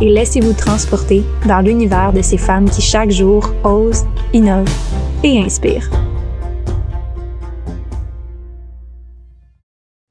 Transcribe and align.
et 0.00 0.08
laissez-vous 0.08 0.54
transporter 0.54 1.22
dans 1.46 1.60
l'univers 1.60 2.12
de 2.12 2.22
ces 2.22 2.38
femmes 2.38 2.68
qui 2.68 2.80
chaque 2.80 3.10
jour 3.10 3.52
osent, 3.64 4.06
innovent 4.32 4.68
et 5.22 5.38
inspire. 5.42 5.90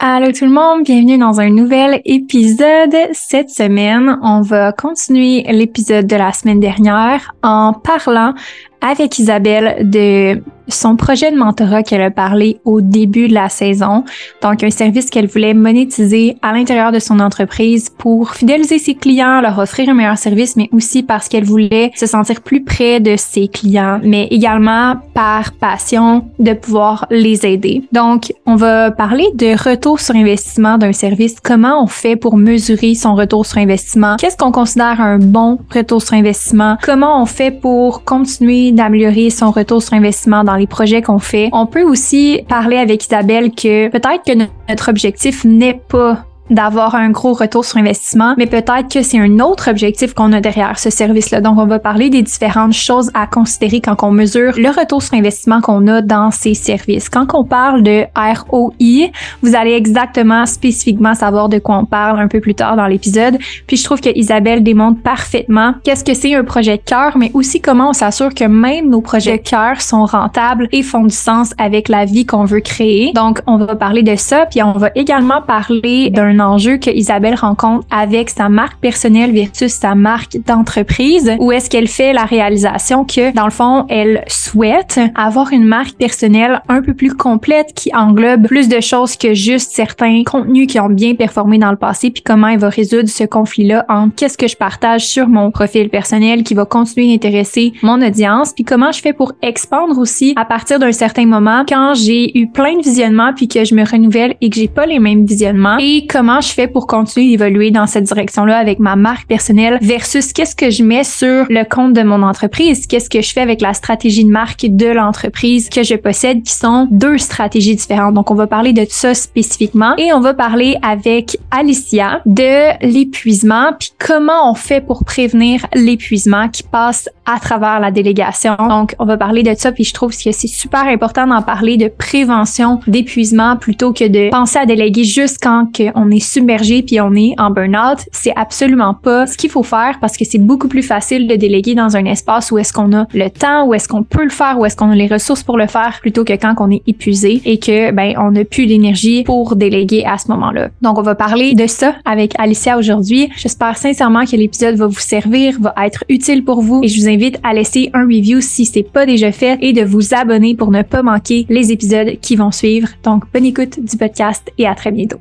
Allô 0.01 0.31
tout 0.31 0.45
le 0.45 0.51
monde, 0.51 0.83
bienvenue 0.85 1.17
dans 1.17 1.41
un 1.41 1.49
nouvel 1.49 2.01
épisode. 2.05 2.95
Cette 3.11 3.49
semaine, 3.49 4.17
on 4.23 4.41
va 4.41 4.71
continuer 4.71 5.43
l'épisode 5.51 6.07
de 6.07 6.15
la 6.15 6.31
semaine 6.31 6.61
dernière 6.61 7.35
en 7.43 7.73
parlant 7.73 8.33
avec 8.81 9.19
Isabelle 9.19 9.89
de 9.89 10.41
son 10.69 10.95
projet 10.95 11.31
de 11.31 11.37
mentorat 11.37 11.83
qu'elle 11.83 12.01
a 12.01 12.11
parlé 12.11 12.59
au 12.63 12.81
début 12.81 13.27
de 13.27 13.33
la 13.33 13.49
saison. 13.49 14.03
Donc, 14.41 14.63
un 14.63 14.69
service 14.69 15.09
qu'elle 15.09 15.27
voulait 15.27 15.53
monétiser 15.53 16.37
à 16.41 16.53
l'intérieur 16.53 16.91
de 16.91 16.99
son 16.99 17.19
entreprise 17.19 17.89
pour 17.89 18.31
fidéliser 18.31 18.79
ses 18.79 18.95
clients, 18.95 19.41
leur 19.41 19.57
offrir 19.59 19.89
un 19.89 19.93
meilleur 19.93 20.17
service, 20.17 20.55
mais 20.55 20.69
aussi 20.71 21.03
parce 21.03 21.27
qu'elle 21.27 21.43
voulait 21.43 21.91
se 21.95 22.05
sentir 22.05 22.41
plus 22.41 22.63
près 22.63 22.99
de 22.99 23.15
ses 23.17 23.47
clients, 23.47 23.99
mais 24.03 24.27
également 24.29 24.95
par 25.13 25.53
passion 25.53 26.25
de 26.37 26.53
pouvoir 26.53 27.07
les 27.09 27.45
aider. 27.45 27.83
Donc, 27.91 28.33
on 28.45 28.55
va 28.55 28.91
parler 28.91 29.27
de 29.33 29.69
retour 29.69 29.99
sur 29.99 30.15
investissement 30.15 30.77
d'un 30.77 30.93
service. 30.93 31.37
Comment 31.41 31.83
on 31.83 31.87
fait 31.87 32.15
pour 32.15 32.37
mesurer 32.37 32.95
son 32.95 33.15
retour 33.15 33.45
sur 33.45 33.57
investissement? 33.57 34.15
Qu'est-ce 34.17 34.37
qu'on 34.37 34.51
considère 34.51 35.01
un 35.01 35.17
bon 35.17 35.59
retour 35.73 36.01
sur 36.01 36.13
investissement? 36.13 36.77
Comment 36.83 37.21
on 37.21 37.25
fait 37.25 37.51
pour 37.51 38.03
continuer 38.03 38.68
d'améliorer 38.71 39.29
son 39.29 39.51
retour 39.51 39.81
sur 39.81 39.93
investissement 39.93 40.43
dans 40.43 40.55
les 40.55 40.67
projets 40.67 41.01
qu'on 41.01 41.19
fait. 41.19 41.49
On 41.51 41.65
peut 41.65 41.83
aussi 41.83 42.41
parler 42.47 42.77
avec 42.77 43.05
Isabelle 43.05 43.51
que 43.51 43.89
peut-être 43.89 44.23
que 44.25 44.47
notre 44.69 44.89
objectif 44.89 45.45
n'est 45.45 45.79
pas 45.87 46.25
d'avoir 46.49 46.95
un 46.95 47.09
gros 47.09 47.33
retour 47.33 47.65
sur 47.65 47.77
investissement, 47.77 48.33
mais 48.37 48.47
peut-être 48.47 48.89
que 48.91 49.03
c'est 49.03 49.19
un 49.19 49.39
autre 49.39 49.69
objectif 49.69 50.13
qu'on 50.13 50.33
a 50.33 50.41
derrière 50.41 50.79
ce 50.79 50.89
service-là. 50.89 51.41
Donc, 51.41 51.57
on 51.57 51.65
va 51.65 51.79
parler 51.79 52.09
des 52.09 52.21
différentes 52.21 52.73
choses 52.73 53.11
à 53.13 53.27
considérer 53.27 53.81
quand 53.81 53.95
on 54.03 54.11
mesure 54.11 54.53
le 54.57 54.69
retour 54.69 55.01
sur 55.01 55.13
investissement 55.13 55.61
qu'on 55.61 55.87
a 55.87 56.01
dans 56.01 56.31
ces 56.31 56.53
services. 56.53 57.09
Quand 57.09 57.27
on 57.33 57.43
parle 57.43 57.83
de 57.83 58.05
ROI, 58.15 59.11
vous 59.41 59.55
allez 59.55 59.73
exactement, 59.73 60.45
spécifiquement 60.45 61.13
savoir 61.13 61.49
de 61.49 61.59
quoi 61.59 61.77
on 61.77 61.85
parle 61.85 62.19
un 62.19 62.27
peu 62.27 62.39
plus 62.39 62.55
tard 62.55 62.75
dans 62.75 62.87
l'épisode. 62.87 63.37
Puis, 63.67 63.77
je 63.77 63.83
trouve 63.83 64.01
que 64.01 64.09
Isabelle 64.15 64.63
démontre 64.63 65.01
parfaitement 65.01 65.75
qu'est-ce 65.83 66.03
que 66.03 66.13
c'est 66.13 66.33
un 66.35 66.43
projet 66.43 66.77
de 66.77 66.83
cœur, 66.83 67.17
mais 67.17 67.31
aussi 67.33 67.61
comment 67.61 67.89
on 67.89 67.93
s'assure 67.93 68.33
que 68.33 68.45
même 68.45 68.89
nos 68.89 69.01
projets 69.01 69.37
de 69.37 69.47
cœur 69.47 69.81
sont 69.81 70.05
rentables 70.05 70.67
et 70.71 70.83
font 70.83 71.03
du 71.03 71.15
sens 71.15 71.53
avec 71.57 71.89
la 71.89 72.05
vie 72.05 72.25
qu'on 72.25 72.45
veut 72.45 72.61
créer. 72.61 73.11
Donc, 73.13 73.41
on 73.47 73.57
va 73.57 73.75
parler 73.75 74.03
de 74.03 74.15
ça, 74.15 74.45
puis 74.45 74.63
on 74.63 74.73
va 74.73 74.89
également 74.95 75.41
parler 75.41 76.09
d'un 76.09 76.38
enjeu 76.39 76.77
que 76.77 76.89
Isabelle 76.89 77.35
rencontre 77.35 77.85
avec 77.91 78.29
sa 78.29 78.49
marque 78.49 78.79
personnelle 78.79 79.31
versus 79.31 79.71
sa 79.71 79.95
marque 79.95 80.37
d'entreprise, 80.45 81.31
où 81.39 81.51
est-ce 81.51 81.69
qu'elle 81.69 81.87
fait 81.87 82.13
la 82.13 82.25
réalisation 82.25 83.05
que, 83.05 83.33
dans 83.33 83.45
le 83.45 83.51
fond, 83.51 83.85
elle 83.89 84.23
souhaite 84.27 84.99
avoir 85.15 85.51
une 85.51 85.65
marque 85.65 85.95
personnelle 85.97 86.61
un 86.67 86.81
peu 86.81 86.93
plus 86.93 87.13
complète 87.13 87.73
qui 87.75 87.93
englobe 87.93 88.47
plus 88.47 88.69
de 88.69 88.79
choses 88.79 89.15
que 89.15 89.33
juste 89.33 89.71
certains 89.71 90.23
contenus 90.23 90.67
qui 90.67 90.79
ont 90.79 90.89
bien 90.89 91.15
performé 91.15 91.57
dans 91.57 91.71
le 91.71 91.77
passé, 91.77 92.11
puis 92.11 92.23
comment 92.23 92.47
elle 92.47 92.59
va 92.59 92.69
résoudre 92.69 93.09
ce 93.09 93.23
conflit-là 93.23 93.85
en 93.89 94.09
qu'est-ce 94.09 94.37
que 94.37 94.47
je 94.47 94.55
partage 94.55 95.07
sur 95.07 95.27
mon 95.27 95.51
profil 95.51 95.89
personnel 95.89 96.43
qui 96.43 96.53
va 96.53 96.65
continuer 96.65 97.11
d'intéresser 97.11 97.73
mon 97.81 98.01
audience, 98.01 98.53
puis 98.53 98.63
comment 98.63 98.91
je 98.91 99.01
fais 99.01 99.13
pour 99.13 99.33
expandre 99.41 99.97
aussi 99.97 100.33
à 100.35 100.45
partir 100.45 100.79
d'un 100.79 100.91
certain 100.91 101.25
moment 101.25 101.63
quand 101.67 101.93
j'ai 101.93 102.37
eu 102.37 102.47
plein 102.47 102.77
de 102.77 102.83
visionnements 102.83 103.33
puis 103.33 103.47
que 103.47 103.65
je 103.65 103.75
me 103.75 103.83
renouvelle 103.83 104.35
et 104.41 104.49
que 104.49 104.55
j'ai 104.55 104.67
pas 104.67 104.85
les 104.85 104.99
mêmes 104.99 105.25
visionnements? 105.25 105.77
Et 105.79 106.05
comment 106.07 106.28
je 106.41 106.49
fais 106.49 106.67
pour 106.67 106.87
continuer 106.87 107.31
d'évoluer 107.31 107.71
dans 107.71 107.87
cette 107.87 108.05
direction-là 108.05 108.57
avec 108.57 108.79
ma 108.79 108.95
marque 108.95 109.27
personnelle 109.27 109.77
versus 109.81 110.31
qu'est-ce 110.33 110.55
que 110.55 110.69
je 110.69 110.83
mets 110.83 111.03
sur 111.03 111.45
le 111.49 111.63
compte 111.63 111.93
de 111.93 112.03
mon 112.03 112.21
entreprise, 112.21 112.87
qu'est-ce 112.87 113.09
que 113.09 113.21
je 113.21 113.31
fais 113.33 113.41
avec 113.41 113.61
la 113.61 113.73
stratégie 113.73 114.23
de 114.23 114.29
marque 114.29 114.65
de 114.67 114.87
l'entreprise 114.87 115.69
que 115.69 115.83
je 115.83 115.95
possède 115.95 116.43
qui 116.43 116.53
sont 116.53 116.87
deux 116.91 117.17
stratégies 117.17 117.75
différentes? 117.75 118.13
Donc 118.13 118.31
on 118.31 118.35
va 118.35 118.47
parler 118.47 118.73
de 118.73 118.85
ça 118.87 119.13
spécifiquement 119.13 119.95
et 119.97 120.13
on 120.13 120.19
va 120.19 120.33
parler 120.33 120.77
avec 120.81 121.37
Alicia 121.51 122.21
de 122.25 122.85
l'épuisement 122.85 123.73
puis 123.77 123.91
comment 123.97 124.51
on 124.51 124.53
fait 124.53 124.81
pour 124.81 125.03
prévenir 125.03 125.65
l'épuisement 125.73 126.49
qui 126.49 126.63
passe 126.63 127.09
à 127.29 127.39
travers 127.39 127.79
la 127.79 127.91
délégation. 127.91 128.55
Donc 128.69 128.95
on 128.99 129.05
va 129.05 129.17
parler 129.17 129.43
de 129.43 129.53
ça 129.55 129.71
puis 129.71 129.83
je 129.83 129.93
trouve 129.93 130.11
que 130.11 130.31
c'est 130.31 130.47
super 130.47 130.85
important 130.85 131.27
d'en 131.27 131.41
parler 131.41 131.77
de 131.77 131.87
prévention 131.87 132.79
d'épuisement 132.87 133.55
plutôt 133.55 133.93
que 133.93 134.07
de 134.07 134.29
penser 134.31 134.57
à 134.57 134.65
déléguer 134.65 135.03
juste 135.03 135.37
quand 135.41 135.67
on 135.95 136.09
est 136.09 136.19
submergé 136.19 136.81
puis 136.81 136.99
on 136.99 137.13
est 137.13 137.35
en 137.37 137.51
burn-out, 137.51 137.99
c'est 138.11 138.33
absolument 138.35 138.93
pas 138.93 139.27
ce 139.27 139.37
qu'il 139.37 139.49
faut 139.49 139.63
faire 139.63 139.97
parce 140.01 140.17
que 140.17 140.25
c'est 140.25 140.39
beaucoup 140.39 140.67
plus 140.67 140.81
facile 140.81 141.27
de 141.27 141.35
déléguer 141.35 141.75
dans 141.75 141.95
un 141.95 142.05
espace 142.05 142.51
où 142.51 142.57
est-ce 142.57 142.73
qu'on 142.73 142.93
a 142.93 143.05
le 143.13 143.29
temps, 143.29 143.65
où 143.65 143.73
est-ce 143.73 143.87
qu'on 143.87 144.03
peut 144.03 144.23
le 144.23 144.29
faire, 144.29 144.57
où 144.57 144.65
est-ce 144.65 144.75
qu'on 144.75 144.89
a 144.89 144.95
les 144.95 145.07
ressources 145.07 145.43
pour 145.43 145.57
le 145.57 145.67
faire 145.67 145.99
plutôt 146.01 146.23
que 146.23 146.33
quand 146.33 146.55
on 146.59 146.71
est 146.71 146.81
épuisé 146.87 147.41
et 147.45 147.59
que 147.59 147.91
ben 147.91 148.15
on 148.17 148.31
n'a 148.31 148.43
plus 148.43 148.65
d'énergie 148.65 149.23
pour 149.23 149.55
déléguer 149.55 150.03
à 150.05 150.17
ce 150.17 150.29
moment-là. 150.31 150.69
Donc 150.81 150.97
on 150.97 151.03
va 151.03 151.15
parler 151.15 151.53
de 151.53 151.67
ça 151.67 151.93
avec 152.05 152.33
Alicia 152.39 152.77
aujourd'hui. 152.77 153.29
J'espère 153.37 153.77
sincèrement 153.77 154.25
que 154.25 154.35
l'épisode 154.35 154.75
va 154.75 154.87
vous 154.87 154.99
servir, 154.99 155.57
va 155.59 155.73
être 155.85 156.03
utile 156.09 156.43
pour 156.43 156.61
vous 156.61 156.81
et 156.83 156.87
je 156.87 156.99
vous 156.99 157.07
invite 157.07 157.18
à 157.43 157.53
laisser 157.53 157.89
un 157.93 158.03
review 158.03 158.41
si 158.41 158.65
c'est 158.65 158.83
pas 158.83 159.05
déjà 159.05 159.31
fait 159.31 159.57
et 159.61 159.73
de 159.73 159.83
vous 159.83 160.13
abonner 160.13 160.55
pour 160.55 160.71
ne 160.71 160.81
pas 160.81 161.03
manquer 161.03 161.45
les 161.49 161.71
épisodes 161.71 162.19
qui 162.21 162.35
vont 162.35 162.51
suivre. 162.51 162.89
Donc 163.03 163.23
bonne 163.33 163.45
écoute 163.45 163.79
du 163.79 163.97
podcast 163.97 164.51
et 164.57 164.67
à 164.67 164.75
très 164.75 164.91
bientôt. 164.91 165.19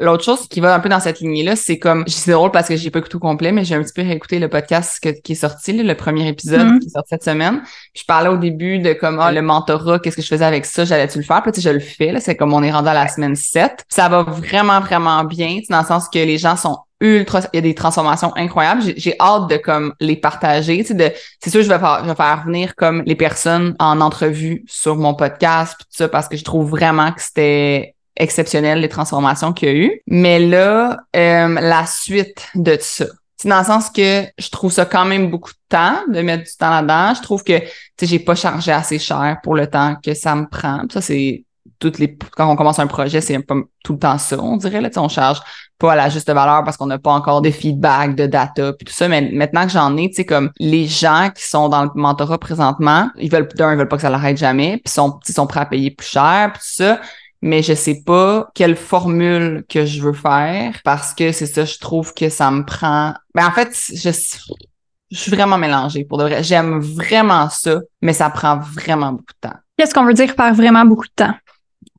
L'autre 0.00 0.24
chose 0.24 0.48
qui 0.48 0.58
va 0.58 0.74
un 0.74 0.80
peu 0.80 0.88
dans 0.88 0.98
cette 0.98 1.20
lignée-là, 1.20 1.54
c'est 1.54 1.78
comme, 1.78 2.02
c'est 2.08 2.32
drôle 2.32 2.50
parce 2.50 2.66
que 2.66 2.74
j'ai 2.74 2.90
pas 2.90 3.00
tout 3.00 3.20
complet, 3.20 3.52
mais 3.52 3.64
j'ai 3.64 3.76
un 3.76 3.82
petit 3.82 3.92
peu 3.92 4.02
réécouté 4.02 4.40
le 4.40 4.48
podcast 4.48 4.98
qui 5.22 5.32
est 5.32 5.36
sorti, 5.36 5.72
le 5.72 5.94
premier 5.94 6.26
épisode 6.26 6.66
mm-hmm. 6.66 6.78
qui 6.80 6.86
est 6.88 6.90
sorti 6.90 7.08
cette 7.10 7.22
semaine. 7.22 7.62
je 7.94 8.02
parlais 8.04 8.28
au 8.28 8.36
début 8.36 8.80
de 8.80 8.92
comment 8.92 9.22
ah, 9.22 9.32
le 9.32 9.40
mentorat, 9.40 10.00
qu'est-ce 10.00 10.16
que 10.16 10.22
je 10.22 10.26
faisais 10.26 10.44
avec 10.44 10.66
ça, 10.66 10.84
j'allais-tu 10.84 11.18
le 11.18 11.24
faire? 11.24 11.42
Puis 11.44 11.52
tu 11.52 11.60
sais, 11.60 11.68
je 11.68 11.72
le 11.72 11.78
fais, 11.78 12.10
là, 12.10 12.18
c'est 12.18 12.34
comme 12.34 12.52
on 12.52 12.64
est 12.64 12.72
rendu 12.72 12.88
à 12.88 12.94
la 12.94 13.06
semaine 13.06 13.36
7. 13.36 13.84
Ça 13.88 14.08
va 14.08 14.24
vraiment, 14.24 14.80
vraiment 14.80 15.22
bien, 15.22 15.60
dans 15.70 15.78
le 15.78 15.86
sens 15.86 16.08
que 16.08 16.18
les 16.18 16.38
gens 16.38 16.56
sont 16.56 16.78
il 17.04 17.48
y 17.52 17.58
a 17.58 17.60
des 17.60 17.74
transformations 17.74 18.32
incroyables. 18.36 18.82
J'ai 18.96 19.14
hâte 19.20 19.48
de 19.48 19.56
comme 19.56 19.94
les 20.00 20.16
partager. 20.16 20.84
Tu 20.84 20.96
sais, 20.96 21.14
c'est 21.40 21.50
sûr, 21.50 21.62
je 21.62 21.68
vais, 21.68 21.78
faire, 21.78 22.00
je 22.02 22.08
vais 22.08 22.14
faire 22.14 22.42
venir 22.44 22.74
comme 22.74 23.02
les 23.06 23.14
personnes 23.14 23.74
en 23.78 24.00
entrevue 24.00 24.64
sur 24.66 24.96
mon 24.96 25.14
podcast, 25.14 25.76
tout 25.78 25.86
ça, 25.90 26.08
parce 26.08 26.28
que 26.28 26.36
je 26.36 26.44
trouve 26.44 26.70
vraiment 26.70 27.12
que 27.12 27.20
c'était 27.20 27.94
exceptionnel 28.16 28.80
les 28.80 28.88
transformations 28.88 29.52
qu'il 29.52 29.68
y 29.68 29.72
a 29.72 29.74
eu. 29.74 30.00
Mais 30.06 30.38
là, 30.38 30.98
euh, 31.16 31.60
la 31.60 31.86
suite 31.86 32.48
de 32.54 32.76
ça. 32.80 33.06
C'est 33.36 33.48
dans 33.48 33.58
le 33.58 33.64
sens 33.64 33.90
que 33.90 34.24
je 34.38 34.48
trouve 34.48 34.72
ça 34.72 34.86
quand 34.86 35.04
même 35.04 35.30
beaucoup 35.30 35.50
de 35.50 35.58
temps 35.68 35.98
de 36.08 36.20
mettre 36.22 36.44
du 36.44 36.56
temps 36.56 36.70
là-dedans. 36.70 37.14
Je 37.14 37.22
trouve 37.22 37.44
que 37.44 37.54
j'ai 38.00 38.18
pas 38.18 38.34
chargé 38.34 38.72
assez 38.72 38.98
cher 38.98 39.38
pour 39.42 39.54
le 39.54 39.66
temps 39.66 39.96
que 40.02 40.14
ça 40.14 40.34
me 40.34 40.46
prend. 40.46 40.82
ça, 40.90 41.00
c'est 41.00 41.44
quand 42.36 42.50
on 42.50 42.56
commence 42.56 42.78
un 42.78 42.86
projet, 42.86 43.20
c'est 43.20 43.38
tout 43.84 43.92
le 43.92 43.98
temps 43.98 44.18
ça, 44.18 44.38
on 44.38 44.56
dirait. 44.56 44.80
Là, 44.80 44.90
on 44.96 45.08
charge 45.08 45.40
pas 45.78 45.92
à 45.92 45.96
la 45.96 46.08
juste 46.08 46.30
valeur 46.30 46.64
parce 46.64 46.76
qu'on 46.76 46.86
n'a 46.86 46.98
pas 46.98 47.12
encore 47.12 47.42
de 47.42 47.50
feedback, 47.50 48.14
de 48.14 48.26
data, 48.26 48.72
puis 48.72 48.84
tout 48.84 48.92
ça. 48.92 49.08
Mais 49.08 49.30
maintenant 49.32 49.64
que 49.64 49.72
j'en 49.72 49.96
ai, 49.96 50.08
tu 50.08 50.16
sais, 50.16 50.24
comme 50.24 50.50
les 50.58 50.86
gens 50.86 51.30
qui 51.34 51.44
sont 51.44 51.68
dans 51.68 51.84
le 51.84 51.90
mentorat 51.94 52.38
présentement, 52.38 53.10
ils 53.18 53.30
veulent 53.30 53.48
d'un, 53.56 53.72
ils 53.72 53.78
veulent 53.78 53.88
pas 53.88 53.96
que 53.96 54.02
ça 54.02 54.10
l'arrête 54.10 54.36
jamais, 54.36 54.80
puis 54.84 54.92
sont, 54.92 55.18
ils 55.28 55.34
sont 55.34 55.46
prêts 55.46 55.60
à 55.60 55.66
payer 55.66 55.90
plus 55.90 56.08
cher, 56.08 56.52
puis 56.52 56.60
tout 56.60 56.84
ça 56.84 57.00
mais 57.44 57.62
je 57.62 57.74
sais 57.74 58.00
pas 58.06 58.48
quelle 58.54 58.74
formule 58.74 59.66
que 59.68 59.84
je 59.84 60.00
veux 60.00 60.14
faire 60.14 60.80
parce 60.82 61.12
que 61.12 61.30
c'est 61.30 61.44
ça, 61.44 61.66
je 61.66 61.78
trouve 61.78 62.14
que 62.14 62.30
ça 62.30 62.50
me 62.50 62.64
prend. 62.64 63.12
Ben 63.34 63.46
en 63.46 63.50
fait, 63.50 63.76
je 63.94 64.10
Je 65.10 65.18
suis 65.18 65.30
vraiment 65.30 65.58
mélangée, 65.58 66.04
pour 66.04 66.16
de 66.16 66.24
vrai. 66.24 66.42
J'aime 66.42 66.80
vraiment 66.80 67.50
ça, 67.50 67.80
mais 68.00 68.14
ça 68.14 68.30
prend 68.30 68.58
vraiment 68.58 69.12
beaucoup 69.12 69.34
de 69.42 69.48
temps. 69.48 69.56
Qu'est-ce 69.76 69.92
qu'on 69.92 70.06
veut 70.06 70.14
dire 70.14 70.34
par 70.34 70.54
vraiment 70.54 70.86
beaucoup 70.86 71.04
de 71.04 71.12
temps? 71.14 71.34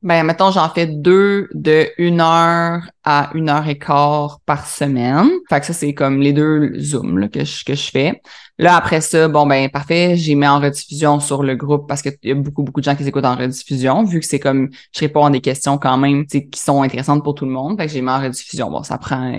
Ben, 0.06 0.22
mettons, 0.22 0.52
j'en 0.52 0.68
fais 0.68 0.86
deux 0.86 1.48
de 1.52 1.88
une 1.98 2.20
heure 2.20 2.80
à 3.02 3.30
une 3.34 3.48
heure 3.48 3.66
et 3.66 3.76
quart 3.76 4.38
par 4.46 4.64
semaine. 4.64 5.28
Fait 5.48 5.58
que 5.58 5.66
ça, 5.66 5.72
c'est 5.72 5.94
comme 5.94 6.20
les 6.20 6.32
deux 6.32 6.78
Zooms 6.78 7.18
là, 7.18 7.26
que, 7.26 7.44
je, 7.44 7.64
que 7.64 7.74
je 7.74 7.90
fais. 7.90 8.22
Là, 8.56 8.76
après 8.76 9.00
ça, 9.00 9.26
bon, 9.26 9.46
ben, 9.46 9.68
parfait, 9.68 10.14
j'ai 10.16 10.36
mis 10.36 10.46
en 10.46 10.60
rediffusion 10.60 11.18
sur 11.18 11.42
le 11.42 11.56
groupe 11.56 11.88
parce 11.88 12.02
qu'il 12.02 12.14
y 12.22 12.30
a 12.30 12.36
beaucoup, 12.36 12.62
beaucoup 12.62 12.80
de 12.80 12.84
gens 12.84 12.94
qui 12.94 13.02
écoutent 13.02 13.24
en 13.24 13.34
rediffusion, 13.34 14.04
vu 14.04 14.20
que 14.20 14.26
c'est 14.26 14.38
comme, 14.38 14.70
je 14.94 15.00
réponds 15.00 15.24
à 15.24 15.30
des 15.30 15.40
questions 15.40 15.76
quand 15.76 15.98
même, 15.98 16.24
qui 16.26 16.48
sont 16.54 16.82
intéressantes 16.82 17.24
pour 17.24 17.34
tout 17.34 17.44
le 17.44 17.50
monde. 17.50 17.76
Fait 17.76 17.88
que 17.88 17.92
j'ai 17.92 18.00
mis 18.00 18.10
en 18.10 18.20
rediffusion. 18.20 18.70
Bon, 18.70 18.84
ça 18.84 18.98
prend 18.98 19.36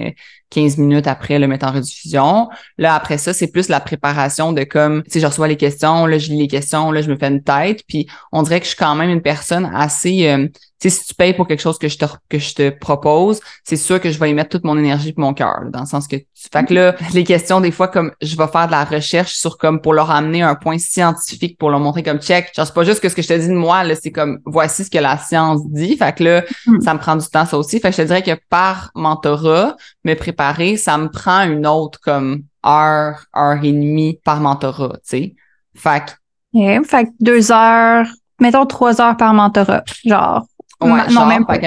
15 0.50 0.78
euh, 0.78 0.82
minutes 0.82 1.08
après 1.08 1.40
le 1.40 1.48
mettre 1.48 1.68
en 1.68 1.72
rediffusion. 1.72 2.50
Là, 2.78 2.96
après 2.96 3.18
ça, 3.18 3.34
c'est 3.34 3.48
plus 3.48 3.70
la 3.70 3.80
préparation 3.80 4.54
de 4.54 4.64
comme, 4.64 5.04
tu 5.04 5.12
sais, 5.12 5.20
je 5.20 5.28
reçois 5.28 5.48
les 5.48 5.58
questions, 5.58 6.06
là, 6.06 6.18
je 6.18 6.30
lis 6.30 6.38
les 6.38 6.48
questions, 6.48 6.92
là, 6.92 7.02
je 7.02 7.10
me 7.10 7.18
fais 7.18 7.28
une 7.28 7.44
tête, 7.44 7.84
puis 7.88 8.08
on 8.32 8.44
dirait 8.44 8.60
que 8.60 8.66
je 8.66 8.70
suis 8.70 8.78
quand 8.78 8.96
même 8.96 9.10
une 9.10 9.22
personne 9.22 9.70
assez, 9.74 10.28
euh, 10.28 10.48
tu 10.80 10.90
sais, 10.90 11.02
si 11.02 11.08
tu 11.08 11.16
payes 11.16 11.34
pour 11.34 11.48
quelque 11.48 11.62
chose 11.62 11.80
que 11.80 11.88
je 11.88 11.98
te, 11.98 12.06
que 12.30 12.38
je 12.38 12.54
te 12.54 12.70
propose, 12.70 13.40
c'est 13.64 13.78
sûr 13.78 14.00
que 14.00 14.12
je 14.12 14.20
vais 14.20 14.30
y 14.30 14.34
mettre 14.36 14.50
toute 14.50 14.64
mon 14.64 14.78
énergie 14.78 15.10
et 15.10 15.14
mon 15.18 15.34
cœur, 15.34 15.62
dans 15.72 15.80
le 15.80 15.86
sens 15.88 16.08
que 16.08 16.18
tu... 16.18 16.26
Fait 16.54 16.64
que 16.66 16.74
là, 16.74 16.96
les 17.14 17.24
questions, 17.24 17.62
des 17.62 17.72
fois, 17.72 17.88
comme 17.88 18.12
je 18.22 18.38
vais 18.38 18.48
faire 18.48 18.68
de 18.68 18.72
la 18.72 18.84
recherche 18.84 19.34
sur 19.34 19.58
comme 19.58 19.82
pour 19.82 19.94
leur 19.94 20.12
amener 20.12 20.44
un 20.44 20.54
point 20.54 20.78
scientifique, 20.78 21.58
pour 21.58 21.72
leur 21.72 21.80
montrer 21.80 22.04
comme 22.04 22.20
check. 22.20 22.52
Genre, 22.56 22.68
c'est 22.68 22.76
pas 22.76 22.84
juste 22.84 23.00
que 23.00 23.10
ce 23.10 23.16
que 23.16 23.24
je 23.24 23.28
te 23.28 23.34
dis 23.34 23.48
de 23.48 23.54
moi, 23.54 23.84
là, 23.84 23.96
c'est 23.96 24.12
comme 24.12 24.40
voici 24.46 24.84
ce 24.84 24.92
que 24.92 25.00
la 25.00 25.18
science 25.18 25.68
dit. 25.68 25.98
Fait 25.98 26.16
que 26.16 26.24
là, 26.24 26.44
hmm. 26.68 26.82
ça 26.82 26.94
me 26.94 27.00
prend 27.00 27.16
du 27.16 27.28
temps, 27.28 27.46
ça 27.48 27.58
aussi. 27.58 27.80
Fait 27.80 27.90
que 27.90 27.98
je 27.98 28.04
te 28.04 28.08
dirais 28.08 28.22
que 28.22 28.40
par 28.50 28.92
mentorat, 28.94 29.76
me 30.04 30.14
préparer, 30.14 30.37
ça 30.78 30.98
me 30.98 31.10
prend 31.10 31.44
une 31.44 31.68
autre 31.68 32.00
comme 32.02 32.44
heure, 32.66 33.26
heure 33.36 33.64
et 33.64 33.72
demie 33.72 34.20
par 34.24 34.40
mentorat, 34.40 34.94
tu 34.98 35.00
sais. 35.04 35.36
Fait 35.76 36.04
que. 36.54 36.84
fait 36.84 37.06
que 37.06 37.10
deux 37.20 37.52
heures, 37.52 38.08
mettons 38.40 38.66
trois 38.66 39.02
heures 39.02 39.18
par 39.18 39.34
mentorat. 39.34 39.84
Genre, 40.06 40.46
Ouais, 40.82 41.08
non, 41.12 41.26
même 41.26 41.46
pas. 41.46 41.58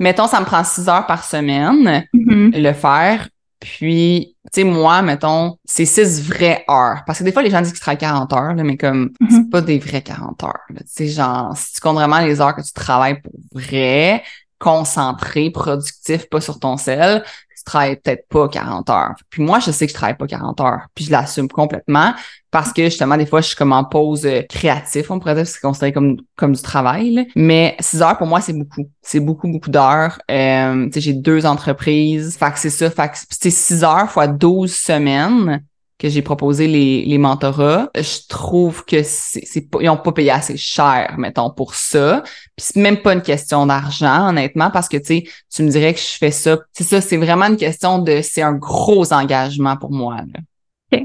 Mettons, 0.00 0.26
ça 0.26 0.40
me 0.40 0.44
prend 0.44 0.64
six 0.64 0.88
heures 0.88 1.06
par 1.06 1.24
semaine 1.24 2.04
mm-hmm. 2.14 2.60
le 2.60 2.72
faire. 2.72 3.28
Puis, 3.60 4.36
tu 4.52 4.60
sais, 4.60 4.64
moi, 4.64 5.02
mettons, 5.02 5.56
c'est 5.64 5.84
six 5.84 6.22
vraies 6.22 6.64
heures. 6.68 7.02
Parce 7.06 7.18
que 7.18 7.24
des 7.24 7.32
fois, 7.32 7.42
les 7.42 7.50
gens 7.50 7.60
disent 7.60 7.72
qu'ils 7.72 7.80
travaillent 7.80 7.98
40 7.98 8.32
heures, 8.32 8.54
là, 8.54 8.62
mais 8.62 8.76
comme, 8.76 9.06
mm-hmm. 9.20 9.30
c'est 9.30 9.50
pas 9.50 9.60
des 9.60 9.78
vraies 9.78 10.02
40 10.02 10.44
heures. 10.44 10.60
Tu 10.68 10.84
sais, 10.86 11.06
genre, 11.08 11.56
si 11.56 11.74
tu 11.74 11.80
comptes 11.80 11.96
vraiment 11.96 12.20
les 12.20 12.40
heures 12.40 12.54
que 12.54 12.62
tu 12.62 12.72
travailles 12.72 13.20
pour 13.20 13.32
vrai, 13.52 14.22
concentré, 14.58 15.50
productif, 15.50 16.28
pas 16.28 16.40
sur 16.40 16.58
ton 16.58 16.76
sel, 16.76 17.24
travailles 17.68 17.96
peut-être 17.96 18.28
pas 18.28 18.48
40 18.48 18.90
heures. 18.90 19.14
Puis 19.30 19.42
moi, 19.42 19.58
je 19.60 19.70
sais 19.70 19.86
que 19.86 19.90
je 19.90 19.94
travaille 19.94 20.16
pas 20.16 20.26
40 20.26 20.60
heures. 20.60 20.86
Puis 20.94 21.04
je 21.04 21.10
l'assume 21.10 21.48
complètement 21.48 22.14
parce 22.50 22.72
que 22.72 22.84
justement, 22.84 23.16
des 23.16 23.26
fois, 23.26 23.40
je 23.40 23.48
suis 23.48 23.56
comme 23.56 23.72
en 23.72 23.84
pause 23.84 24.24
euh, 24.24 24.42
créatif, 24.48 25.10
on 25.10 25.18
pourrait 25.18 25.34
dire, 25.34 25.46
c'est 25.46 25.60
considéré 25.60 25.92
comme, 25.92 26.16
comme 26.36 26.54
du 26.54 26.62
travail. 26.62 27.28
Mais 27.36 27.76
6 27.80 28.02
heures, 28.02 28.18
pour 28.18 28.26
moi, 28.26 28.40
c'est 28.40 28.54
beaucoup. 28.54 28.88
C'est 29.02 29.20
beaucoup, 29.20 29.48
beaucoup 29.48 29.70
d'heures. 29.70 30.18
Euh, 30.30 30.88
j'ai 30.94 31.12
deux 31.12 31.44
entreprises. 31.46 32.36
Fait 32.36 32.50
que 32.50 32.58
c'est 32.58 32.70
ça. 32.70 32.90
Fait 32.90 33.08
que 33.08 33.18
c'est 33.30 33.50
6 33.50 33.84
heures 33.84 34.10
fois 34.10 34.26
12 34.26 34.74
semaines 34.74 35.62
que 35.98 36.08
j'ai 36.08 36.22
proposé 36.22 36.68
les, 36.68 37.04
les 37.04 37.18
mentorats, 37.18 37.90
je 37.96 38.28
trouve 38.28 38.84
que 38.84 39.02
c'est, 39.02 39.44
c'est 39.44 39.66
ils 39.80 39.88
ont 39.88 39.96
pas 39.96 40.12
payé 40.12 40.30
assez 40.30 40.56
cher, 40.56 41.16
mettons, 41.18 41.50
pour 41.50 41.74
ça. 41.74 42.22
Puis 42.56 42.66
c'est 42.68 42.76
même 42.80 42.98
pas 42.98 43.14
une 43.14 43.22
question 43.22 43.66
d'argent, 43.66 44.28
honnêtement, 44.28 44.70
parce 44.70 44.88
que 44.88 44.96
tu 44.96 45.04
sais, 45.04 45.24
tu 45.52 45.64
me 45.64 45.70
dirais 45.70 45.94
que 45.94 46.00
je 46.00 46.16
fais 46.18 46.30
ça. 46.30 46.58
C'est 46.72 46.84
ça, 46.84 47.00
c'est 47.00 47.16
vraiment 47.16 47.46
une 47.46 47.56
question 47.56 47.98
de, 47.98 48.20
c'est 48.22 48.42
un 48.42 48.52
gros 48.52 49.12
engagement 49.12 49.76
pour 49.76 49.90
moi. 49.90 50.18
Là. 50.32 51.00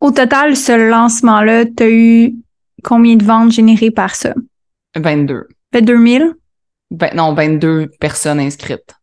Au 0.00 0.10
total, 0.10 0.56
ce 0.56 0.72
lancement-là, 0.72 1.64
tu 1.64 1.82
as 1.82 1.88
eu 1.88 2.34
combien 2.82 3.14
de 3.16 3.24
ventes 3.24 3.52
générées 3.52 3.90
par 3.90 4.14
ça? 4.14 4.34
22. 4.96 5.48
22 5.72 6.06
000? 6.06 6.24
Ben, 6.90 7.10
non, 7.14 7.32
22 7.34 7.90
personnes 8.00 8.40
inscrites. 8.40 8.94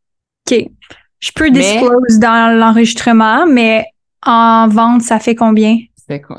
OK. 0.49 0.67
Je 1.19 1.31
peux 1.33 1.51
disclose 1.51 2.19
dans 2.19 2.57
l'enregistrement, 2.57 3.45
mais 3.45 3.85
en 4.25 4.67
vente, 4.67 5.01
ça 5.01 5.19
fait 5.19 5.35
combien? 5.35 5.77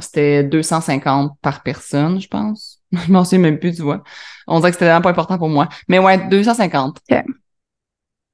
C'était 0.01 0.45
250 0.45 1.33
par 1.41 1.63
personne, 1.63 2.21
je 2.21 2.29
pense. 2.29 2.81
je 2.93 3.11
m'en 3.13 3.25
souviens 3.25 3.39
même 3.39 3.59
plus, 3.59 3.75
tu 3.75 3.83
vois. 3.83 4.03
On 4.47 4.59
dirait 4.59 4.71
que 4.71 4.77
c'était 4.77 4.87
vraiment 4.87 5.03
pas 5.03 5.11
important 5.11 5.39
pour 5.39 5.49
moi. 5.49 5.69
Mais 5.89 5.99
ouais, 5.99 6.29
250. 6.29 6.99
OK. 7.11 7.25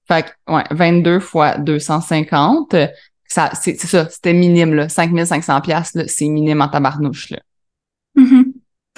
Fait 0.08 0.22
que, 0.22 0.52
ouais, 0.52 0.64
22 0.70 1.20
fois 1.20 1.58
250, 1.58 2.74
ça, 3.26 3.50
c'est, 3.52 3.78
ça, 3.78 4.08
c'était 4.08 4.32
minime, 4.32 4.74
là. 4.74 4.88
5500 4.88 5.60
pièces 5.60 5.94
là, 5.94 6.04
c'est 6.08 6.28
minime 6.28 6.62
en 6.62 6.68
tabarnouche, 6.68 7.30
là. 7.30 7.38
Mm-hmm. 8.16 8.44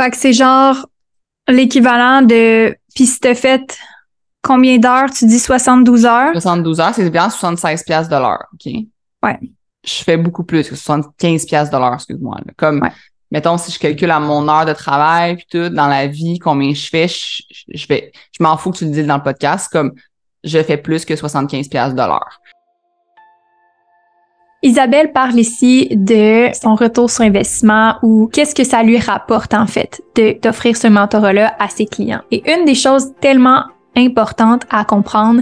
Fait 0.01 0.11
que 0.11 0.17
c'est 0.17 0.33
genre 0.33 0.89
l'équivalent 1.49 2.23
de, 2.23 2.77
puis 2.95 3.07
si 3.07 3.19
t'as 3.19 3.35
fait 3.35 3.77
combien 4.41 4.79
d'heures? 4.79 5.11
Tu 5.11 5.27
dis 5.27 5.41
72 5.41 6.07
heures? 6.07 6.33
72 6.33 6.81
heures, 6.81 6.95
c'est 6.95 7.11
bien 7.11 7.29
76 7.29 7.83
pièces 7.83 8.09
de 8.09 8.17
l'heure, 8.17 8.47
OK? 8.55 8.73
Ouais 9.23 9.39
je 9.85 10.03
fais 10.03 10.17
beaucoup 10.17 10.45
plus 10.45 10.69
que 10.69 10.75
75 10.75 11.47
pièces 11.47 11.71
de 11.71 11.77
l'heure, 11.77 11.95
excuse-moi. 11.95 12.39
Comme, 12.57 12.89
mettons, 13.31 13.57
si 13.59 13.73
je 13.73 13.79
calcule 13.79 14.11
à 14.11 14.21
mon 14.21 14.49
heure 14.49 14.67
de 14.67 14.73
travail, 14.73 15.37
puis 15.37 15.47
tout, 15.51 15.69
dans 15.69 15.89
la 15.89 16.07
vie, 16.07 16.39
combien 16.39 16.75
je 16.75 16.89
fais, 16.89 17.09
je, 17.09 17.43
je 17.73 17.87
vais, 17.87 18.13
je 18.39 18.43
m'en 18.43 18.57
fous 18.57 18.71
que 18.71 18.79
tu 18.79 18.85
le 18.85 18.91
dises 18.91 19.07
dans 19.07 19.17
le 19.17 19.23
podcast, 19.23 19.71
comme, 19.73 19.93
je 20.45 20.63
fais 20.63 20.77
plus 20.77 21.05
que 21.05 21.17
75 21.17 21.69
pièces 21.69 21.95
de 21.95 22.03
l'heure. 22.03 22.41
Isabelle 24.63 25.13
parle 25.13 25.39
ici 25.39 25.89
de 25.91 26.49
son 26.53 26.75
retour 26.75 27.11
sur 27.11 27.25
investissement 27.25 27.97
ou 28.03 28.29
qu'est-ce 28.31 28.55
que 28.55 28.65
ça 28.65 28.83
lui 28.83 28.99
rapporte 28.99 29.55
en 29.55 29.67
fait 29.67 30.03
d'offrir 30.43 30.77
ce 30.77 30.87
mentorat-là 30.87 31.55
à 31.59 31.69
ses 31.69 31.87
clients. 31.87 32.21
Et 32.31 32.43
une 32.51 32.67
des 32.67 32.75
choses 32.75 33.15
tellement 33.23 33.65
importantes 33.97 34.67
à 34.69 34.85
comprendre 34.85 35.41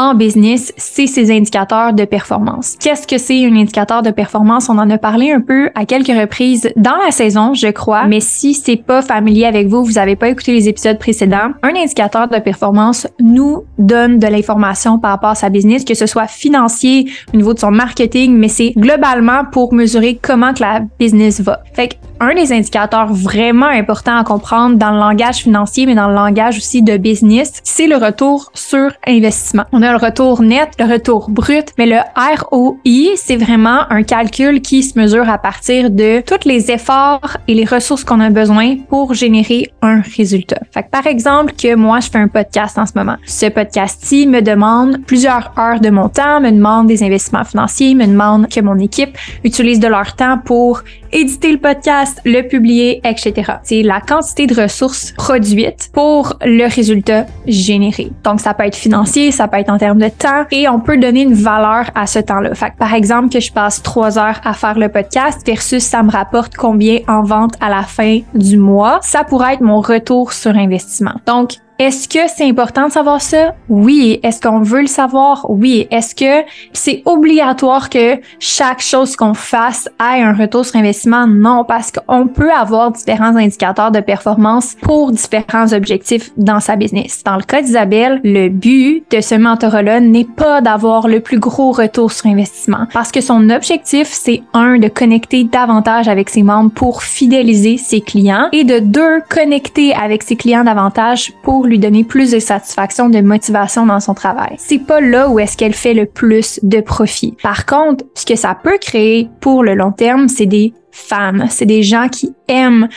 en 0.00 0.14
business, 0.14 0.72
c'est 0.78 1.06
ces 1.06 1.30
indicateurs 1.30 1.92
de 1.92 2.06
performance. 2.06 2.74
Qu'est-ce 2.80 3.06
que 3.06 3.18
c'est 3.18 3.44
un 3.44 3.54
indicateur 3.54 4.00
de 4.00 4.10
performance? 4.10 4.70
On 4.70 4.78
en 4.78 4.88
a 4.88 4.96
parlé 4.96 5.30
un 5.30 5.42
peu 5.42 5.68
à 5.74 5.84
quelques 5.84 6.18
reprises 6.18 6.70
dans 6.74 6.96
la 7.04 7.10
saison, 7.10 7.52
je 7.52 7.66
crois, 7.66 8.06
mais 8.06 8.20
si 8.20 8.54
c'est 8.54 8.78
pas 8.78 9.02
familier 9.02 9.44
avec 9.44 9.68
vous, 9.68 9.84
vous 9.84 9.98
avez 9.98 10.16
pas 10.16 10.30
écouté 10.30 10.52
les 10.52 10.70
épisodes 10.70 10.98
précédents, 10.98 11.50
un 11.62 11.76
indicateur 11.76 12.28
de 12.28 12.38
performance 12.38 13.06
nous 13.20 13.64
donne 13.78 14.18
de 14.18 14.26
l'information 14.26 14.98
par 14.98 15.10
rapport 15.10 15.30
à 15.30 15.34
sa 15.34 15.50
business, 15.50 15.84
que 15.84 15.94
ce 15.94 16.06
soit 16.06 16.28
financier 16.28 17.10
au 17.34 17.36
niveau 17.36 17.52
de 17.52 17.58
son 17.58 17.70
marketing, 17.70 18.34
mais 18.38 18.48
c'est 18.48 18.72
globalement 18.78 19.44
pour 19.52 19.74
mesurer 19.74 20.18
comment 20.20 20.54
que 20.54 20.62
la 20.62 20.80
business 20.98 21.42
va. 21.42 21.60
Fait 21.74 21.98
un 22.20 22.34
des 22.34 22.52
indicateurs 22.52 23.12
vraiment 23.12 23.66
importants 23.66 24.16
à 24.16 24.24
comprendre 24.24 24.76
dans 24.76 24.90
le 24.90 24.98
langage 24.98 25.36
financier, 25.36 25.86
mais 25.86 25.94
dans 25.94 26.08
le 26.08 26.14
langage 26.14 26.58
aussi 26.58 26.82
de 26.82 26.96
business, 26.96 27.60
c'est 27.64 27.86
le 27.86 27.96
retour 27.96 28.50
sur 28.54 28.92
investissement. 29.06 29.64
Le 29.92 29.98
retour 29.98 30.42
net, 30.42 30.70
le 30.78 30.84
retour 30.84 31.30
brut, 31.30 31.72
mais 31.78 31.86
le 31.86 31.98
ROI, 32.16 33.16
c'est 33.16 33.36
vraiment 33.36 33.90
un 33.90 34.02
calcul 34.02 34.60
qui 34.60 34.82
se 34.82 34.98
mesure 34.98 35.28
à 35.28 35.38
partir 35.38 35.90
de 35.90 36.20
tous 36.20 36.46
les 36.46 36.70
efforts 36.70 37.36
et 37.48 37.54
les 37.54 37.64
ressources 37.64 38.04
qu'on 38.04 38.20
a 38.20 38.30
besoin 38.30 38.76
pour 38.88 39.14
générer 39.14 39.70
un 39.82 40.02
résultat. 40.16 40.60
Fait 40.72 40.82
que 40.82 40.90
par 40.90 41.06
exemple, 41.06 41.52
que 41.52 41.74
moi, 41.74 42.00
je 42.00 42.10
fais 42.10 42.18
un 42.18 42.28
podcast 42.28 42.78
en 42.78 42.86
ce 42.86 42.92
moment. 42.94 43.16
Ce 43.26 43.46
podcast-ci 43.46 44.26
me 44.26 44.40
demande 44.40 45.04
plusieurs 45.06 45.52
heures 45.58 45.80
de 45.80 45.90
mon 45.90 46.08
temps, 46.08 46.40
me 46.40 46.50
demande 46.50 46.86
des 46.86 47.02
investissements 47.02 47.44
financiers, 47.44 47.94
me 47.94 48.06
demande 48.06 48.48
que 48.48 48.60
mon 48.60 48.78
équipe 48.78 49.16
utilise 49.44 49.80
de 49.80 49.88
leur 49.88 50.14
temps 50.16 50.38
pour 50.44 50.82
éditer 51.12 51.52
le 51.52 51.58
podcast, 51.58 52.20
le 52.24 52.42
publier, 52.42 53.00
etc. 53.04 53.52
C'est 53.62 53.82
la 53.82 54.00
quantité 54.00 54.46
de 54.46 54.60
ressources 54.60 55.12
produites 55.12 55.90
pour 55.92 56.36
le 56.44 56.72
résultat 56.72 57.26
généré. 57.46 58.10
Donc, 58.24 58.40
ça 58.40 58.54
peut 58.54 58.64
être 58.64 58.76
financier, 58.76 59.30
ça 59.32 59.48
peut 59.48 59.58
être 59.58 59.70
en 59.70 59.78
termes 59.78 59.98
de 59.98 60.08
temps 60.08 60.44
et 60.50 60.68
on 60.68 60.80
peut 60.80 60.98
donner 60.98 61.22
une 61.22 61.34
valeur 61.34 61.90
à 61.94 62.06
ce 62.06 62.18
temps-là. 62.18 62.54
Fait 62.54 62.70
que, 62.70 62.76
par 62.76 62.94
exemple, 62.94 63.30
que 63.30 63.40
je 63.40 63.52
passe 63.52 63.82
trois 63.82 64.18
heures 64.18 64.40
à 64.44 64.52
faire 64.52 64.78
le 64.78 64.88
podcast 64.88 65.46
versus 65.46 65.82
ça 65.82 66.02
me 66.02 66.10
rapporte 66.10 66.56
combien 66.56 66.98
en 67.08 67.22
vente 67.22 67.54
à 67.60 67.68
la 67.68 67.82
fin 67.82 68.20
du 68.34 68.56
mois, 68.56 69.00
ça 69.02 69.24
pourrait 69.24 69.54
être 69.54 69.60
mon 69.60 69.80
retour 69.80 70.32
sur 70.32 70.56
investissement. 70.56 71.14
Donc, 71.26 71.52
est-ce 71.80 72.06
que 72.06 72.18
c'est 72.28 72.44
important 72.44 72.88
de 72.88 72.92
savoir 72.92 73.22
ça? 73.22 73.54
Oui. 73.70 74.20
Est-ce 74.22 74.38
qu'on 74.38 74.60
veut 74.60 74.82
le 74.82 74.86
savoir? 74.86 75.46
Oui. 75.48 75.88
Est-ce 75.90 76.14
que 76.14 76.46
c'est 76.74 77.00
obligatoire 77.06 77.88
que 77.88 78.20
chaque 78.38 78.82
chose 78.82 79.16
qu'on 79.16 79.32
fasse 79.32 79.88
ait 79.98 80.20
un 80.20 80.34
retour 80.34 80.66
sur 80.66 80.78
investissement? 80.78 81.26
Non, 81.26 81.64
parce 81.64 81.90
qu'on 81.90 82.26
peut 82.26 82.52
avoir 82.52 82.90
différents 82.90 83.34
indicateurs 83.34 83.90
de 83.92 84.00
performance 84.00 84.76
pour 84.82 85.10
différents 85.10 85.72
objectifs 85.72 86.32
dans 86.36 86.60
sa 86.60 86.76
business. 86.76 87.24
Dans 87.24 87.36
le 87.36 87.44
cas 87.44 87.62
d'Isabelle, 87.62 88.20
le 88.24 88.50
but 88.50 89.02
de 89.10 89.22
ce 89.22 89.36
mentorat-là 89.36 90.00
n'est 90.00 90.24
pas 90.26 90.60
d'avoir 90.60 91.08
le 91.08 91.20
plus 91.20 91.38
gros 91.38 91.72
retour 91.72 92.12
sur 92.12 92.26
investissement 92.26 92.88
parce 92.92 93.10
que 93.10 93.22
son 93.22 93.48
objectif, 93.48 94.08
c'est 94.10 94.42
un, 94.52 94.76
de 94.76 94.88
connecter 94.88 95.44
davantage 95.44 96.08
avec 96.08 96.28
ses 96.28 96.42
membres 96.42 96.72
pour 96.74 97.02
fidéliser 97.02 97.78
ses 97.78 98.02
clients 98.02 98.48
et 98.52 98.64
de 98.64 98.80
deux, 98.80 99.22
connecter 99.30 99.94
avec 99.94 100.22
ses 100.22 100.36
clients 100.36 100.64
davantage 100.64 101.32
pour 101.42 101.69
lui 101.70 101.78
donner 101.78 102.04
plus 102.04 102.32
de 102.32 102.38
satisfaction, 102.38 103.08
de 103.08 103.20
motivation 103.20 103.86
dans 103.86 104.00
son 104.00 104.14
travail. 104.14 104.56
C'est 104.58 104.78
pas 104.78 105.00
là 105.00 105.28
où 105.30 105.38
est-ce 105.38 105.56
qu'elle 105.56 105.74
fait 105.74 105.94
le 105.94 106.06
plus 106.06 106.60
de 106.62 106.80
profit. 106.80 107.36
Par 107.42 107.64
contre, 107.64 108.04
ce 108.14 108.26
que 108.26 108.36
ça 108.36 108.54
peut 108.54 108.78
créer 108.80 109.28
pour 109.40 109.62
le 109.62 109.74
long 109.74 109.92
terme, 109.92 110.28
c'est 110.28 110.46
des 110.46 110.74
fans. 110.90 111.46
C'est 111.48 111.66
des 111.66 111.82
gens 111.82 112.08
qui 112.08 112.34
aiment 112.50 112.88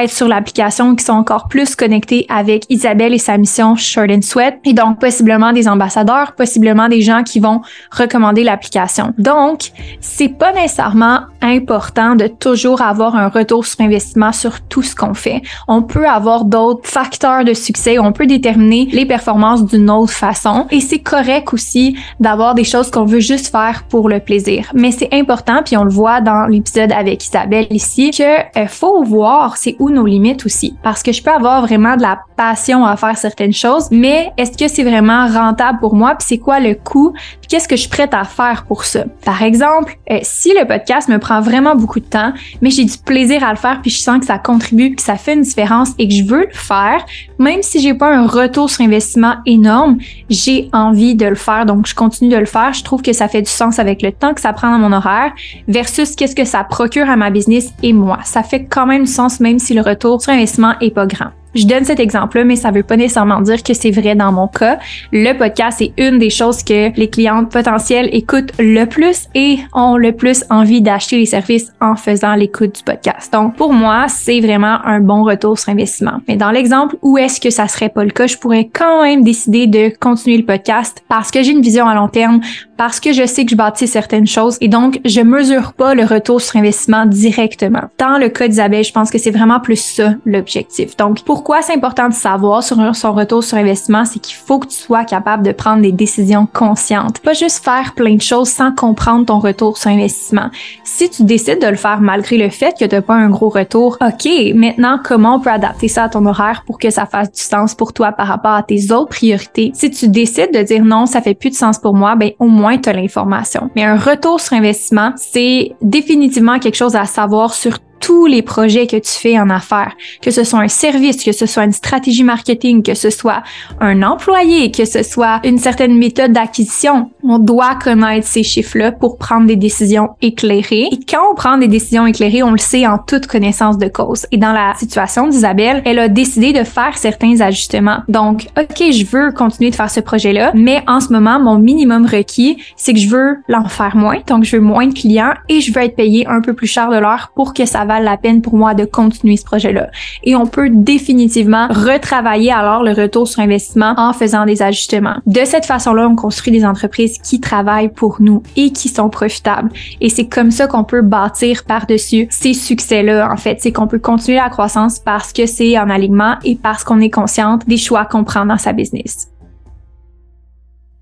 être 0.00 0.10
sur 0.10 0.28
l'application, 0.28 0.96
qui 0.96 1.04
sont 1.04 1.12
encore 1.12 1.48
plus 1.48 1.76
connectés 1.76 2.26
avec 2.28 2.64
Isabelle 2.68 3.14
et 3.14 3.18
sa 3.18 3.38
mission 3.38 3.76
Short 3.76 4.10
and 4.10 4.22
Sweat, 4.22 4.58
et 4.64 4.72
donc 4.72 4.98
possiblement 5.00 5.52
des 5.52 5.68
ambassadeurs, 5.68 6.32
possiblement 6.32 6.88
des 6.88 7.02
gens 7.02 7.22
qui 7.22 7.40
vont 7.40 7.62
recommander 7.90 8.42
l'application. 8.42 9.14
Donc, 9.18 9.70
c'est 10.00 10.28
pas 10.28 10.52
nécessairement 10.52 11.20
important 11.40 12.16
de 12.16 12.26
toujours 12.26 12.82
avoir 12.82 13.14
un 13.16 13.28
retour 13.28 13.64
sur 13.64 13.80
investissement 13.80 14.32
sur 14.32 14.60
tout 14.62 14.82
ce 14.82 14.96
qu'on 14.96 15.14
fait. 15.14 15.42
On 15.68 15.82
peut 15.82 16.08
avoir 16.08 16.44
d'autres 16.44 16.88
facteurs 16.88 17.44
de 17.44 17.54
succès, 17.54 17.98
on 17.98 18.12
peut 18.12 18.26
déterminer 18.26 18.88
les 18.92 19.06
performances 19.06 19.64
d'une 19.64 19.90
autre 19.90 20.12
façon, 20.12 20.66
et 20.70 20.80
c'est 20.80 20.98
correct 20.98 21.52
aussi 21.52 21.96
d'avoir 22.18 22.54
des 22.54 22.64
choses 22.64 22.90
qu'on 22.90 23.04
veut 23.04 23.20
juste 23.20 23.52
faire 23.52 23.84
pour 23.88 24.08
le 24.08 24.20
plaisir. 24.20 24.70
Mais 24.74 24.90
c'est 24.90 25.12
important, 25.12 25.62
puis 25.64 25.76
on 25.76 25.84
le 25.84 25.90
voit 25.90 26.20
dans 26.20 26.46
l'épisode 26.46 26.92
avec 26.92 27.24
Isabelle 27.24 27.66
ici, 27.70 28.10
que 28.10 28.58
euh, 28.58 28.66
faut 28.66 28.95
voir 29.04 29.56
c'est 29.56 29.76
où 29.78 29.90
nos 29.90 30.06
limites 30.06 30.44
aussi. 30.46 30.76
Parce 30.82 31.02
que 31.02 31.12
je 31.12 31.22
peux 31.22 31.30
avoir 31.30 31.62
vraiment 31.62 31.96
de 31.96 32.02
la 32.02 32.20
passion 32.36 32.84
à 32.84 32.96
faire 32.96 33.16
certaines 33.16 33.52
choses, 33.52 33.88
mais 33.90 34.32
est-ce 34.36 34.56
que 34.56 34.68
c'est 34.68 34.84
vraiment 34.84 35.26
rentable 35.26 35.78
pour 35.78 35.94
moi? 35.94 36.14
Puis 36.14 36.26
c'est 36.28 36.38
quoi 36.38 36.60
le 36.60 36.74
coût? 36.74 37.12
Puis 37.12 37.48
qu'est-ce 37.48 37.68
que 37.68 37.76
je 37.76 37.82
suis 37.82 37.90
prête 37.90 38.14
à 38.14 38.24
faire 38.24 38.64
pour 38.66 38.84
ça? 38.84 39.04
Par 39.24 39.42
exemple, 39.42 39.96
euh, 40.10 40.18
si 40.22 40.52
le 40.52 40.66
podcast 40.66 41.08
me 41.08 41.18
prend 41.18 41.40
vraiment 41.40 41.74
beaucoup 41.74 42.00
de 42.00 42.04
temps, 42.04 42.32
mais 42.60 42.70
j'ai 42.70 42.84
du 42.84 42.98
plaisir 42.98 43.44
à 43.44 43.50
le 43.50 43.56
faire, 43.56 43.80
puis 43.80 43.90
je 43.90 43.98
sens 43.98 44.20
que 44.20 44.26
ça 44.26 44.38
contribue, 44.38 44.94
que 44.94 45.02
ça 45.02 45.16
fait 45.16 45.34
une 45.34 45.42
différence 45.42 45.90
et 45.98 46.08
que 46.08 46.14
je 46.14 46.24
veux 46.24 46.46
le 46.46 46.54
faire, 46.54 47.04
même 47.38 47.62
si 47.62 47.80
j'ai 47.80 47.94
pas 47.94 48.14
un 48.14 48.26
retour 48.26 48.70
sur 48.70 48.84
investissement 48.84 49.36
énorme, 49.46 49.98
j'ai 50.28 50.68
envie 50.72 51.14
de 51.14 51.26
le 51.26 51.34
faire, 51.34 51.66
donc 51.66 51.86
je 51.86 51.94
continue 51.94 52.30
de 52.30 52.36
le 52.36 52.46
faire. 52.46 52.72
Je 52.72 52.84
trouve 52.84 53.02
que 53.02 53.12
ça 53.12 53.28
fait 53.28 53.42
du 53.42 53.50
sens 53.50 53.78
avec 53.78 54.02
le 54.02 54.12
temps 54.12 54.34
que 54.34 54.40
ça 54.40 54.52
prend 54.52 54.70
dans 54.70 54.78
mon 54.78 54.92
horaire 54.92 55.32
versus 55.68 56.14
qu'est-ce 56.16 56.36
que 56.36 56.44
ça 56.44 56.64
procure 56.64 57.08
à 57.08 57.16
ma 57.16 57.30
business 57.30 57.72
et 57.82 57.92
moi. 57.92 58.18
Ça 58.24 58.42
fait 58.42 58.64
quand 58.64 58.85
même 58.86 59.06
sens 59.06 59.40
même 59.40 59.58
si 59.58 59.74
le 59.74 59.82
retour 59.82 60.22
sur 60.22 60.32
investissement 60.32 60.74
est 60.80 60.90
pas 60.90 61.06
grand. 61.06 61.30
Je 61.56 61.66
donne 61.66 61.86
cet 61.86 62.00
exemple-là, 62.00 62.44
mais 62.44 62.56
ça 62.56 62.70
veut 62.70 62.82
pas 62.82 62.98
nécessairement 62.98 63.40
dire 63.40 63.62
que 63.62 63.72
c'est 63.72 63.90
vrai 63.90 64.14
dans 64.14 64.30
mon 64.30 64.46
cas. 64.46 64.78
Le 65.10 65.32
podcast 65.32 65.80
est 65.80 65.94
une 65.96 66.18
des 66.18 66.28
choses 66.28 66.62
que 66.62 66.94
les 66.94 67.08
clientes 67.08 67.50
potentielles 67.50 68.10
écoutent 68.12 68.52
le 68.58 68.84
plus 68.84 69.26
et 69.34 69.60
ont 69.72 69.96
le 69.96 70.12
plus 70.12 70.44
envie 70.50 70.82
d'acheter 70.82 71.16
les 71.16 71.24
services 71.24 71.72
en 71.80 71.96
faisant 71.96 72.34
l'écoute 72.34 72.76
du 72.76 72.82
podcast. 72.82 73.32
Donc, 73.32 73.56
pour 73.56 73.72
moi, 73.72 74.04
c'est 74.08 74.40
vraiment 74.40 74.84
un 74.84 75.00
bon 75.00 75.24
retour 75.24 75.58
sur 75.58 75.70
investissement. 75.70 76.20
Mais 76.28 76.36
dans 76.36 76.50
l'exemple 76.50 76.96
où 77.00 77.16
est-ce 77.16 77.40
que 77.40 77.48
ça 77.48 77.68
serait 77.68 77.88
pas 77.88 78.04
le 78.04 78.10
cas, 78.10 78.26
je 78.26 78.36
pourrais 78.36 78.68
quand 78.70 79.02
même 79.02 79.24
décider 79.24 79.66
de 79.66 79.90
continuer 79.98 80.36
le 80.36 80.44
podcast 80.44 81.02
parce 81.08 81.30
que 81.30 81.42
j'ai 81.42 81.52
une 81.52 81.62
vision 81.62 81.88
à 81.88 81.94
long 81.94 82.08
terme, 82.08 82.40
parce 82.76 83.00
que 83.00 83.12
je 83.12 83.24
sais 83.26 83.44
que 83.44 83.52
je 83.52 83.56
bâtis 83.56 83.86
certaines 83.86 84.26
choses 84.26 84.58
et 84.60 84.68
donc 84.68 85.00
je 85.04 85.20
mesure 85.20 85.72
pas 85.72 85.94
le 85.94 86.04
retour 86.04 86.40
sur 86.40 86.56
investissement 86.56 87.06
directement. 87.06 87.82
Dans 87.98 88.18
le 88.18 88.28
cas 88.28 88.48
d'Isabelle, 88.48 88.84
je 88.84 88.92
pense 88.92 89.10
que 89.10 89.18
c'est 89.18 89.30
vraiment 89.30 89.60
plus 89.60 89.76
ça 89.76 90.14
l'objectif. 90.24 90.96
Donc, 90.96 91.22
pour 91.22 91.36
pourquoi 91.36 91.62
c'est 91.62 91.74
important 91.74 92.08
de 92.08 92.14
savoir 92.14 92.62
sur 92.64 92.96
son 92.96 93.12
retour 93.12 93.44
sur 93.44 93.56
investissement, 93.56 94.04
c'est 94.04 94.18
qu'il 94.18 94.34
faut 94.34 94.58
que 94.58 94.66
tu 94.66 94.74
sois 94.74 95.04
capable 95.04 95.44
de 95.44 95.52
prendre 95.52 95.80
des 95.80 95.92
décisions 95.92 96.48
conscientes. 96.52 97.20
Pas 97.20 97.34
juste 97.34 97.62
faire 97.62 97.92
plein 97.94 98.16
de 98.16 98.20
choses 98.20 98.48
sans 98.48 98.72
comprendre 98.72 99.26
ton 99.26 99.38
retour 99.38 99.78
sur 99.78 99.90
investissement. 99.90 100.50
Si 100.82 101.08
tu 101.08 101.22
décides 101.22 101.62
de 101.62 101.68
le 101.68 101.76
faire 101.76 102.00
malgré 102.00 102.36
le 102.36 102.48
fait 102.48 102.74
que 102.76 102.84
tu 102.84 102.92
n'as 102.92 103.00
pas 103.00 103.14
un 103.14 103.28
gros 103.28 103.48
retour, 103.48 103.96
OK, 104.00 104.28
maintenant, 104.54 104.98
comment 105.04 105.36
on 105.36 105.40
peut 105.40 105.50
adapter 105.50 105.86
ça 105.86 106.02
à 106.02 106.08
ton 106.08 106.26
horaire 106.26 106.64
pour 106.66 106.80
que 106.80 106.90
ça 106.90 107.06
fasse 107.06 107.30
du 107.30 107.40
sens 107.40 107.76
pour 107.76 107.92
toi 107.92 108.10
par 108.10 108.26
rapport 108.26 108.54
à 108.54 108.64
tes 108.64 108.90
autres 108.90 109.10
priorités? 109.10 109.70
Si 109.72 109.88
tu 109.92 110.08
décides 110.08 110.52
de 110.52 110.62
dire 110.62 110.84
non, 110.84 111.06
ça 111.06 111.20
fait 111.20 111.34
plus 111.34 111.50
de 111.50 111.54
sens 111.54 111.78
pour 111.78 111.94
moi, 111.94 112.16
ben 112.16 112.32
au 112.40 112.48
moins 112.48 112.65
l'information. 112.92 113.70
Mais 113.74 113.84
un 113.84 113.96
retour 113.96 114.40
sur 114.40 114.54
investissement, 114.54 115.12
c'est 115.16 115.72
définitivement 115.82 116.58
quelque 116.58 116.76
chose 116.76 116.96
à 116.96 117.04
savoir 117.04 117.54
sur 117.54 117.78
tous 118.00 118.26
les 118.26 118.42
projets 118.42 118.86
que 118.86 118.96
tu 118.96 119.10
fais 119.10 119.38
en 119.38 119.50
affaires, 119.50 119.94
que 120.22 120.30
ce 120.30 120.44
soit 120.44 120.60
un 120.60 120.68
service, 120.68 121.22
que 121.24 121.32
ce 121.32 121.46
soit 121.46 121.64
une 121.64 121.72
stratégie 121.72 122.24
marketing, 122.24 122.82
que 122.82 122.94
ce 122.94 123.10
soit 123.10 123.42
un 123.80 124.02
employé, 124.02 124.70
que 124.70 124.84
ce 124.84 125.02
soit 125.02 125.40
une 125.44 125.58
certaine 125.58 125.96
méthode 125.96 126.32
d'acquisition, 126.32 127.10
on 127.22 127.38
doit 127.38 127.74
connaître 127.74 128.26
ces 128.26 128.42
chiffres-là 128.42 128.92
pour 128.92 129.18
prendre 129.18 129.46
des 129.46 129.56
décisions 129.56 130.10
éclairées. 130.22 130.88
Et 130.92 131.00
quand 131.08 131.30
on 131.30 131.34
prend 131.34 131.58
des 131.58 131.68
décisions 131.68 132.06
éclairées, 132.06 132.42
on 132.42 132.52
le 132.52 132.58
sait 132.58 132.86
en 132.86 132.98
toute 132.98 133.26
connaissance 133.26 133.78
de 133.78 133.88
cause. 133.88 134.26
Et 134.30 134.36
dans 134.36 134.52
la 134.52 134.74
situation 134.76 135.26
d'Isabelle, 135.26 135.82
elle 135.84 135.98
a 135.98 136.08
décidé 136.08 136.52
de 136.52 136.64
faire 136.64 136.96
certains 136.96 137.40
ajustements. 137.40 137.98
Donc, 138.08 138.46
OK, 138.58 138.90
je 138.92 139.04
veux 139.06 139.32
continuer 139.32 139.70
de 139.70 139.74
faire 139.74 139.90
ce 139.90 140.00
projet-là, 140.00 140.52
mais 140.54 140.82
en 140.86 141.00
ce 141.00 141.12
moment, 141.12 141.40
mon 141.40 141.58
minimum 141.58 142.06
requis, 142.06 142.58
c'est 142.76 142.92
que 142.92 143.00
je 143.00 143.08
veux 143.08 143.38
l'en 143.48 143.68
faire 143.68 143.96
moins. 143.96 144.18
Donc, 144.26 144.44
je 144.44 144.56
veux 144.56 144.62
moins 144.62 144.86
de 144.86 144.94
clients 144.94 145.34
et 145.48 145.60
je 145.60 145.72
veux 145.72 145.82
être 145.82 145.96
payé 145.96 146.26
un 146.26 146.40
peu 146.40 146.54
plus 146.54 146.66
cher 146.66 146.90
de 146.90 146.96
l'heure 146.96 147.32
pour 147.34 147.54
que 147.54 147.64
ça 147.66 147.84
valent 147.96 148.10
la 148.10 148.16
peine 148.16 148.42
pour 148.42 148.56
moi 148.56 148.74
de 148.74 148.84
continuer 148.84 149.36
ce 149.36 149.44
projet-là. 149.44 149.90
Et 150.22 150.36
on 150.36 150.46
peut 150.46 150.68
définitivement 150.70 151.68
retravailler 151.68 152.52
alors 152.52 152.82
le 152.82 152.92
retour 152.92 153.28
sur 153.28 153.40
investissement 153.40 153.94
en 153.96 154.12
faisant 154.12 154.44
des 154.44 154.62
ajustements. 154.62 155.16
De 155.26 155.44
cette 155.44 155.66
façon-là, 155.66 156.08
on 156.08 156.16
construit 156.16 156.52
des 156.52 156.64
entreprises 156.64 157.18
qui 157.18 157.40
travaillent 157.40 157.92
pour 157.92 158.16
nous 158.20 158.42
et 158.56 158.70
qui 158.70 158.88
sont 158.88 159.08
profitables. 159.08 159.70
Et 160.00 160.08
c'est 160.08 160.26
comme 160.26 160.50
ça 160.50 160.66
qu'on 160.66 160.84
peut 160.84 161.02
bâtir 161.02 161.64
par-dessus 161.64 162.26
ces 162.30 162.54
succès-là, 162.54 163.30
en 163.32 163.36
fait. 163.36 163.58
C'est 163.60 163.72
qu'on 163.72 163.86
peut 163.86 163.98
continuer 163.98 164.38
la 164.38 164.50
croissance 164.50 164.98
parce 164.98 165.32
que 165.32 165.46
c'est 165.46 165.78
en 165.78 165.90
alignement 165.90 166.36
et 166.44 166.56
parce 166.56 166.84
qu'on 166.84 167.00
est 167.00 167.10
consciente 167.10 167.66
des 167.66 167.78
choix 167.78 168.04
qu'on 168.04 168.24
prend 168.24 168.46
dans 168.46 168.58
sa 168.58 168.72
business. 168.72 169.28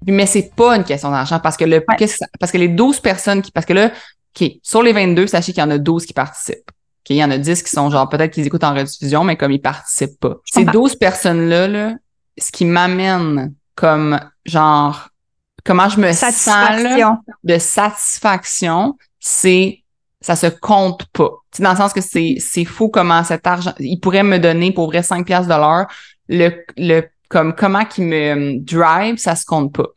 Mais 0.06 0.26
c'est 0.26 0.54
pas 0.54 0.76
une 0.76 0.84
question 0.84 1.10
d'argent 1.10 1.40
parce 1.40 1.56
que 1.56 1.64
le, 1.64 1.82
parce 2.38 2.52
que 2.52 2.58
les 2.58 2.68
12 2.68 3.00
personnes 3.00 3.40
qui, 3.40 3.50
parce 3.50 3.64
que 3.64 3.72
là, 3.72 3.90
OK, 4.38 4.50
sur 4.62 4.82
les 4.82 4.92
22, 4.92 5.26
sachez 5.26 5.52
qu'il 5.52 5.62
y 5.62 5.66
en 5.66 5.70
a 5.70 5.78
12 5.78 6.06
qui 6.06 6.12
participent. 6.12 6.70
Il 7.08 7.16
y 7.16 7.24
en 7.24 7.30
a 7.30 7.38
10 7.38 7.62
qui 7.62 7.70
sont 7.70 7.90
genre, 7.90 8.08
peut-être 8.08 8.32
qu'ils 8.32 8.46
écoutent 8.46 8.64
en 8.64 8.74
rediffusion, 8.74 9.24
mais 9.24 9.36
comme 9.36 9.52
ils 9.52 9.60
participent 9.60 10.18
pas. 10.20 10.36
Ces 10.52 10.64
12 10.64 10.96
personnes-là, 10.96 11.68
là, 11.68 11.94
ce 12.38 12.50
qui 12.50 12.64
m'amène 12.64 13.54
comme 13.74 14.18
genre, 14.44 15.08
comment 15.64 15.88
je 15.88 16.00
me 16.00 16.12
sens 16.12 16.46
là, 16.46 17.20
de 17.42 17.58
satisfaction, 17.58 18.96
c'est 19.20 19.80
ça 20.20 20.36
se 20.36 20.46
compte 20.46 21.04
pas. 21.12 21.30
C'est 21.52 21.62
dans 21.62 21.72
le 21.72 21.76
sens 21.76 21.92
que 21.92 22.00
c'est 22.00 22.36
c'est 22.38 22.64
fou 22.64 22.88
comment 22.88 23.22
cet 23.24 23.46
argent 23.46 23.74
il 23.78 23.98
pourrait 24.00 24.22
me 24.22 24.38
donner 24.38 24.72
pour 24.72 24.86
vrai 24.86 25.02
5 25.02 25.26
pièces 25.26 25.46
de 25.46 25.54
l'heure 25.54 25.86
le 26.28 26.64
le 26.78 27.02
comme 27.28 27.54
comment 27.54 27.84
qui 27.84 28.00
me 28.00 28.58
drive, 28.60 29.18
ça 29.18 29.36
se 29.36 29.44
compte 29.44 29.74
pas. 29.74 29.88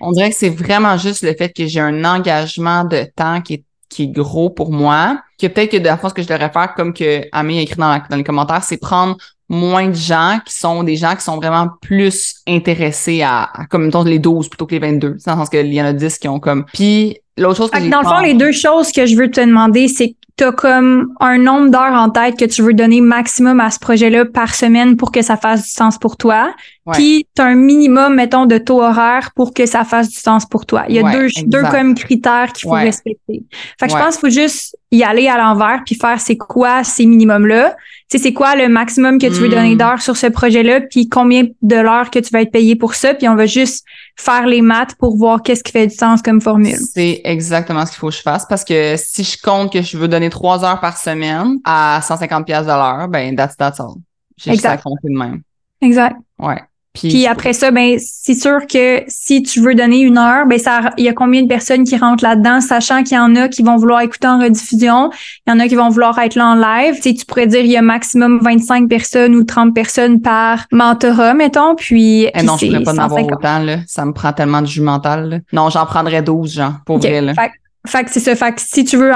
On 0.00 0.12
dirait 0.12 0.30
que 0.30 0.36
c'est 0.36 0.50
vraiment 0.50 0.96
juste 0.96 1.22
le 1.22 1.34
fait 1.34 1.52
que 1.52 1.66
j'ai 1.66 1.80
un 1.80 2.04
engagement 2.04 2.84
de 2.84 3.04
temps 3.16 3.40
qui 3.42 3.54
est, 3.54 3.64
qui 3.94 4.04
est 4.04 4.08
gros 4.08 4.50
pour 4.50 4.72
moi. 4.72 5.20
Que 5.40 5.46
peut-être 5.46 5.72
que 5.72 5.76
de 5.76 5.84
la 5.84 5.96
fois, 5.96 6.10
ce 6.10 6.14
que 6.14 6.22
je 6.22 6.28
devrais 6.28 6.50
faire, 6.50 6.74
comme 6.74 6.92
que 6.92 7.22
Amé 7.32 7.58
a 7.58 7.62
écrit 7.62 7.76
dans, 7.76 8.00
dans 8.10 8.16
les 8.16 8.24
commentaires, 8.24 8.64
c'est 8.64 8.76
prendre 8.76 9.16
moins 9.48 9.88
de 9.88 9.94
gens 9.94 10.38
qui 10.44 10.54
sont 10.54 10.82
des 10.82 10.96
gens 10.96 11.14
qui 11.14 11.22
sont 11.22 11.36
vraiment 11.36 11.68
plus 11.80 12.36
intéressés 12.48 13.22
à, 13.22 13.50
comme 13.70 13.84
mettons 13.84 14.02
les 14.02 14.18
12 14.18 14.48
plutôt 14.48 14.66
que 14.66 14.72
les 14.74 14.78
22. 14.78 15.08
Dans 15.08 15.32
le 15.32 15.38
sens 15.38 15.48
qu'il 15.50 15.72
y 15.72 15.80
en 15.80 15.86
a 15.86 15.92
10 15.92 16.18
qui 16.18 16.28
ont 16.28 16.40
comme. 16.40 16.64
Puis 16.72 17.18
l'autre 17.36 17.56
chose 17.56 17.70
que 17.70 17.90
Dans 17.90 18.00
le 18.00 18.06
fond, 18.06 18.20
les 18.20 18.34
deux 18.34 18.52
choses 18.52 18.90
que 18.90 19.06
je 19.06 19.16
veux 19.16 19.30
te 19.30 19.40
demander, 19.40 19.88
c'est 19.88 20.16
tu 20.36 20.44
as 20.44 20.52
comme 20.52 21.14
un 21.20 21.38
nombre 21.38 21.70
d'heures 21.70 21.92
en 21.92 22.10
tête 22.10 22.36
que 22.36 22.44
tu 22.44 22.62
veux 22.62 22.74
donner 22.74 23.00
maximum 23.00 23.60
à 23.60 23.70
ce 23.70 23.78
projet-là 23.78 24.24
par 24.24 24.54
semaine 24.54 24.96
pour 24.96 25.12
que 25.12 25.22
ça 25.22 25.36
fasse 25.36 25.62
du 25.62 25.70
sens 25.70 25.96
pour 25.96 26.16
toi. 26.16 26.54
Puis 26.92 27.26
tu 27.34 27.40
as 27.40 27.46
un 27.46 27.54
minimum, 27.54 28.14
mettons, 28.16 28.44
de 28.44 28.58
taux 28.58 28.82
horaire 28.82 29.30
pour 29.36 29.54
que 29.54 29.64
ça 29.64 29.84
fasse 29.84 30.08
du 30.08 30.18
sens 30.18 30.44
pour 30.44 30.66
toi. 30.66 30.84
Il 30.88 30.96
y 30.96 30.98
a 30.98 31.12
deux, 31.12 31.28
deux 31.46 31.62
comme 31.62 31.94
critères 31.94 32.52
qu'il 32.52 32.68
faut 32.68 32.74
respecter. 32.74 33.44
Fait 33.78 33.86
que 33.86 33.92
je 33.92 33.96
pense 33.96 34.16
qu'il 34.16 34.28
faut 34.28 34.34
juste 34.34 34.76
y 34.90 35.02
aller 35.04 35.28
à 35.28 35.38
l'envers 35.38 35.82
puis 35.86 35.94
faire 35.94 36.20
c'est 36.20 36.36
quoi 36.36 36.82
ces 36.82 37.06
minimums-là. 37.06 37.76
Tu 38.10 38.18
sais, 38.18 38.24
c'est 38.24 38.32
quoi 38.32 38.54
le 38.54 38.68
maximum 38.68 39.18
que 39.18 39.26
tu 39.26 39.40
veux 39.40 39.48
donner 39.48 39.74
hmm. 39.74 39.78
d'heures 39.78 40.02
sur 40.02 40.16
ce 40.16 40.26
projet-là, 40.26 40.82
puis 40.82 41.08
combien 41.08 41.44
de 41.62 41.76
l'heure 41.76 42.10
que 42.10 42.18
tu 42.18 42.30
vas 42.30 42.42
être 42.42 42.52
payé 42.52 42.76
pour 42.76 42.94
ça, 42.94 43.14
puis 43.14 43.28
on 43.28 43.34
va 43.34 43.46
juste 43.46 43.84
faire 44.16 44.46
les 44.46 44.60
maths 44.60 44.94
pour 44.96 45.16
voir 45.16 45.42
qu'est-ce 45.42 45.64
qui 45.64 45.72
fait 45.72 45.86
du 45.86 45.94
sens 45.94 46.20
comme 46.20 46.40
formule. 46.40 46.76
C'est 46.76 47.22
exactement 47.24 47.86
ce 47.86 47.92
qu'il 47.92 48.00
faut 48.00 48.08
que 48.08 48.14
je 48.14 48.22
fasse 48.22 48.46
parce 48.46 48.64
que 48.64 48.94
si 48.98 49.24
je 49.24 49.40
compte 49.40 49.72
que 49.72 49.80
je 49.80 49.96
veux 49.96 50.08
donner 50.08 50.28
trois 50.28 50.64
heures 50.64 50.80
par 50.80 50.98
semaine 50.98 51.58
à 51.64 52.00
150 52.02 52.44
pièces 52.44 52.66
de 52.66 52.68
l'heure, 52.68 53.08
ben 53.08 53.34
that's 53.34 53.56
that's 53.56 53.80
all. 53.80 53.94
J'ai 54.36 54.52
juste 54.52 54.66
à 54.66 54.76
compter 54.76 55.08
de 55.08 55.18
même. 55.18 55.42
Exact. 55.80 56.16
Ouais. 56.38 56.60
Puis, 56.94 57.26
après 57.26 57.52
ça, 57.52 57.72
ben 57.72 57.98
c'est 57.98 58.34
sûr 58.34 58.68
que 58.68 59.02
si 59.08 59.42
tu 59.42 59.60
veux 59.60 59.74
donner 59.74 59.98
une 59.98 60.16
heure, 60.16 60.46
ben 60.46 60.60
ça, 60.60 60.92
il 60.96 61.04
y 61.04 61.08
a 61.08 61.12
combien 61.12 61.42
de 61.42 61.48
personnes 61.48 61.82
qui 61.82 61.96
rentrent 61.96 62.22
là-dedans, 62.22 62.60
sachant 62.60 63.02
qu'il 63.02 63.16
y 63.16 63.20
en 63.20 63.34
a 63.34 63.48
qui 63.48 63.62
vont 63.62 63.76
vouloir 63.76 64.00
écouter 64.00 64.28
en 64.28 64.38
rediffusion, 64.38 65.10
il 65.46 65.50
y 65.50 65.52
en 65.52 65.58
a 65.58 65.66
qui 65.66 65.74
vont 65.74 65.88
vouloir 65.88 66.16
être 66.20 66.36
là 66.36 66.50
en 66.50 66.54
live. 66.54 66.94
Tu, 66.96 67.02
sais, 67.02 67.14
tu 67.14 67.26
pourrais 67.26 67.48
dire 67.48 67.60
il 67.60 67.70
y 67.70 67.76
a 67.76 67.82
maximum 67.82 68.38
25 68.40 68.88
personnes 68.88 69.34
ou 69.34 69.42
30 69.42 69.74
personnes 69.74 70.20
par 70.20 70.66
mentorat, 70.70 71.34
mettons. 71.34 71.74
Puis, 71.74 72.28
eh 72.32 72.42
non, 72.44 72.56
je 72.56 72.66
pourrais 72.66 72.82
pas 72.84 72.94
en 72.94 72.98
avoir 72.98 73.24
autant 73.24 73.58
là. 73.58 73.78
Ça 73.88 74.04
me 74.04 74.12
prend 74.12 74.32
tellement 74.32 74.62
de 74.62 74.66
jus 74.66 74.80
mental. 74.80 75.42
Non, 75.52 75.70
j'en 75.70 75.86
prendrais 75.86 76.22
12, 76.22 76.52
genre, 76.52 76.74
pour 76.86 76.98
vrai 76.98 77.20
là. 77.20 77.34
Fait 77.34 77.50
que 77.84 78.10
c'est 78.10 78.20
ça. 78.20 78.34
Fait 78.34 78.52
que 78.54 78.60
si 78.60 78.84
tu 78.84 78.96
veux 78.96 79.12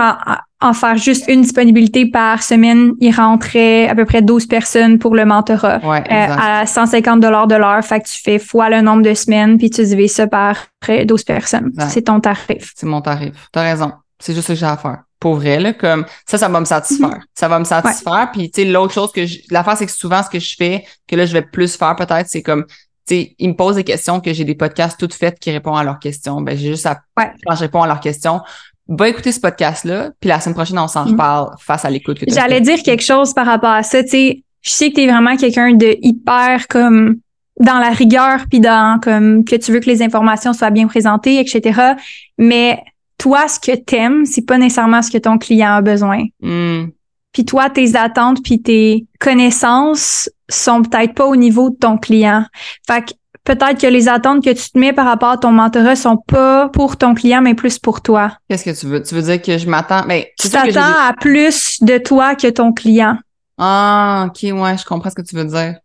en, 0.61 0.73
faire 0.73 0.97
juste 0.97 1.25
une 1.29 1.43
disponibilité 1.43 2.07
par 2.07 2.43
semaine, 2.43 2.93
il 3.01 3.15
rentrait 3.15 3.89
à 3.89 3.95
peu 3.95 4.05
près 4.05 4.23
12 4.23 4.47
personnes 4.47 4.99
pour 4.99 5.15
le 5.15 5.25
mentorat. 5.25 5.79
Ouais, 5.79 6.03
euh, 6.11 6.37
à 6.39 6.67
150 6.67 7.21
dollars 7.21 7.47
de 7.47 7.55
l'heure. 7.55 7.83
Fait 7.85 8.01
que 8.01 8.09
tu 8.09 8.21
fais 8.21 8.39
fois 8.39 8.69
le 8.69 8.81
nombre 8.81 9.03
de 9.03 9.15
semaines 9.15 9.59
puis 9.59 9.71
tu 9.71 9.85
divises 9.85 10.15
ça 10.15 10.27
par 10.27 10.57
près 10.81 11.05
12 11.05 11.25
personnes. 11.25 11.73
C'est 11.89 12.03
ton 12.03 12.21
tarif. 12.21 12.73
C'est 12.75 12.87
mon 12.87 13.01
tarif. 13.01 13.49
T'as 13.53 13.63
raison. 13.63 13.93
C'est 14.21 14.35
juste 14.35 14.49
ce 14.49 14.53
que 14.53 14.59
j'ai 14.59 14.67
à 14.67 14.77
faire. 14.77 14.99
pour 15.21 15.37
vrai, 15.37 15.61
là, 15.61 15.73
comme 15.73 16.05
ça, 16.27 16.39
ça 16.39 16.49
va 16.49 16.61
me 16.61 16.65
satisfaire. 16.65 17.09
Mm-hmm. 17.09 17.35
Ça 17.35 17.49
va 17.49 17.59
me 17.59 17.65
satisfaire. 17.65 18.31
Puis, 18.33 18.51
tu 18.51 18.63
sais, 18.63 18.69
l'autre 18.69 18.93
chose 18.93 19.13
que 19.13 19.27
je, 19.27 19.39
l'affaire, 19.51 19.77
c'est 19.77 19.87
que 19.87 19.93
souvent, 19.93 20.23
ce 20.23 20.29
que 20.29 20.41
je 20.41 20.57
fais, 20.57 20.85
que 21.07 21.17
là, 21.17 21.25
je 21.25 21.33
vais 21.33 21.43
plus 21.43 21.77
faire 21.77 21.95
peut-être, 21.95 22.27
c'est 22.29 22.43
comme, 22.43 22.65
sais, 23.09 23.35
ils 23.39 23.49
me 23.49 23.55
posent 23.55 23.77
des 23.77 23.85
questions, 23.85 24.21
que 24.21 24.33
j'ai 24.33 24.45
des 24.45 24.55
podcasts 24.55 24.99
toutes 24.99 25.15
faites 25.15 25.39
qui 25.39 25.51
répondent 25.51 25.79
à 25.79 25.85
leurs 25.85 25.99
questions. 25.99 26.41
Ben, 26.41 26.57
j'ai 26.57 26.69
juste 26.69 26.87
à, 26.87 27.01
quand 27.17 27.55
je 27.55 27.61
réponds 27.61 27.83
à 27.83 27.87
leurs 27.87 28.01
questions, 28.01 28.41
va 28.89 29.09
écouter 29.09 29.33
ce 29.33 29.41
podcast-là, 29.41 30.11
puis 30.19 30.29
la 30.29 30.41
semaine 30.41 30.55
prochaine, 30.55 30.79
on 30.79 30.89
s'en 30.89 31.05
mm-hmm. 31.05 31.11
reparle 31.11 31.51
face 31.59 31.85
à 31.85 31.91
l'écoute. 31.91 32.19
J'allais 32.27 32.61
dire 32.61 32.83
quelque 32.83 33.03
chose 33.05 33.35
par 33.35 33.47
rapport 33.47 33.71
à 33.71 33.83
ça, 33.83 34.03
tu 34.03 34.11
sais, 34.11 34.43
je 34.63 34.71
sais 34.71 34.91
que 34.91 34.97
tu 34.97 35.03
es 35.03 35.07
vraiment 35.07 35.37
quelqu'un 35.37 35.75
de 35.75 35.97
hyper 36.03 36.69
comme 36.69 37.17
dans 37.61 37.79
la 37.79 37.91
rigueur 37.91 38.45
puis 38.49 38.61
dans 38.61 39.01
comme 39.01 39.45
que 39.45 39.57
tu 39.57 39.73
veux 39.73 39.81
que 39.81 39.91
les 39.91 40.03
informations 40.03 40.53
soient 40.53 40.71
bien 40.71 40.87
présentées, 40.87 41.41
etc. 41.41 41.95
Mais 42.39 42.83
toi, 43.19 43.49
ce 43.49 43.59
que 43.59 43.77
t'aimes, 43.77 44.25
c'est 44.25 44.47
pas 44.47 44.59
nécessairement 44.59 45.03
ce 45.03 45.11
que 45.11 45.19
ton 45.19 45.39
client 45.39 45.75
a 45.75 45.83
besoin. 45.83 46.25
Hmm. 46.41 46.87
Puis 47.33 47.45
toi, 47.45 47.69
tes 47.69 47.97
attentes 47.97 48.43
puis 48.43 48.63
tes 48.63 49.07
connaissances 49.21 50.31
sont 50.49 50.83
peut-être 50.83 51.15
pas 51.15 51.27
au 51.27 51.37
niveau 51.37 51.71
de 51.71 51.77
ton 51.77 51.99
client. 51.99 52.45
Fait 52.87 53.05
que 53.05 53.13
peut-être 53.45 53.81
que 53.81 53.87
les 53.87 54.09
attentes 54.09 54.45
que 54.45 54.51
tu 54.51 54.71
te 54.71 54.79
mets 54.79 54.93
par 54.93 55.07
rapport 55.07 55.31
à 55.31 55.37
ton 55.39 55.53
mentorat 55.53 55.97
sont 55.97 56.17
pas 56.17 56.69
pour 56.69 56.97
ton 56.97 57.15
client, 57.15 57.41
mais 57.41 57.55
plus 57.55 57.79
pour 57.79 58.03
toi. 58.03 58.33
Qu'est-ce 58.49 58.65
que 58.65 58.79
tu 58.79 58.87
veux? 58.87 59.03
Tu 59.03 59.15
veux 59.15 59.23
dire 59.23 59.41
que 59.41 59.59
je 59.59 59.69
m'attends, 59.69 60.05
mais 60.07 60.33
tu 60.39 60.49
t'attends 60.49 60.81
à 60.81 61.15
plus 61.19 61.83
de 61.83 61.99
toi 61.99 62.35
que 62.35 62.49
ton 62.49 62.73
client. 62.73 63.17
Ah, 63.59 64.27
ok, 64.29 64.43
ouais, 64.43 64.79
je 64.79 64.85
comprends 64.85 65.11
ce 65.11 65.15
que 65.15 65.23
tu 65.23 65.35
veux 65.35 65.45
dire. 65.45 65.77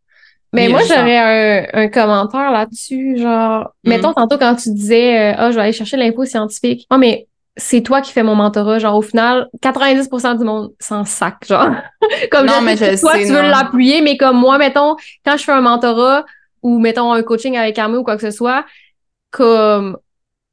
Mais 0.53 0.69
moi, 0.69 0.81
j'aurais 0.87 1.17
un, 1.17 1.65
un, 1.73 1.87
commentaire 1.87 2.51
là-dessus, 2.51 3.17
genre, 3.17 3.73
mm. 3.83 3.89
mettons 3.89 4.13
tantôt 4.13 4.37
quand 4.37 4.55
tu 4.55 4.71
disais, 4.71 5.33
ah, 5.35 5.47
oh, 5.47 5.51
je 5.51 5.55
vais 5.55 5.63
aller 5.63 5.73
chercher 5.73 5.97
l'info 5.97 6.25
scientifique. 6.25 6.85
Oh, 6.91 6.97
mais 6.97 7.27
c'est 7.55 7.81
toi 7.81 8.01
qui 8.01 8.11
fais 8.11 8.23
mon 8.23 8.35
mentorat. 8.35 8.79
Genre, 8.79 8.95
au 8.95 9.01
final, 9.01 9.47
90% 9.61 10.37
du 10.37 10.43
monde 10.43 10.73
s'en 10.79 11.05
sac, 11.05 11.45
genre. 11.47 11.69
comme 12.31 12.47
non, 12.47 12.61
mais 12.61 12.77
je 12.77 12.99
toi, 12.99 13.13
tu 13.17 13.25
veux 13.25 13.41
l'appuyer, 13.41 14.01
mais 14.01 14.17
comme 14.17 14.37
moi, 14.37 14.57
mettons, 14.57 14.95
quand 15.25 15.37
je 15.37 15.43
fais 15.43 15.51
un 15.51 15.61
mentorat 15.61 16.25
ou, 16.61 16.79
mettons, 16.79 17.11
un 17.11 17.23
coaching 17.23 17.57
avec 17.57 17.77
Armée 17.77 17.97
ou 17.97 18.03
quoi 18.03 18.15
que 18.15 18.21
ce 18.21 18.31
soit, 18.31 18.65
comme, 19.31 19.97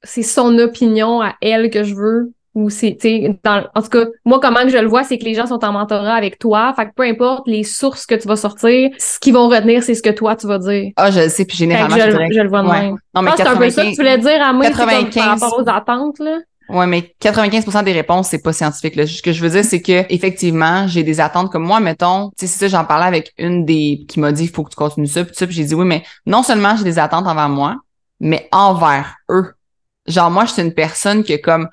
c'est 0.02 0.22
son 0.22 0.58
opinion 0.58 1.22
à 1.22 1.34
elle 1.40 1.70
que 1.70 1.84
je 1.84 1.94
veux 1.94 2.32
ou 2.54 2.68
c'est, 2.68 2.98
tu 3.00 3.28
dans, 3.44 3.64
en 3.76 3.82
tout 3.82 3.90
cas, 3.90 4.06
moi, 4.24 4.40
comment 4.40 4.62
que 4.62 4.70
je 4.70 4.76
le 4.76 4.88
vois, 4.88 5.04
c'est 5.04 5.18
que 5.18 5.24
les 5.24 5.34
gens 5.34 5.46
sont 5.46 5.64
en 5.64 5.72
mentorat 5.72 6.14
avec 6.14 6.38
toi. 6.38 6.72
Fait 6.74 6.86
que 6.86 6.90
peu 6.96 7.04
importe 7.04 7.46
les 7.46 7.62
sources 7.62 8.06
que 8.06 8.16
tu 8.16 8.26
vas 8.26 8.34
sortir, 8.34 8.90
ce 8.98 9.20
qu'ils 9.20 9.34
vont 9.34 9.48
retenir, 9.48 9.84
c'est 9.84 9.94
ce 9.94 10.02
que 10.02 10.10
toi, 10.10 10.34
tu 10.34 10.48
vas 10.48 10.58
dire. 10.58 10.90
Ah, 10.96 11.12
je 11.12 11.20
le 11.20 11.28
sais, 11.28 11.44
puis 11.44 11.56
généralement, 11.56 11.96
je, 11.96 12.10
je, 12.10 12.40
le 12.40 12.48
vois 12.48 12.62
de 12.62 12.68
même. 12.68 12.96
Non, 13.14 13.22
mais 13.22 13.30
c'est 13.36 13.46
un 13.46 13.56
peu 13.56 13.70
ça 13.70 13.84
que 13.84 13.90
tu 13.90 13.96
voulais 13.96 14.18
dire 14.18 14.42
à 14.42 14.52
moi, 14.52 14.66
95... 14.66 15.14
par 15.14 15.28
rapport 15.28 15.60
aux 15.60 15.68
attentes, 15.68 16.18
là. 16.18 16.38
Ouais, 16.70 16.86
mais 16.86 17.14
95% 17.20 17.82
des 17.82 17.92
réponses, 17.92 18.28
c'est 18.28 18.42
pas 18.42 18.52
scientifique. 18.52 18.94
Là. 18.94 19.04
Ce 19.04 19.20
que 19.20 19.32
je 19.32 19.42
veux 19.42 19.50
dire, 19.50 19.64
c'est 19.64 19.82
que 19.82 20.04
effectivement, 20.08 20.86
j'ai 20.86 21.02
des 21.02 21.20
attentes 21.20 21.50
comme 21.50 21.64
moi, 21.64 21.80
mettons, 21.80 22.30
tu 22.38 22.46
sais, 22.46 22.58
ça, 22.58 22.68
j'en 22.68 22.84
parlais 22.84 23.06
avec 23.06 23.32
une 23.38 23.64
des 23.64 24.04
qui 24.08 24.20
m'a 24.20 24.30
dit 24.30 24.44
il 24.44 24.50
faut 24.50 24.62
que 24.62 24.70
tu 24.70 24.76
continues 24.76 25.08
ça, 25.08 25.24
puis 25.24 25.34
ça, 25.34 25.46
puis 25.46 25.56
j'ai 25.56 25.64
dit 25.64 25.74
oui, 25.74 25.84
mais 25.84 26.04
non 26.26 26.44
seulement 26.44 26.76
j'ai 26.76 26.84
des 26.84 27.00
attentes 27.00 27.26
envers 27.26 27.48
moi, 27.48 27.76
mais 28.20 28.48
envers 28.52 29.16
eux. 29.30 29.52
Genre, 30.06 30.30
moi, 30.30 30.44
je 30.44 30.52
suis 30.52 30.62
une 30.62 30.72
personne 30.72 31.24
que 31.24 31.36
comme 31.36 31.68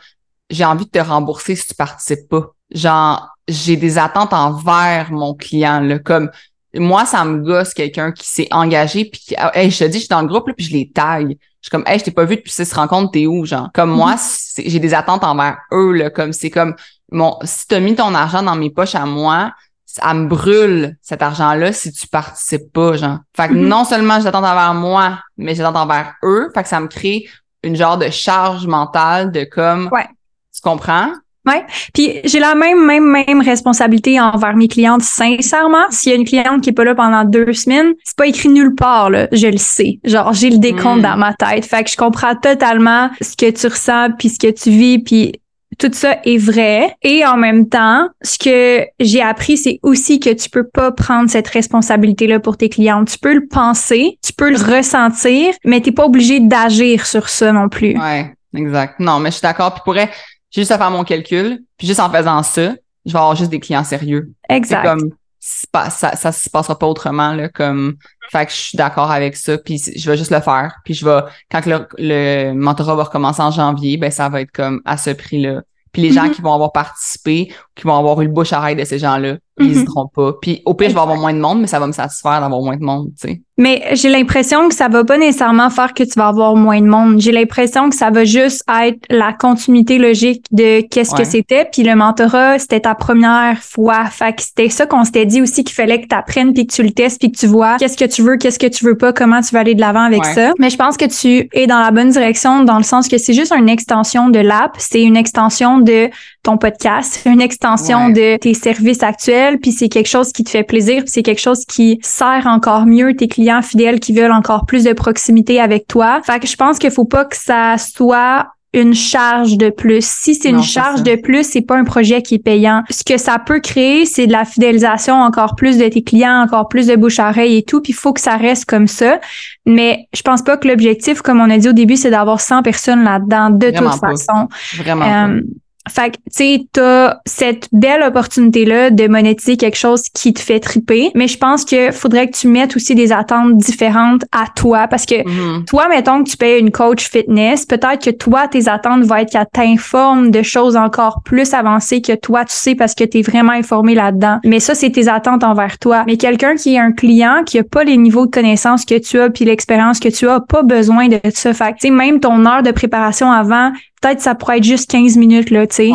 j'ai 0.49 0.65
envie 0.65 0.85
de 0.85 0.89
te 0.89 0.99
rembourser 0.99 1.55
si 1.55 1.67
tu 1.67 1.75
participes 1.75 2.27
pas. 2.27 2.47
Genre, 2.71 3.29
j'ai 3.47 3.75
des 3.75 3.99
attentes 3.99 4.33
envers 4.33 5.11
mon 5.11 5.35
client, 5.35 5.79
là, 5.79 5.99
comme 5.99 6.31
moi, 6.73 7.05
ça 7.05 7.23
me 7.23 7.43
gosse 7.43 7.73
quelqu'un 7.73 8.11
qui 8.11 8.27
s'est 8.27 8.47
engagé 8.49 9.05
puis 9.05 9.35
hey, 9.53 9.69
je 9.69 9.77
te 9.77 9.83
dis, 9.85 9.97
je 9.97 10.03
suis 10.05 10.09
dans 10.09 10.21
le 10.21 10.27
groupe 10.27 10.47
là, 10.47 10.53
puis 10.57 10.65
je 10.65 10.73
les 10.73 10.89
taille. 10.89 11.37
Je 11.67 11.69
suis 11.69 11.83
comme, 11.83 11.91
hey, 11.91 11.99
je 11.99 12.05
t'ai 12.05 12.11
pas 12.11 12.23
vu 12.23 12.37
depuis 12.37 12.49
cette 12.49 12.71
rencontre, 12.71 13.11
t'es 13.11 13.27
où, 13.27 13.43
genre? 13.43 13.67
Comme 13.73 13.89
moi, 13.89 14.13
mhm. 14.13 14.63
j'ai 14.67 14.79
des 14.79 14.93
attentes 14.93 15.25
envers 15.25 15.57
eux, 15.73 15.91
là, 15.91 16.09
comme 16.09 16.31
c'est 16.31 16.49
comme, 16.49 16.75
mon, 17.11 17.37
si 17.43 17.67
t'as 17.67 17.81
mis 17.81 17.93
ton 17.93 18.15
argent 18.15 18.41
dans 18.41 18.55
mes 18.55 18.69
poches 18.69 18.95
à 18.95 19.05
moi, 19.05 19.51
ça 19.85 20.13
me 20.13 20.27
brûle 20.27 20.95
cet 21.01 21.21
argent-là 21.21 21.73
si 21.73 21.91
tu 21.91 22.07
participes 22.07 22.71
pas, 22.71 22.95
genre. 22.95 23.17
Fait 23.35 23.49
que 23.49 23.53
mhm. 23.53 23.67
non 23.67 23.83
seulement 23.83 24.13
attentes 24.13 24.45
envers 24.45 24.73
moi, 24.75 25.19
mais 25.35 25.59
attentes 25.59 25.75
envers 25.75 26.13
eux. 26.23 26.49
Fait 26.53 26.63
que 26.63 26.69
ça 26.69 26.79
me 26.79 26.87
crée 26.87 27.27
une 27.63 27.75
genre 27.75 27.97
de 27.97 28.09
charge 28.09 28.65
mentale 28.65 29.33
de 29.33 29.43
comme, 29.43 29.89
ouais. 29.91 30.07
Tu 30.55 30.61
comprends? 30.61 31.11
Oui. 31.47 31.55
Puis 31.93 32.19
j'ai 32.25 32.39
la 32.39 32.55
même, 32.55 32.85
même, 32.85 33.05
même 33.05 33.41
responsabilité 33.41 34.19
envers 34.19 34.55
mes 34.55 34.67
clientes, 34.67 35.01
sincèrement. 35.01 35.85
S'il 35.89 36.11
y 36.11 36.15
a 36.15 36.17
une 36.17 36.25
cliente 36.25 36.61
qui 36.61 36.69
est 36.69 36.73
pas 36.73 36.83
là 36.83 36.95
pendant 36.95 37.23
deux 37.23 37.53
semaines, 37.53 37.93
c'est 38.03 38.15
pas 38.15 38.27
écrit 38.27 38.49
nulle 38.49 38.75
part, 38.75 39.09
là. 39.09 39.27
Je 39.31 39.47
le 39.47 39.57
sais. 39.57 39.99
Genre, 40.03 40.33
j'ai 40.33 40.49
le 40.49 40.57
décompte 40.57 40.99
hmm. 40.99 41.03
dans 41.03 41.17
ma 41.17 41.33
tête. 41.33 41.65
Fait 41.65 41.83
que 41.83 41.89
je 41.89 41.97
comprends 41.97 42.35
totalement 42.35 43.09
ce 43.21 43.35
que 43.35 43.49
tu 43.49 43.67
ressens 43.67 44.11
puis 44.17 44.29
ce 44.29 44.39
que 44.39 44.51
tu 44.51 44.69
vis 44.69 44.99
puis 44.99 45.33
tout 45.77 45.91
ça 45.93 46.17
est 46.23 46.37
vrai. 46.37 46.95
Et 47.03 47.25
en 47.25 47.37
même 47.37 47.69
temps, 47.69 48.09
ce 48.21 48.37
que 48.37 48.85
j'ai 48.99 49.21
appris, 49.21 49.57
c'est 49.57 49.79
aussi 49.83 50.19
que 50.19 50.33
tu 50.33 50.49
peux 50.49 50.67
pas 50.67 50.91
prendre 50.91 51.29
cette 51.29 51.47
responsabilité-là 51.47 52.39
pour 52.39 52.57
tes 52.57 52.69
clientes. 52.69 53.09
Tu 53.09 53.19
peux 53.19 53.33
le 53.33 53.47
penser, 53.47 54.17
tu 54.23 54.33
peux 54.33 54.49
le 54.49 54.57
ressentir, 54.57 55.53
mais 55.65 55.81
t'es 55.81 55.91
pas 55.91 56.05
obligé 56.05 56.39
d'agir 56.39 57.05
sur 57.05 57.29
ça 57.29 57.51
non 57.51 57.69
plus. 57.69 57.97
Ouais, 57.99 58.33
exact. 58.55 58.99
Non, 58.99 59.19
mais 59.19 59.29
je 59.29 59.35
suis 59.35 59.43
d'accord. 59.43 59.73
Puis 59.73 59.81
pourrais 59.85 60.09
j'ai 60.57 60.63
juste 60.63 60.71
à 60.71 60.79
faire 60.79 60.89
mon 60.89 61.03
calcul, 61.03 61.63
puis 61.77 61.85
juste 61.85 61.99
en 61.99 62.09
faisant 62.09 62.41
ça, 62.41 62.73
je 63.05 63.13
vais 63.13 63.19
avoir 63.19 63.35
juste 63.35 63.51
des 63.51 63.59
clients 63.59 63.83
sérieux. 63.83 64.33
Exact. 64.49 64.83
comme 64.83 65.11
ça, 65.39 66.15
ça, 66.15 66.31
se 66.31 66.49
passera 66.49 66.79
pas 66.79 66.87
autrement 66.87 67.31
là 67.31 67.47
comme 67.47 67.95
fait 68.31 68.47
que 68.47 68.51
je 68.51 68.57
suis 68.57 68.75
d'accord 68.75 69.11
avec 69.11 69.37
ça 69.37 69.57
puis 69.57 69.77
je 69.95 70.09
vais 70.09 70.17
juste 70.17 70.31
le 70.31 70.41
faire 70.41 70.75
puis 70.83 70.93
je 70.93 71.05
vais 71.05 71.21
quand 71.49 71.65
le, 71.65 71.87
le 71.99 72.53
mentorat 72.53 72.95
va 72.95 73.03
recommencer 73.03 73.41
en 73.41 73.51
janvier 73.51 73.95
ben 73.97 74.11
ça 74.11 74.27
va 74.27 74.41
être 74.41 74.51
comme 74.51 74.81
à 74.83 74.97
ce 74.97 75.11
prix 75.11 75.41
là 75.41 75.61
puis 75.93 76.01
les 76.01 76.11
gens 76.11 76.25
mm-hmm. 76.25 76.31
qui 76.31 76.41
vont 76.41 76.53
avoir 76.53 76.73
participé 76.73 77.53
qui 77.75 77.83
vont 77.83 77.95
avoir 77.95 78.19
eu 78.21 78.25
le 78.25 78.31
bouche 78.31 78.51
à 78.51 78.73
de 78.73 78.83
ces 78.83 78.99
gens 78.99 79.17
là. 79.17 79.37
N'hésiteront 79.59 80.07
pas. 80.13 80.33
Puis 80.41 80.61
au 80.65 80.73
pire, 80.73 80.89
je 80.89 80.93
vais 80.93 81.01
avoir 81.01 81.17
moins 81.17 81.33
de 81.33 81.39
monde, 81.39 81.61
mais 81.61 81.67
ça 81.67 81.79
va 81.79 81.87
me 81.87 81.91
satisfaire 81.91 82.41
d'avoir 82.41 82.61
moins 82.61 82.77
de 82.77 82.83
monde, 82.83 83.11
tu 83.19 83.29
sais. 83.29 83.41
Mais 83.59 83.83
j'ai 83.93 84.09
l'impression 84.09 84.69
que 84.69 84.75
ça 84.75 84.87
va 84.87 85.03
pas 85.03 85.17
nécessairement 85.17 85.71
faire 85.71 85.95
que 85.95 86.03
tu 86.03 86.11
vas 86.15 86.27
avoir 86.27 86.55
moins 86.55 86.79
de 86.79 86.85
monde. 86.85 87.19
J'ai 87.19 87.31
l'impression 87.31 87.89
que 87.89 87.95
ça 87.95 88.11
va 88.11 88.23
juste 88.23 88.63
être 88.83 88.99
la 89.09 89.33
continuité 89.33 89.97
logique 89.97 90.45
de 90.51 90.81
qu'est-ce 90.81 91.15
que 91.15 91.23
c'était. 91.23 91.65
Puis 91.65 91.81
le 91.81 91.95
mentorat, 91.95 92.59
c'était 92.59 92.81
ta 92.81 92.93
première 92.93 93.57
fois. 93.57 94.05
Fait 94.05 94.35
que 94.35 94.43
c'était 94.43 94.69
ça 94.69 94.85
qu'on 94.85 95.03
s'était 95.03 95.25
dit 95.25 95.41
aussi 95.41 95.63
qu'il 95.63 95.73
fallait 95.73 95.99
que 95.99 96.07
tu 96.07 96.15
apprennes 96.15 96.53
puis 96.53 96.67
que 96.67 96.73
tu 96.73 96.83
le 96.83 96.91
testes 96.91 97.19
puis 97.19 97.31
que 97.31 97.37
tu 97.37 97.47
vois 97.47 97.77
qu'est-ce 97.77 97.97
que 97.97 98.05
tu 98.05 98.21
veux, 98.21 98.37
qu'est-ce 98.37 98.59
que 98.59 98.67
tu 98.67 98.85
veux 98.85 98.95
pas, 98.95 99.11
comment 99.11 99.41
tu 99.41 99.49
vas 99.53 99.61
aller 99.61 99.73
de 99.73 99.81
l'avant 99.81 100.03
avec 100.03 100.23
ça. 100.23 100.53
Mais 100.59 100.69
je 100.69 100.77
pense 100.77 100.95
que 100.95 101.05
tu 101.05 101.49
es 101.51 101.65
dans 101.65 101.79
la 101.79 101.89
bonne 101.89 102.11
direction 102.11 102.63
dans 102.63 102.77
le 102.77 102.83
sens 102.83 103.07
que 103.07 103.17
c'est 103.17 103.33
juste 103.33 103.51
une 103.51 103.69
extension 103.69 104.29
de 104.29 104.39
l'app. 104.39 104.75
C'est 104.77 105.01
une 105.01 105.17
extension 105.17 105.79
de 105.79 106.11
ton 106.47 106.57
podcast, 106.57 107.23
une 107.25 107.41
extension 107.41 108.07
de 108.07 108.37
tes 108.37 108.53
services 108.53 109.03
actuels, 109.03 109.59
puis 109.59 109.73
c'est 109.73 109.89
quelque 109.89 110.07
chose 110.07 110.31
qui 110.31 110.45
te 110.45 110.49
fait 110.49 110.63
plaisir, 110.63 111.03
puis 111.03 111.11
c'est 111.11 111.21
quelque 111.21 111.41
chose 111.41 111.65
qui 111.65 111.99
sert 112.01 112.43
encore 112.45 112.85
mieux 112.85 113.13
tes 113.17 113.27
clients 113.27 113.61
fidèles 113.61 113.99
qui 113.99 114.13
veulent 114.13 114.31
encore 114.31 114.65
plus 114.65 114.85
de 114.85 114.93
proximité 114.93 115.59
avec 115.59 115.87
toi. 115.87 116.21
Fait 116.23 116.39
que 116.39 116.47
je 116.47 116.55
pense 116.55 116.79
qu'il 116.79 116.91
faut 116.91 117.03
pas 117.03 117.25
que 117.25 117.35
ça 117.35 117.75
soit 117.77 118.47
une 118.71 118.93
charge 118.93 119.57
de 119.57 119.69
plus. 119.69 120.05
Si 120.05 120.35
c'est 120.35 120.49
une 120.49 120.63
charge 120.63 121.03
de 121.03 121.15
plus, 121.15 121.43
c'est 121.43 121.61
pas 121.61 121.75
un 121.75 121.83
projet 121.83 122.21
qui 122.21 122.35
est 122.35 122.39
payant. 122.39 122.83
Ce 122.89 123.03
que 123.03 123.17
ça 123.17 123.39
peut 123.39 123.59
créer, 123.59 124.05
c'est 124.05 124.27
de 124.27 124.31
la 124.31 124.45
fidélisation 124.45 125.15
encore 125.15 125.55
plus 125.55 125.77
de 125.77 125.87
tes 125.89 126.01
clients, 126.01 126.41
encore 126.41 126.69
plus 126.69 126.87
de 126.87 126.95
bouche 126.95 127.19
à 127.19 127.27
oreille 127.27 127.57
et 127.57 127.63
tout, 127.63 127.81
puis 127.81 127.91
il 127.91 127.95
faut 127.95 128.13
que 128.13 128.21
ça 128.21 128.37
reste 128.37 128.63
comme 128.63 128.87
ça. 128.87 129.19
Mais 129.65 130.07
je 130.13 130.21
pense 130.21 130.43
pas 130.43 130.55
que 130.55 130.69
l'objectif, 130.69 131.21
comme 131.21 131.41
on 131.41 131.49
a 131.49 131.57
dit 131.57 131.67
au 131.67 131.73
début, 131.73 131.97
c'est 131.97 132.11
d'avoir 132.11 132.39
100 132.39 132.63
personnes 132.63 133.03
là-dedans 133.03 133.49
de 133.49 133.69
toute 133.69 133.99
façon. 133.99 134.47
Vraiment. 134.77 135.27
Euh, 135.27 135.41
fait 135.89 136.11
que, 136.11 136.15
tu 136.15 136.21
sais, 136.31 136.67
t'as 136.71 137.17
cette 137.25 137.67
belle 137.71 138.03
opportunité-là 138.03 138.89
de 138.89 139.07
monétiser 139.07 139.57
quelque 139.57 139.77
chose 139.77 140.03
qui 140.13 140.33
te 140.33 140.39
fait 140.39 140.59
triper, 140.59 141.11
mais 141.15 141.27
je 141.27 141.37
pense 141.37 141.65
que 141.65 141.91
faudrait 141.91 142.29
que 142.29 142.37
tu 142.37 142.47
mettes 142.47 142.75
aussi 142.75 142.95
des 142.95 143.11
attentes 143.11 143.57
différentes 143.57 144.23
à 144.31 144.45
toi 144.55 144.87
parce 144.87 145.05
que 145.05 145.15
mm-hmm. 145.15 145.65
toi, 145.65 145.87
mettons 145.89 146.23
que 146.23 146.29
tu 146.29 146.37
payes 146.37 146.59
une 146.59 146.71
coach 146.71 147.09
fitness, 147.09 147.65
peut-être 147.65 148.03
que 148.03 148.11
toi, 148.11 148.47
tes 148.47 148.67
attentes 148.67 149.03
vont 149.03 149.15
être 149.15 149.31
qu'elle 149.31 149.45
t'informe 149.51 150.31
de 150.31 150.41
choses 150.41 150.75
encore 150.75 151.21
plus 151.23 151.53
avancées 151.53 152.01
que 152.01 152.13
toi, 152.13 152.45
tu 152.45 152.55
sais 152.55 152.75
parce 152.75 152.95
que 152.95 153.03
tu 153.03 153.19
es 153.19 153.21
vraiment 153.21 153.53
informé 153.53 153.95
là-dedans. 153.95 154.39
Mais 154.43 154.59
ça, 154.59 154.75
c'est 154.75 154.91
tes 154.91 155.07
attentes 155.07 155.43
envers 155.43 155.77
toi. 155.79 156.03
Mais 156.05 156.17
quelqu'un 156.17 156.55
qui 156.55 156.75
est 156.75 156.79
un 156.79 156.91
client 156.91 157.43
qui 157.45 157.59
a 157.59 157.63
pas 157.63 157.83
les 157.83 157.97
niveaux 157.97 158.25
de 158.25 158.31
connaissances 158.31 158.85
que 158.85 158.97
tu 158.97 159.19
as 159.19 159.29
puis 159.29 159.45
l'expérience 159.45 159.99
que 159.99 160.09
tu 160.09 160.27
as, 160.27 160.39
pas 160.39 160.63
besoin 160.63 161.07
de 161.07 161.19
ça. 161.33 161.53
Fait 161.53 161.73
que, 161.73 161.79
tu 161.79 161.87
sais, 161.87 161.89
même 161.89 162.19
ton 162.19 162.45
heure 162.45 162.63
de 162.63 162.71
préparation 162.71 163.31
avant, 163.31 163.71
peut-être 164.01 164.21
ça 164.21 164.35
pourrait 164.35 164.57
être 164.57 164.63
juste 164.63 164.89
15 164.89 165.17
minutes, 165.17 165.49
là, 165.49 165.67
tu 165.67 165.75
sais. 165.75 165.91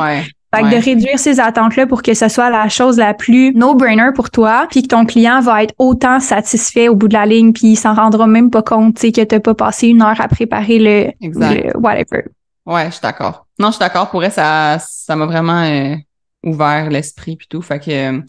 fait 0.54 0.62
que 0.62 0.76
de 0.76 0.84
réduire 0.84 1.18
ces 1.18 1.40
attentes-là 1.40 1.86
pour 1.86 2.02
que 2.02 2.14
ce 2.14 2.28
soit 2.28 2.50
la 2.50 2.68
chose 2.68 2.98
la 2.98 3.14
plus 3.14 3.54
no-brainer 3.54 4.10
pour 4.14 4.30
toi, 4.30 4.66
puis 4.70 4.82
que 4.82 4.88
ton 4.88 5.06
client 5.06 5.40
va 5.40 5.62
être 5.62 5.74
autant 5.78 6.20
satisfait 6.20 6.88
au 6.88 6.94
bout 6.94 7.08
de 7.08 7.14
la 7.14 7.26
ligne, 7.26 7.52
puis 7.52 7.68
il 7.68 7.76
s'en 7.76 7.94
rendra 7.94 8.26
même 8.26 8.50
pas 8.50 8.62
compte, 8.62 8.96
tu 8.96 9.00
sais, 9.02 9.12
que 9.12 9.22
t'as 9.22 9.40
pas 9.40 9.54
passé 9.54 9.88
une 9.88 10.02
heure 10.02 10.20
à 10.20 10.28
préparer 10.28 10.78
le, 10.78 11.12
exact. 11.24 11.74
whatever. 11.76 12.24
Ouais, 12.64 12.86
je 12.86 12.92
suis 12.92 13.02
d'accord. 13.02 13.46
Non, 13.58 13.68
je 13.68 13.72
suis 13.72 13.80
d'accord. 13.80 14.10
Pour 14.10 14.22
elle, 14.22 14.32
ça, 14.32 14.78
ça 14.78 15.16
m'a 15.16 15.26
vraiment 15.26 15.62
euh, 15.62 15.96
ouvert 16.44 16.90
l'esprit 16.90 17.36
puis 17.36 17.46
tout. 17.48 17.62
Fait 17.62 17.80
que 17.80 17.90
euh, 17.90 18.20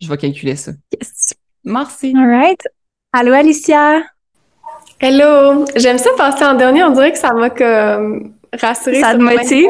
je 0.00 0.08
vais 0.08 0.16
calculer 0.16 0.56
ça. 0.56 0.72
Yes. 0.92 1.34
Merci. 1.64 2.14
All 2.16 2.26
right. 2.26 2.60
Allô, 3.12 3.32
Alicia? 3.32 4.02
Hello. 5.00 5.64
J'aime 5.76 5.98
ça 5.98 6.10
passer 6.16 6.44
en 6.44 6.54
dernier. 6.54 6.82
On 6.84 6.90
dirait 6.90 7.12
que 7.12 7.18
ça 7.18 7.32
m'a 7.32 7.50
comme 7.50 8.34
rassurer. 8.60 9.00
Ça 9.00 9.14
te 9.14 9.18
motive? 9.18 9.68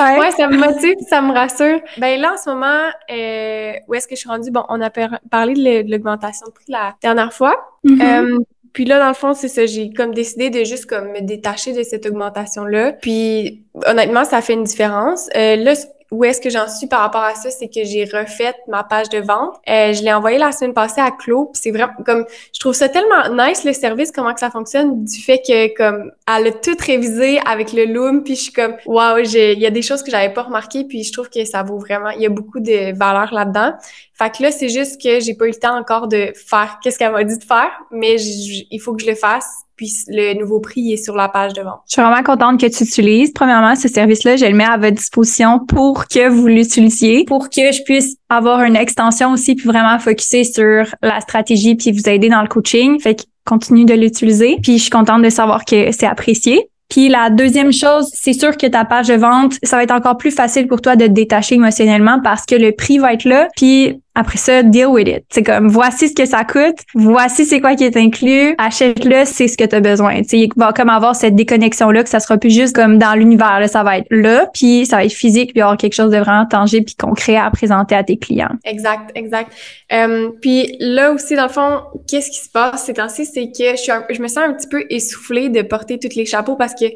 Ouais. 0.00 0.30
ça 0.32 0.48
me 0.48 0.58
motive, 0.58 0.96
ça 1.08 1.22
me 1.22 1.32
rassure. 1.32 1.80
Ben 1.96 2.20
là, 2.20 2.34
en 2.34 2.36
ce 2.36 2.50
moment, 2.50 2.88
euh, 3.10 3.72
où 3.88 3.94
est-ce 3.94 4.06
que 4.06 4.14
je 4.14 4.20
suis 4.20 4.28
rendue? 4.28 4.50
Bon, 4.50 4.64
on 4.68 4.80
a 4.80 4.90
parlé 4.90 5.54
de 5.84 5.90
l'augmentation 5.90 6.46
de 6.46 6.52
prix 6.52 6.66
la 6.68 6.94
dernière 7.02 7.32
fois. 7.32 7.54
Mm-hmm. 7.84 8.02
Euh, 8.02 8.38
puis 8.72 8.84
là, 8.84 8.98
dans 8.98 9.08
le 9.08 9.14
fond, 9.14 9.34
c'est 9.34 9.48
ça, 9.48 9.66
j'ai 9.66 9.90
comme 9.90 10.12
décidé 10.12 10.50
de 10.50 10.64
juste 10.64 10.86
comme 10.86 11.08
me 11.12 11.20
détacher 11.20 11.72
de 11.72 11.82
cette 11.82 12.06
augmentation-là. 12.06 12.92
Puis 12.92 13.64
honnêtement, 13.86 14.24
ça 14.24 14.40
fait 14.42 14.54
une 14.54 14.64
différence. 14.64 15.28
Euh, 15.36 15.56
là, 15.56 15.74
où 16.10 16.24
est-ce 16.24 16.40
que 16.40 16.48
j'en 16.48 16.68
suis 16.68 16.86
par 16.86 17.00
rapport 17.00 17.22
à 17.22 17.34
ça, 17.34 17.50
c'est 17.50 17.68
que 17.68 17.84
j'ai 17.84 18.04
refait 18.04 18.54
ma 18.66 18.82
page 18.82 19.08
de 19.10 19.18
vente. 19.18 19.56
Euh, 19.68 19.92
je 19.92 20.02
l'ai 20.02 20.12
envoyée 20.12 20.38
la 20.38 20.52
semaine 20.52 20.72
passée 20.72 21.00
à 21.00 21.10
Claude. 21.10 21.48
c'est 21.52 21.70
vraiment 21.70 21.92
comme 22.04 22.24
je 22.54 22.60
trouve 22.60 22.74
ça 22.74 22.88
tellement 22.88 23.28
nice 23.30 23.64
le 23.64 23.72
service, 23.72 24.10
comment 24.10 24.32
que 24.32 24.40
ça 24.40 24.50
fonctionne, 24.50 25.04
du 25.04 25.20
fait 25.20 25.40
que 25.46 25.76
comme 25.76 26.10
elle 26.26 26.46
a 26.46 26.52
tout 26.52 26.76
révisé 26.84 27.40
avec 27.46 27.72
le 27.72 27.84
Loom, 27.84 28.24
puis 28.24 28.36
je 28.36 28.42
suis 28.42 28.52
comme 28.52 28.76
waouh, 28.86 29.18
il 29.18 29.58
y 29.58 29.66
a 29.66 29.70
des 29.70 29.82
choses 29.82 30.02
que 30.02 30.10
j'avais 30.10 30.32
pas 30.32 30.42
remarquées, 30.42 30.84
puis 30.84 31.04
je 31.04 31.12
trouve 31.12 31.28
que 31.28 31.44
ça 31.44 31.62
vaut 31.62 31.78
vraiment, 31.78 32.10
il 32.10 32.22
y 32.22 32.26
a 32.26 32.30
beaucoup 32.30 32.60
de 32.60 32.96
valeur 32.96 33.32
là-dedans. 33.32 33.72
Fait 34.14 34.30
que 34.34 34.42
là, 34.42 34.50
c'est 34.50 34.68
juste 34.68 35.00
que 35.00 35.20
j'ai 35.20 35.34
pas 35.34 35.46
eu 35.46 35.50
le 35.50 35.54
temps 35.54 35.78
encore 35.78 36.08
de 36.08 36.32
faire 36.34 36.78
qu'est-ce 36.82 36.98
qu'elle 36.98 37.12
m'a 37.12 37.24
dit 37.24 37.38
de 37.38 37.44
faire, 37.44 37.70
mais 37.90 38.16
il 38.20 38.78
faut 38.80 38.94
que 38.94 39.02
je 39.02 39.08
le 39.08 39.14
fasse 39.14 39.67
puis 39.78 39.90
le 40.08 40.34
nouveau 40.38 40.60
prix 40.60 40.92
est 40.92 41.02
sur 41.02 41.14
la 41.14 41.28
page 41.28 41.54
de 41.54 41.62
vente. 41.62 41.80
Je 41.86 41.92
suis 41.92 42.02
vraiment 42.02 42.22
contente 42.22 42.60
que 42.60 42.66
tu 42.66 42.82
utilises. 42.82 43.32
Premièrement, 43.32 43.76
ce 43.76 43.88
service-là, 43.88 44.36
je 44.36 44.44
le 44.44 44.54
mets 44.54 44.64
à 44.64 44.76
votre 44.76 44.96
disposition 44.96 45.60
pour 45.60 46.06
que 46.08 46.28
vous 46.28 46.48
l'utilisiez, 46.48 47.24
pour 47.24 47.48
que 47.48 47.72
je 47.72 47.82
puisse 47.84 48.16
avoir 48.28 48.62
une 48.62 48.76
extension 48.76 49.32
aussi, 49.32 49.54
puis 49.54 49.66
vraiment 49.66 49.98
focuser 49.98 50.44
sur 50.44 50.84
la 51.00 51.20
stratégie, 51.20 51.76
puis 51.76 51.92
vous 51.92 52.08
aider 52.08 52.28
dans 52.28 52.42
le 52.42 52.48
coaching. 52.48 53.00
Fait 53.00 53.14
que 53.14 53.22
continue 53.46 53.84
de 53.84 53.94
l'utiliser. 53.94 54.58
Puis 54.62 54.76
je 54.76 54.82
suis 54.82 54.90
contente 54.90 55.22
de 55.22 55.30
savoir 55.30 55.64
que 55.64 55.90
c'est 55.92 56.06
apprécié. 56.06 56.68
Puis 56.88 57.08
la 57.08 57.30
deuxième 57.30 57.72
chose, 57.72 58.10
c'est 58.14 58.32
sûr 58.32 58.56
que 58.56 58.66
ta 58.66 58.84
page 58.84 59.08
de 59.08 59.14
vente, 59.14 59.54
ça 59.62 59.76
va 59.76 59.82
être 59.82 59.94
encore 59.94 60.16
plus 60.16 60.30
facile 60.30 60.66
pour 60.66 60.80
toi 60.80 60.96
de 60.96 61.06
te 61.06 61.12
détacher 61.12 61.56
émotionnellement 61.56 62.20
parce 62.22 62.46
que 62.46 62.54
le 62.54 62.72
prix 62.72 62.98
va 62.98 63.12
être 63.12 63.24
là. 63.24 63.48
Puis 63.56 64.00
après 64.18 64.36
ça, 64.36 64.64
deal 64.64 64.86
with 64.86 65.06
it. 65.06 65.24
C'est 65.30 65.44
comme, 65.44 65.68
voici 65.68 66.08
ce 66.08 66.14
que 66.14 66.26
ça 66.26 66.42
coûte, 66.42 66.78
voici 66.94 67.44
c'est 67.44 67.60
quoi 67.60 67.76
qui 67.76 67.84
est 67.84 67.96
inclus, 67.96 68.56
achète-le, 68.58 69.24
c'est 69.24 69.46
ce 69.46 69.56
que 69.56 69.62
tu 69.62 69.76
as 69.76 69.80
besoin. 69.80 70.22
Tu 70.22 70.28
sais, 70.28 70.38
il 70.40 70.50
va 70.56 70.72
comme 70.72 70.88
avoir 70.88 71.14
cette 71.14 71.36
déconnexion-là, 71.36 72.02
que 72.02 72.08
ça 72.08 72.18
sera 72.18 72.36
plus 72.36 72.50
juste 72.50 72.74
comme 72.74 72.98
dans 72.98 73.14
l'univers, 73.14 73.64
ça 73.68 73.84
va 73.84 73.98
être 73.98 74.08
là, 74.10 74.50
puis 74.52 74.86
ça 74.86 74.96
va 74.96 75.04
être 75.04 75.12
physique, 75.12 75.52
puis 75.52 75.62
avoir 75.62 75.76
quelque 75.76 75.94
chose 75.94 76.10
de 76.10 76.18
vraiment 76.18 76.46
tangible 76.46 76.86
puis 76.86 76.96
concret 76.96 77.36
à 77.36 77.48
présenter 77.52 77.94
à 77.94 78.02
tes 78.02 78.16
clients. 78.16 78.50
Exact, 78.64 79.12
exact. 79.14 79.52
Euh, 79.92 80.30
puis 80.40 80.76
là 80.80 81.12
aussi, 81.12 81.36
dans 81.36 81.44
le 81.44 81.48
fond, 81.48 81.82
qu'est-ce 82.08 82.30
qui 82.30 82.44
se 82.44 82.50
passe 82.50 82.84
ces 82.86 82.94
temps-ci, 82.94 83.24
c'est 83.24 83.52
que 83.52 83.76
je, 83.76 83.76
suis 83.76 83.92
je 84.10 84.20
me 84.20 84.26
sens 84.26 84.38
un 84.38 84.52
petit 84.52 84.68
peu 84.68 84.84
essoufflée 84.90 85.48
de 85.48 85.62
porter 85.62 86.00
tous 86.00 86.16
les 86.16 86.26
chapeaux 86.26 86.56
parce 86.56 86.74
que, 86.74 86.86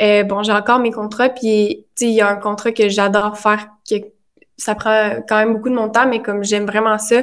euh, 0.00 0.22
bon, 0.22 0.42
j'ai 0.42 0.52
encore 0.52 0.78
mes 0.78 0.92
contrats, 0.92 1.28
puis 1.28 1.84
il 2.00 2.14
y 2.14 2.20
a 2.22 2.28
un 2.30 2.36
contrat 2.36 2.72
que 2.72 2.88
j'adore 2.88 3.38
faire, 3.38 3.68
ça 4.60 4.74
prend 4.74 5.16
quand 5.28 5.36
même 5.36 5.54
beaucoup 5.54 5.70
de 5.70 5.74
mon 5.74 5.88
temps, 5.88 6.06
mais 6.06 6.20
comme 6.20 6.44
j'aime 6.44 6.66
vraiment 6.66 6.98
ça, 6.98 7.22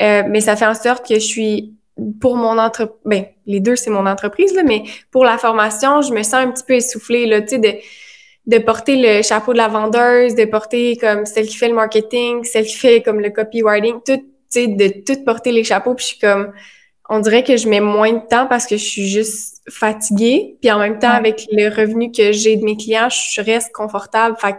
euh, 0.00 0.22
mais 0.26 0.40
ça 0.40 0.56
fait 0.56 0.66
en 0.66 0.74
sorte 0.74 1.06
que 1.06 1.14
je 1.14 1.20
suis 1.20 1.74
pour 2.20 2.36
mon 2.36 2.58
entreprise, 2.58 2.96
ben, 3.04 3.24
les 3.46 3.60
deux, 3.60 3.76
c'est 3.76 3.90
mon 3.90 4.06
entreprise, 4.06 4.54
là, 4.54 4.62
mais 4.62 4.84
pour 5.10 5.24
la 5.24 5.36
formation, 5.36 6.00
je 6.02 6.12
me 6.12 6.22
sens 6.22 6.34
un 6.34 6.50
petit 6.50 6.64
peu 6.64 6.74
essoufflée, 6.74 7.26
là, 7.26 7.42
tu 7.42 7.48
sais, 7.48 7.58
de, 7.58 7.74
de 8.46 8.58
porter 8.58 8.96
le 8.96 9.22
chapeau 9.22 9.52
de 9.52 9.58
la 9.58 9.68
vendeuse, 9.68 10.34
de 10.34 10.44
porter 10.44 10.96
comme 10.96 11.26
celle 11.26 11.46
qui 11.46 11.56
fait 11.56 11.68
le 11.68 11.74
marketing, 11.74 12.44
celle 12.44 12.64
qui 12.66 12.76
fait 12.76 13.02
comme 13.02 13.20
le 13.20 13.30
copywriting, 13.30 13.96
tout, 14.06 14.16
tu 14.16 14.22
sais, 14.48 14.68
de 14.68 14.88
tout 15.04 15.24
porter 15.24 15.52
les 15.52 15.64
chapeaux, 15.64 15.94
puis 15.94 16.04
je 16.04 16.08
suis 16.10 16.18
comme, 16.18 16.52
on 17.10 17.20
dirait 17.20 17.42
que 17.42 17.56
je 17.56 17.68
mets 17.68 17.80
moins 17.80 18.12
de 18.12 18.26
temps 18.26 18.46
parce 18.46 18.66
que 18.66 18.76
je 18.76 18.84
suis 18.84 19.08
juste 19.08 19.62
fatiguée, 19.68 20.56
puis 20.60 20.70
en 20.70 20.78
même 20.78 20.98
temps, 20.98 21.10
avec 21.10 21.46
le 21.50 21.68
revenu 21.68 22.12
que 22.12 22.32
j'ai 22.32 22.56
de 22.56 22.64
mes 22.64 22.76
clients, 22.76 23.08
je 23.08 23.40
reste 23.40 23.72
confortable, 23.72 24.36
fait 24.38 24.56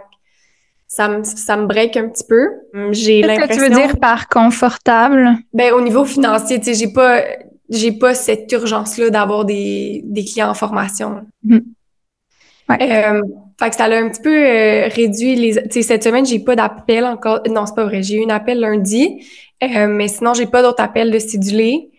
ça 0.90 1.06
me, 1.06 1.22
ça 1.22 1.56
me 1.56 1.66
break 1.66 1.96
un 1.96 2.08
petit 2.08 2.24
peu. 2.24 2.48
J'ai 2.90 3.22
l'impression. 3.22 3.46
Qu'est-ce 3.46 3.60
que 3.60 3.64
tu 3.64 3.70
veux 3.70 3.86
dire 3.86 4.00
par 4.00 4.28
confortable? 4.28 5.36
Ben, 5.54 5.72
au 5.72 5.80
niveau 5.80 6.04
financier, 6.04 6.58
tu 6.58 6.64
sais, 6.64 6.74
j'ai 6.74 6.92
pas, 6.92 7.22
j'ai 7.68 7.92
pas 7.92 8.12
cette 8.12 8.50
urgence-là 8.50 9.08
d'avoir 9.10 9.44
des, 9.44 10.02
des 10.04 10.24
clients 10.24 10.50
en 10.50 10.54
formation. 10.54 11.24
Mm-hmm. 11.46 11.62
Ouais. 12.70 13.06
Euh, 13.06 13.22
fait 13.60 13.70
que 13.70 13.76
ça 13.76 13.84
a 13.84 13.96
un 13.96 14.08
petit 14.08 14.20
peu 14.20 14.34
euh, 14.34 14.88
réduit 14.88 15.36
les. 15.36 15.62
Tu 15.62 15.70
sais, 15.70 15.82
cette 15.82 16.02
semaine, 16.02 16.26
j'ai 16.26 16.40
pas 16.40 16.56
d'appel 16.56 17.04
encore. 17.04 17.40
Non, 17.48 17.66
c'est 17.66 17.76
pas 17.76 17.84
vrai. 17.84 18.02
J'ai 18.02 18.16
eu 18.16 18.24
un 18.24 18.30
appel 18.30 18.58
lundi, 18.58 19.24
euh, 19.62 19.86
mais 19.86 20.08
sinon, 20.08 20.34
j'ai 20.34 20.46
pas 20.46 20.60
d'autres 20.60 20.82
appels 20.82 21.12
de 21.12 21.20
cédulés. 21.20 21.90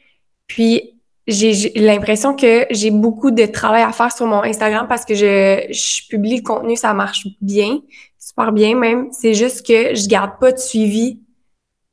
Puis, 0.47 0.99
j'ai 1.27 1.71
l'impression 1.75 2.35
que 2.35 2.65
j'ai 2.71 2.91
beaucoup 2.91 3.31
de 3.31 3.45
travail 3.45 3.83
à 3.83 3.93
faire 3.93 4.11
sur 4.11 4.25
mon 4.25 4.43
Instagram 4.43 4.87
parce 4.89 5.05
que 5.05 5.15
je, 5.15 5.67
je 5.69 6.09
publie 6.09 6.37
le 6.37 6.43
contenu, 6.43 6.75
ça 6.75 6.93
marche 6.93 7.25
bien 7.39 7.79
super 8.21 8.51
bien 8.51 8.75
même. 8.75 9.09
C'est 9.11 9.33
juste 9.33 9.65
que 9.65 9.95
je 9.95 10.07
garde 10.07 10.39
pas 10.39 10.51
de 10.51 10.57
suivi. 10.57 11.19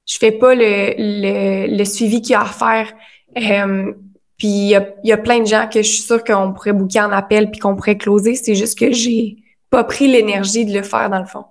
Je 0.07 0.19
fais 0.19 0.33
pas 0.33 0.55
le, 0.55 0.95
le, 0.99 1.77
le 1.77 1.85
suivi 1.85 2.23
qu'il 2.23 2.33
y 2.33 2.35
a 2.35 2.43
à 2.43 2.47
faire. 2.47 2.93
Euh, 3.37 3.93
puis 4.37 4.49
il 4.49 4.69
y 4.69 4.77
a, 4.77 4.87
y 5.03 5.13
a, 5.13 5.17
plein 5.17 5.41
de 5.41 5.47
gens 5.47 5.69
que 5.69 5.83
je 5.83 5.89
suis 5.89 6.03
sûre 6.03 6.23
qu'on 6.23 6.53
pourrait 6.53 6.73
booker 6.73 7.01
en 7.01 7.13
appel 7.13 7.51
puis 7.51 7.59
qu'on 7.59 7.75
pourrait 7.75 7.97
closer. 7.97 8.35
C'est 8.37 8.55
juste 8.55 8.79
que 8.79 8.93
j'ai 8.93 9.37
pas 9.71 9.85
pris 9.85 10.07
l'énergie 10.07 10.65
de 10.65 10.73
le 10.73 10.83
faire 10.83 11.11
dans 11.11 11.19
le 11.19 11.27
fond. 11.27 11.45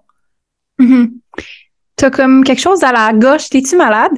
Mm-hmm. 0.80 1.12
T'as 1.96 2.12
comme 2.12 2.44
quelque 2.44 2.62
chose 2.62 2.84
à 2.84 2.92
la 2.92 3.12
gauche. 3.14 3.50
T'es-tu 3.50 3.76
malade? 3.76 4.14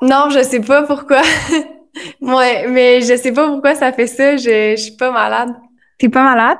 Non, 0.00 0.28
je 0.30 0.42
sais 0.42 0.60
pas 0.60 0.82
pourquoi. 0.82 1.22
ouais, 2.20 2.68
mais 2.68 3.00
je 3.00 3.16
sais 3.16 3.32
pas 3.32 3.48
pourquoi 3.48 3.74
ça 3.74 3.92
fait 3.92 4.06
ça. 4.06 4.36
Je, 4.36 4.74
je 4.76 4.80
suis 4.80 4.96
pas 4.96 5.10
malade. 5.10 5.54
T'es 5.98 6.08
pas 6.08 6.22
malade? 6.22 6.58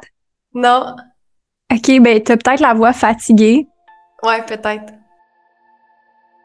Non. 0.54 0.96
OK, 1.74 2.00
ben, 2.00 2.22
t'as 2.22 2.36
peut-être 2.36 2.60
la 2.60 2.72
voix 2.72 2.92
fatiguée. 2.92 3.66
Ouais, 4.22 4.42
peut-être. 4.46 4.92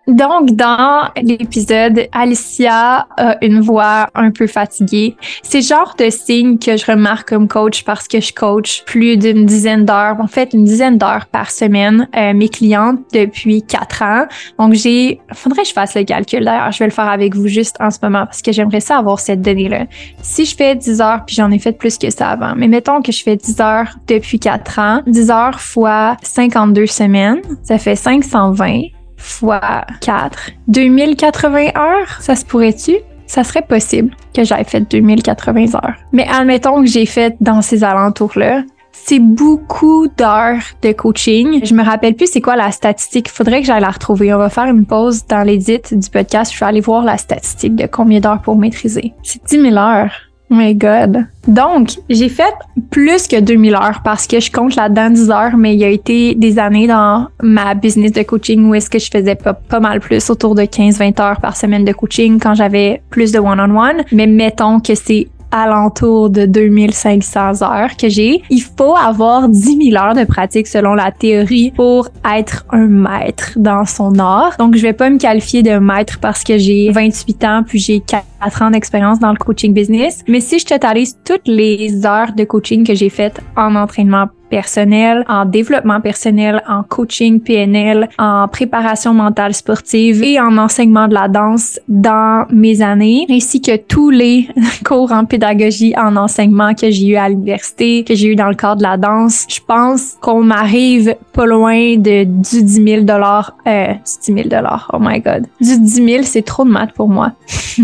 Donc, 0.10 0.56
dans 0.56 1.10
l'épisode, 1.22 2.08
Alicia 2.12 3.08
a 3.16 3.38
une 3.46 3.62
voix 3.62 4.08
un 4.16 4.32
peu 4.32 4.48
fatiguée. 4.48 5.16
C'est 5.44 5.60
le 5.60 5.64
genre 5.64 5.94
de 6.00 6.10
signe 6.10 6.58
que 6.58 6.78
je 6.78 6.86
remarque 6.88 7.30
comme 7.30 7.48
coach 7.48 7.84
parce 7.84 8.08
que 8.08 8.20
je 8.20 8.34
coach 8.34 8.84
plus 8.86 9.18
d'une 9.18 9.46
dizaine 9.46 9.86
d'heures, 9.86 10.16
en 10.20 10.26
fait 10.26 10.54
une 10.54 10.64
dizaine 10.64 10.98
d'heures 10.98 11.28
par 11.28 11.52
semaine 11.52 12.08
euh, 12.16 12.34
mes 12.34 12.50
clientes 12.50 13.00
depuis 13.14 13.62
quatre 13.62 14.02
ans. 14.02 14.26
Donc, 14.58 14.74
j'ai, 14.74 15.22
faudrait 15.34 15.62
que 15.62 15.68
je 15.68 15.74
fasse 15.74 15.96
le 15.96 16.04
calcul. 16.04 16.44
D'ailleurs, 16.44 16.72
je 16.72 16.80
vais 16.80 16.86
le 16.86 16.92
faire 16.92 17.10
avec 17.10 17.36
vous 17.36 17.48
juste 17.48 17.76
en 17.80 17.92
ce 17.92 18.00
moment 18.02 18.26
parce 18.26 18.42
que 18.42 18.52
j'aimerais 18.52 18.80
ça 18.80 18.98
avoir 18.98 19.20
cette 19.20 19.44
donnée-là. 19.44 19.86
Si 20.24 20.46
je 20.46 20.56
fais 20.56 20.76
10 20.76 21.02
heures, 21.02 21.24
puis 21.26 21.36
j'en 21.36 21.52
ai 21.52 21.60
fait 21.60 21.74
plus 21.74 22.00
que 22.00 22.10
ça 22.10 22.30
avant, 22.30 22.54
mais 22.56 22.68
mettons 22.68 23.04
que 23.04 23.12
je 23.12 23.22
fais 23.22 23.36
10 23.36 23.62
heures 23.62 23.96
depuis 24.08 24.40
quatre 24.40 24.80
ans, 24.80 25.02
10 25.06 25.30
heures 25.30 25.62
fois 25.62 26.18
52 26.24 26.88
semaines, 26.88 27.42
ça 27.62 27.78
fait 27.78 27.96
520 27.96 28.99
fois 29.20 29.86
4. 30.02 30.52
2080 30.68 31.72
heures, 31.78 32.22
ça 32.22 32.36
se 32.36 32.46
pourrait-tu? 32.46 32.96
Ça 33.28 33.44
serait 33.44 33.62
possible 33.62 34.16
que 34.34 34.44
j'aille 34.44 34.66
fait 34.66 34.82
2080 34.82 35.76
heures. 35.76 35.94
Mais 36.14 36.28
admettons 36.28 36.82
que 36.82 36.88
j'ai 36.88 37.06
fait 37.06 37.36
dans 37.40 37.62
ces 37.62 37.84
alentours-là. 37.84 38.64
C'est 38.92 39.20
beaucoup 39.20 40.08
d'heures 40.18 40.62
de 40.82 40.92
coaching. 40.92 41.64
Je 41.64 41.74
me 41.74 41.84
rappelle 41.84 42.16
plus 42.16 42.28
c'est 42.28 42.42
quoi 42.42 42.56
la 42.56 42.72
statistique. 42.72 43.30
Faudrait 43.30 43.62
que 43.62 43.68
j'aille 43.68 43.82
la 43.82 43.92
retrouver. 43.92 44.34
On 44.34 44.40
va 44.40 44.50
faire 44.50 44.66
une 44.66 44.86
pause 44.86 45.26
dans 45.28 45.44
l'édit 45.44 45.80
du 45.92 46.10
podcast. 46.10 46.54
Je 46.54 46.60
vais 46.60 46.66
aller 46.66 46.82
voir 46.82 47.04
la 47.04 47.18
statistique 47.18 47.76
de 47.76 47.86
combien 47.86 48.20
d'heures 48.20 48.42
pour 48.42 48.58
maîtriser. 48.58 49.14
C'est 49.24 49.44
10 49.46 49.62
000 49.62 49.76
heures. 49.78 50.29
My 50.50 50.74
God. 50.74 51.26
Donc, 51.48 52.00
j'ai 52.10 52.30
fait 52.30 52.54
plus 52.90 53.28
que 53.28 53.40
2000 53.40 53.76
heures 53.76 54.02
parce 54.04 54.26
que 54.26 54.40
je 54.40 54.52
compte 54.52 54.76
là-dedans 54.76 55.10
10 55.12 55.30
heures, 55.30 55.58
mais 55.58 55.74
il 55.74 55.80
y 55.80 55.84
a 55.84 55.90
été 55.90 56.34
des 56.36 56.58
années 56.58 56.88
dans 56.88 57.28
ma 57.42 57.76
business 57.76 58.12
de 58.12 58.24
coaching 58.24 58.68
où 58.68 58.74
est-ce 58.74 58.90
que 58.90 59.00
je 59.00 59.10
faisais 59.12 59.36
pas, 59.36 59.80
mal 59.80 60.00
plus, 60.00 60.30
autour 60.30 60.56
de 60.56 60.64
15-20 60.64 61.22
heures 61.22 61.40
par 61.40 61.56
semaine 61.56 61.86
de 61.86 61.94
coaching 61.94 62.40
quand 62.40 62.56
j'avais 62.56 63.02
plus 63.10 63.32
de 63.32 63.40
one-on-one. 63.40 64.04
Mais 64.12 64.28
mettons 64.28 64.80
que 64.80 64.96
c'est 64.96 65.28
alentour 65.52 66.30
de 66.30 66.46
2500 66.46 67.62
heures 67.64 67.98
que 67.98 68.10
j'ai. 68.10 68.42
Il 68.50 68.62
faut 68.62 68.96
avoir 68.96 69.50
10 69.50 69.92
000 69.92 70.04
heures 70.04 70.14
de 70.14 70.24
pratique 70.24 70.68
selon 70.68 70.94
la 70.94 71.12
théorie 71.12 71.72
pour 71.76 72.08
être 72.38 72.66
un 72.72 72.88
maître 72.88 73.54
dans 73.56 73.86
son 73.86 74.18
art. 74.20 74.56
Donc, 74.60 74.76
je 74.76 74.82
vais 74.82 74.94
pas 74.94 75.10
me 75.10 75.18
qualifier 75.18 75.64
de 75.64 75.78
maître 75.80 76.20
parce 76.20 76.44
que 76.44 76.58
j'ai 76.58 76.92
28 76.92 77.44
ans 77.46 77.64
puis 77.66 77.80
j'ai 77.80 78.00
4 78.00 78.24
ans 78.62 78.72
d'expérience 78.72 79.20
dans 79.20 79.32
le 79.32 79.38
coaching 79.38 79.74
business. 79.74 80.24
Mais 80.28 80.40
si 80.40 80.60
je 80.60 80.66
totalise 80.66 81.18
toutes 81.24 81.48
les 81.48 82.06
heures 82.06 82.34
de 82.34 82.44
coaching 82.44 82.86
que 82.86 82.96
j'ai 82.96 83.10
faites 83.10 83.40
en 83.56 83.76
entraînement 83.76 84.28
personnel, 84.50 85.24
en 85.28 85.46
développement 85.46 86.02
personnel, 86.02 86.64
en 86.68 86.84
coaching 86.84 87.40
PNL, 87.40 88.10
en 88.18 88.48
préparation 88.48 89.14
mentale 89.14 89.54
sportive 89.54 90.24
et 90.24 90.40
en 90.40 90.58
enseignement 90.58 91.08
de 91.08 91.14
la 91.14 91.28
danse 91.28 91.80
dans 91.88 92.46
mes 92.52 92.82
années, 92.82 93.26
ainsi 93.30 93.62
que 93.62 93.78
tous 93.78 94.10
les 94.10 94.50
cours 94.86 95.12
en 95.12 95.26
pédagogie 95.26 95.94
en 95.98 96.16
enseignement 96.16 96.74
que 96.74 96.90
j'ai 96.90 97.08
eu 97.08 97.16
à 97.16 97.30
l'université, 97.30 98.04
que 98.04 98.16
j'ai 98.16 98.30
eu 98.30 98.36
dans 98.36 98.50
le 98.50 98.56
cadre 98.56 98.78
de 98.78 98.84
la 98.84 98.98
danse. 98.98 99.46
Je 99.48 99.60
pense 99.66 100.18
qu'on 100.22 100.44
m'arrive 100.44 101.16
pas 101.34 101.46
loin 101.46 101.96
de 101.98 102.24
du 102.24 102.64
10 102.64 102.84
000 102.84 103.04
dollars, 103.04 103.56
euh, 103.68 103.94
10 104.26 104.34
000 104.34 104.50
dollars, 104.50 104.90
oh 104.94 104.98
my 105.00 105.20
god. 105.20 105.46
Du 105.62 105.80
10 105.80 105.90
000, 105.90 106.24
c'est 106.24 106.42
trop 106.42 106.66
de 106.66 106.70
maths 106.70 106.94
pour 106.94 107.08
moi. 107.08 107.34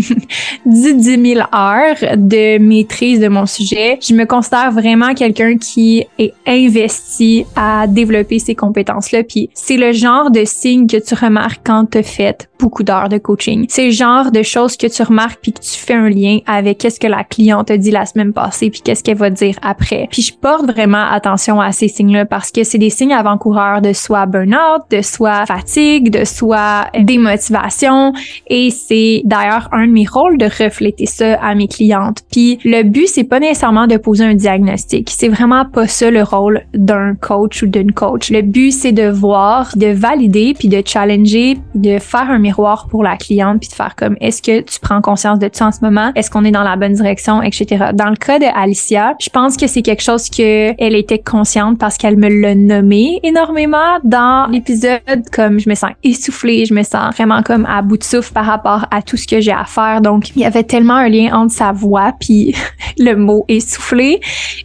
10 0.66 1.34
000 1.34 1.40
heures 1.54 2.16
de 2.16 2.58
maîtrise 2.58 3.20
de 3.20 3.28
mon 3.28 3.46
sujet. 3.46 3.98
Je 4.00 4.14
me 4.14 4.24
considère 4.24 4.70
vraiment 4.72 5.14
quelqu'un 5.14 5.56
qui 5.56 6.06
est 6.18 6.34
investi 6.46 7.44
à 7.56 7.86
développer 7.86 8.38
ces 8.38 8.54
compétences-là. 8.54 9.22
Puis 9.22 9.50
c'est 9.54 9.76
le 9.76 9.92
genre 9.92 10.30
de 10.30 10.44
signe 10.44 10.86
que 10.86 10.96
tu 10.96 11.14
remarques 11.14 11.60
quand 11.64 11.90
tu 11.90 12.02
fait 12.02 12.48
beaucoup 12.58 12.82
d'heures 12.82 13.08
de 13.08 13.18
coaching. 13.18 13.66
C'est 13.68 13.86
le 13.86 13.90
genre 13.90 14.30
de 14.30 14.42
choses 14.42 14.76
que 14.76 14.86
tu 14.86 15.02
remarques 15.02 15.38
puis 15.42 15.52
que 15.52 15.60
tu 15.60 15.78
fais 15.78 15.94
un 15.94 16.08
lien 16.08 16.38
avec 16.46 16.78
qu'est-ce 16.78 17.00
que 17.00 17.06
la 17.06 17.24
cliente 17.24 17.70
a 17.70 17.76
dit 17.76 17.90
la 17.90 18.06
semaine 18.06 18.32
passée 18.32 18.70
puis 18.70 18.80
qu'est-ce 18.82 19.02
qu'elle 19.02 19.16
va 19.16 19.30
dire 19.30 19.56
après. 19.62 20.08
Puis 20.10 20.22
je 20.22 20.34
porte 20.34 20.70
vraiment 20.70 21.04
attention 21.10 21.60
à 21.60 21.72
ces 21.72 21.88
signes-là 21.88 22.26
parce 22.26 22.50
que 22.50 22.64
c'est 22.64 22.78
des 22.78 22.90
signes 22.90 23.12
avant-coureurs 23.12 23.80
de 23.80 23.92
soit 23.92 24.26
burn-out, 24.26 24.82
de 24.90 25.02
soit 25.02 25.46
fatigue, 25.46 26.10
de 26.10 26.24
soit 26.24 26.86
démotivation 26.98 28.12
et 28.48 28.70
c'est 28.70 29.22
d'ailleurs 29.24 29.68
un 29.72 29.86
de 29.86 29.92
mes 29.92 30.06
rôles 30.06 30.38
de 30.38 30.46
refléter 30.46 31.06
ça 31.06 31.34
à 31.34 31.54
mes 31.54 31.68
clientes. 31.68 32.22
Puis 32.30 32.58
le 32.64 32.82
but 32.82 33.08
c'est 33.08 33.24
pas 33.24 33.40
nécessairement 33.40 33.86
de 33.86 33.96
poser 33.96 34.24
un 34.24 34.34
diagnostic, 34.34 35.10
c'est 35.10 35.28
vraiment 35.28 35.64
pas 35.64 35.86
ça 35.86 36.10
le 36.10 36.22
rôle 36.22 36.62
d'un 36.74 37.14
coach 37.14 37.62
ou 37.62 37.66
d'une 37.66 37.92
coach. 37.92 38.30
Le 38.30 38.42
but 38.42 38.70
c'est 38.70 38.92
de 38.92 39.08
voir, 39.08 39.72
de 39.76 39.88
valider 39.88 40.54
puis 40.54 40.68
de 40.68 40.82
challenger, 40.84 41.58
de 41.74 41.98
faire 41.98 42.30
un 42.30 42.38
miroir 42.46 42.86
pour 42.88 43.02
la 43.02 43.16
cliente 43.16 43.60
puis 43.60 43.68
de 43.68 43.74
faire 43.74 43.94
comme 43.96 44.16
est-ce 44.20 44.40
que 44.40 44.60
tu 44.60 44.78
prends 44.80 45.00
conscience 45.00 45.38
de 45.38 45.48
ça 45.52 45.66
en 45.66 45.72
ce 45.72 45.80
moment, 45.82 46.12
est-ce 46.14 46.30
qu'on 46.30 46.44
est 46.44 46.50
dans 46.50 46.62
la 46.62 46.76
bonne 46.76 46.94
direction, 46.94 47.42
etc. 47.42 47.86
Dans 47.94 48.10
le 48.10 48.16
cas 48.16 48.38
de 48.38 48.46
Alicia, 48.54 49.14
je 49.20 49.28
pense 49.28 49.56
que 49.56 49.66
c'est 49.66 49.82
quelque 49.82 50.02
chose 50.02 50.28
que 50.30 50.74
elle 50.78 50.94
était 50.94 51.18
consciente 51.18 51.78
parce 51.78 51.96
qu'elle 51.96 52.16
me 52.16 52.28
l'a 52.28 52.54
nommé 52.54 53.20
énormément 53.22 53.98
dans 54.04 54.48
l'épisode 54.50 55.00
comme 55.32 55.58
je 55.58 55.68
me 55.68 55.74
sens 55.74 55.90
essoufflée, 56.02 56.64
je 56.66 56.74
me 56.74 56.82
sens 56.82 57.14
vraiment 57.14 57.42
comme 57.42 57.66
à 57.66 57.82
bout 57.82 57.96
de 57.96 58.04
souffle 58.04 58.32
par 58.32 58.46
rapport 58.46 58.86
à 58.90 59.02
tout 59.02 59.16
ce 59.16 59.26
que 59.26 59.40
j'ai 59.40 59.52
à 59.52 59.64
faire. 59.64 60.00
Donc 60.00 60.30
il 60.36 60.42
y 60.42 60.44
avait 60.44 60.64
tellement 60.64 60.94
un 60.94 61.08
lien 61.08 61.32
entre 61.32 61.52
sa 61.52 61.72
voix 61.72 62.12
puis 62.20 62.54
le 62.98 63.14
mot 63.14 63.44
essoufflé 63.48 64.20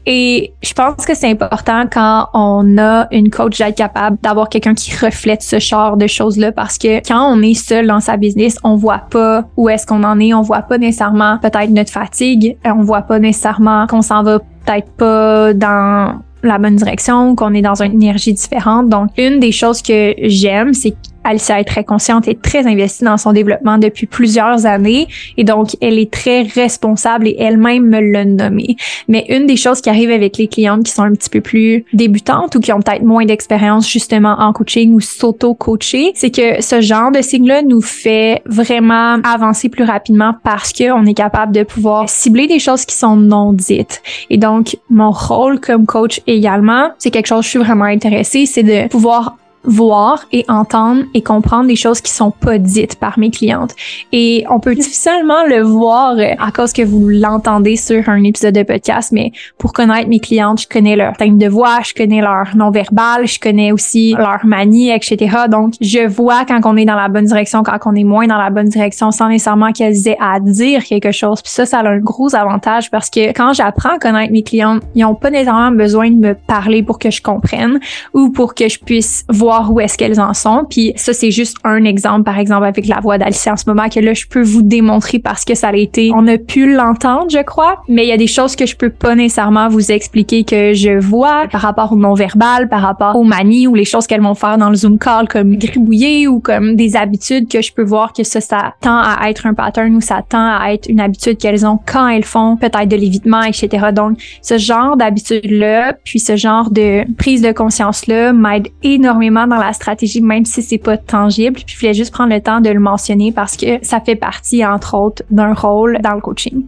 et 0.06 0.54
je 0.62 0.74
pense 0.74 1.06
que 1.06 1.16
c'est 1.16 1.30
important 1.30 1.86
quand 1.92 2.28
on 2.34 2.78
a 2.78 3.08
une 3.12 3.30
coach 3.30 3.58
d'être 3.58 3.78
capable 3.78 4.18
d'avoir 4.22 4.50
quelqu'un 4.50 4.74
qui 4.74 4.96
reflète 4.96 5.42
ce 5.42 5.60
genre 5.60 5.98
de 5.98 6.08
choses 6.08 6.38
là 6.38 6.52
parce 6.52 6.78
que 6.78 7.00
quand 7.08 7.34
on 7.34 7.42
est 7.42 7.54
dans 7.74 8.00
sa 8.00 8.18
business, 8.18 8.58
on 8.64 8.76
voit 8.76 9.04
pas 9.10 9.46
où 9.58 9.70
est-ce 9.70 9.86
qu'on 9.86 10.04
en 10.04 10.20
est, 10.20 10.34
on 10.34 10.42
voit 10.42 10.62
pas 10.62 10.78
nécessairement 10.78 11.38
peut-être 11.40 11.70
notre 11.70 11.92
fatigue, 11.92 12.58
on 12.66 12.82
voit 12.82 13.02
pas 13.02 13.20
nécessairement 13.20 13.88
qu'on 13.88 14.02
s'en 14.02 14.24
va 14.24 14.40
peut-être 14.40 14.92
pas 14.92 15.54
dans 15.54 16.22
la 16.44 16.58
bonne 16.58 16.76
direction, 16.76 17.36
qu'on 17.36 17.54
est 17.54 17.62
dans 17.62 17.82
une 17.82 17.94
énergie 17.94 18.34
différente. 18.34 18.90
Donc, 18.90 19.12
une 19.18 19.40
des 19.40 19.52
choses 19.52 19.82
que 19.82 20.14
j'aime, 20.24 20.74
c'est 20.74 20.96
Alicia 21.24 21.60
est 21.60 21.66
très 21.66 21.84
consciente 21.84 22.28
et 22.28 22.36
très 22.36 22.66
investie 22.68 23.04
dans 23.04 23.18
son 23.18 23.34
développement 23.34 23.78
depuis 23.78 24.08
plusieurs 24.08 24.66
années 24.66 25.08
et 25.38 25.44
donc 25.44 25.76
elle 25.82 26.00
est 26.00 26.12
très 26.12 26.44
responsable 26.44 27.28
et 27.28 27.36
elle-même 27.40 27.86
me 27.86 28.00
l'a 28.00 28.26
nommé. 28.26 28.76
Mais 29.08 29.26
une 29.30 29.46
des 29.46 29.56
choses 29.56 29.82
qui 29.82 29.90
arrive 29.90 30.12
avec 30.12 30.38
les 30.38 30.48
clientes 30.48 30.84
qui 30.84 30.92
sont 30.92 31.04
un 31.04 31.14
petit 31.14 31.30
peu 31.30 31.42
plus 31.42 31.86
débutantes 31.94 32.56
ou 32.56 32.60
qui 32.60 32.72
ont 32.72 32.80
peut-être 32.80 33.04
moins 33.04 33.26
d'expérience 33.26 33.90
justement 33.90 34.36
en 34.40 34.54
coaching 34.54 34.94
ou 34.94 35.00
s'auto-coacher, 35.00 36.12
c'est 36.16 36.32
que 36.32 36.62
ce 36.62 36.82
genre 36.82 37.12
de 37.12 37.22
signe-là 37.22 37.62
nous 37.62 37.82
fait 37.82 38.42
vraiment 38.46 39.18
avancer 39.24 39.70
plus 39.70 39.84
rapidement 39.84 40.36
parce 40.44 40.74
qu'on 40.74 41.06
est 41.06 41.14
capable 41.14 41.54
de 41.54 41.64
pouvoir 41.64 42.10
cibler 42.10 42.48
des 42.48 42.60
choses 42.60 42.86
qui 42.86 42.96
sont 42.96 43.16
non 43.16 43.54
dites. 43.54 44.02
Et 44.30 44.38
donc, 44.38 44.78
mon 44.90 45.12
rôle 45.12 45.60
comme 45.60 45.86
coach 45.86 46.22
également, 46.28 46.92
c'est 46.98 47.12
quelque 47.12 47.28
chose 47.28 47.40
que 47.40 47.46
je 47.46 47.50
suis 47.50 47.60
vraiment 47.60 47.86
intéressée, 47.86 48.46
c'est 48.46 48.64
de 48.64 48.88
pouvoir 48.88 49.38
voir 49.64 50.26
et 50.32 50.46
entendre 50.48 51.04
et 51.14 51.22
comprendre 51.22 51.68
des 51.68 51.76
choses 51.76 52.02
qui 52.02 52.12
sont 52.12 52.32
pas 52.32 52.58
dites 52.58 52.96
par 52.96 53.20
mes 53.20 53.30
clientes. 53.30 53.76
Et 54.12 54.46
on 54.50 54.60
peut 54.60 54.76
difficilement 54.76 55.46
le 55.48 55.62
voir 55.62 56.18
euh, 56.18 56.34
à 56.40 56.52
cause 56.52 56.74
que 56.74 56.82
vous 56.82 57.10
l'entendez 57.10 57.76
sur 57.76 58.10
un 58.10 58.24
épisode 58.24 58.56
de 58.56 58.64
podcast, 58.64 59.12
mais 59.12 59.32
pour 59.58 59.74
connaître 59.74 60.10
mes 60.10 60.20
clientes, 60.20 60.62
je 60.62 60.68
connais 60.68 60.96
leur 60.96 61.16
thème 61.18 61.38
de 61.38 61.48
voix, 61.48 61.80
je 61.84 61.94
connais 61.94 62.22
leur 62.22 62.56
non-verbal, 62.56 63.28
je 63.28 63.40
connais 63.40 63.72
aussi 63.72 64.16
leur 64.18 64.46
manie, 64.46 64.92
etc. 64.92 65.38
Donc, 65.50 65.74
je 65.80 66.08
vois 66.08 66.46
quand 66.46 66.60
on 66.66 66.76
est 66.78 66.86
dans 66.86 66.96
la 66.96 67.08
bonne 67.08 67.26
direction, 67.26 67.64
quand 67.64 67.78
on 67.86 67.96
est 67.96 68.04
moins 68.04 68.28
dans 68.28 68.38
la 68.38 68.50
bonne 68.50 68.70
direction, 68.70 69.12
sans 69.12 69.30
nécessairement 69.30 69.72
qu'elles 69.72 70.08
aient 70.08 70.18
à 70.20 70.40
dire 70.40 70.84
quelque 70.84 71.12
chose. 71.12 71.42
Puis 71.42 71.52
ça, 71.52 71.66
ça 71.66 71.80
a 71.80 71.88
un 71.88 72.00
gros 72.00 72.36
avantage 72.36 72.90
parce 72.90 73.10
que 73.10 73.32
quand 73.32 73.54
j'apprends 73.54 73.96
à 73.96 74.00
connaître 74.00 74.32
mes 74.32 74.44
clientes, 74.44 74.82
ils 74.96 75.06
ont 75.06 75.16
pas 75.16 75.30
nécessairement 75.30 75.72
besoin 75.72 76.10
de 76.10 76.16
me 76.16 76.34
parler 76.34 76.84
pour 76.84 77.00
que 77.00 77.12
je 77.12 77.22
comprenne 77.22 77.80
ou 78.14 78.32
pour 78.32 78.56
que 78.56 78.68
je 78.68 78.80
puisse 78.80 79.26
voir 79.30 79.51
où 79.60 79.80
est-ce 79.80 79.98
qu'elles 79.98 80.20
en 80.20 80.34
sont. 80.34 80.66
Puis 80.70 80.94
ça, 80.96 81.14
c'est 81.14 81.32
juste 81.32 81.58
un 81.64 81.84
exemple, 81.84 82.24
par 82.24 82.40
exemple, 82.40 82.66
avec 82.66 82.88
la 82.88 83.00
voix 83.00 83.18
d'Alicia 83.18 83.54
en 83.54 83.58
ce 83.58 83.66
moment, 83.68 83.90
que 83.90 84.00
là, 84.00 84.14
je 84.14 84.26
peux 84.28 84.42
vous 84.42 84.62
démontrer 84.62 85.20
parce 85.20 85.46
que 85.46 85.56
ça 85.56 85.70
a 85.70 85.76
été, 85.76 86.12
on 86.14 86.28
a 86.28 86.38
pu 86.38 86.74
l'entendre, 86.74 87.28
je 87.30 87.42
crois, 87.44 87.82
mais 87.88 88.06
il 88.06 88.10
y 88.10 88.14
a 88.14 88.18
des 88.18 88.28
choses 88.28 88.56
que 88.56 88.66
je 88.66 88.76
peux 88.76 88.90
pas 88.90 89.16
nécessairement 89.16 89.68
vous 89.70 89.92
expliquer 89.92 90.44
que 90.44 90.74
je 90.74 91.00
vois 91.00 91.48
par 91.52 91.62
rapport 91.62 91.92
au 91.92 91.96
non-verbal, 91.96 92.70
par 92.70 92.82
rapport 92.82 93.16
aux 93.16 93.24
manies 93.24 93.68
ou 93.68 93.76
les 93.76 93.86
choses 93.86 94.08
qu'elles 94.08 94.22
vont 94.22 94.36
faire 94.36 94.58
dans 94.58 94.70
le 94.70 94.76
Zoom 94.76 94.98
call 94.98 95.28
comme 95.28 95.58
gribouiller 95.58 96.28
ou 96.28 96.40
comme 96.40 96.76
des 96.76 96.96
habitudes 96.96 97.48
que 97.50 97.62
je 97.62 97.74
peux 97.74 97.84
voir 97.84 98.14
que 98.14 98.24
ça, 98.24 98.42
ça 98.42 98.74
tend 98.82 98.98
à 98.98 99.30
être 99.30 99.46
un 99.46 99.54
pattern 99.54 99.96
ou 99.96 100.02
ça 100.02 100.22
tend 100.28 100.58
à 100.60 100.74
être 100.74 100.88
une 100.90 101.00
habitude 101.00 101.38
qu'elles 101.38 101.66
ont 101.66 101.80
quand 101.86 102.08
elles 102.08 102.24
font 102.24 102.58
peut-être 102.58 102.88
de 102.88 102.96
l'évitement, 102.96 103.42
etc. 103.42 103.88
Donc, 103.94 104.18
ce 104.42 104.58
genre 104.58 104.98
d'habitude-là, 104.98 105.94
puis 106.04 106.20
ce 106.20 106.36
genre 106.36 106.70
de 106.72 107.04
prise 107.18 107.42
de 107.42 107.52
conscience-là 107.52 108.34
m'aide 108.34 108.68
énormément 108.84 109.41
dans 109.48 109.58
la 109.58 109.74
stratégie, 109.74 110.22
même 110.22 110.46
si 110.46 110.62
c'est 110.62 110.78
pas 110.78 110.98
tangible. 110.98 111.56
Puis 111.56 111.66
je 111.68 111.80
voulais 111.80 111.94
juste 111.94 112.12
prendre 112.12 112.34
le 112.34 112.42
temps 112.42 112.62
de 112.62 112.70
le 112.70 112.80
mentionner 112.80 113.32
parce 113.32 113.58
que 113.58 113.84
ça 113.84 114.00
fait 114.00 114.16
partie, 114.16 114.66
entre 114.66 114.96
autres, 114.96 115.24
d'un 115.30 115.54
rôle 115.54 116.00
dans 116.02 116.14
le 116.14 116.22
coaching. 116.22 116.64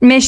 Mais 0.00 0.18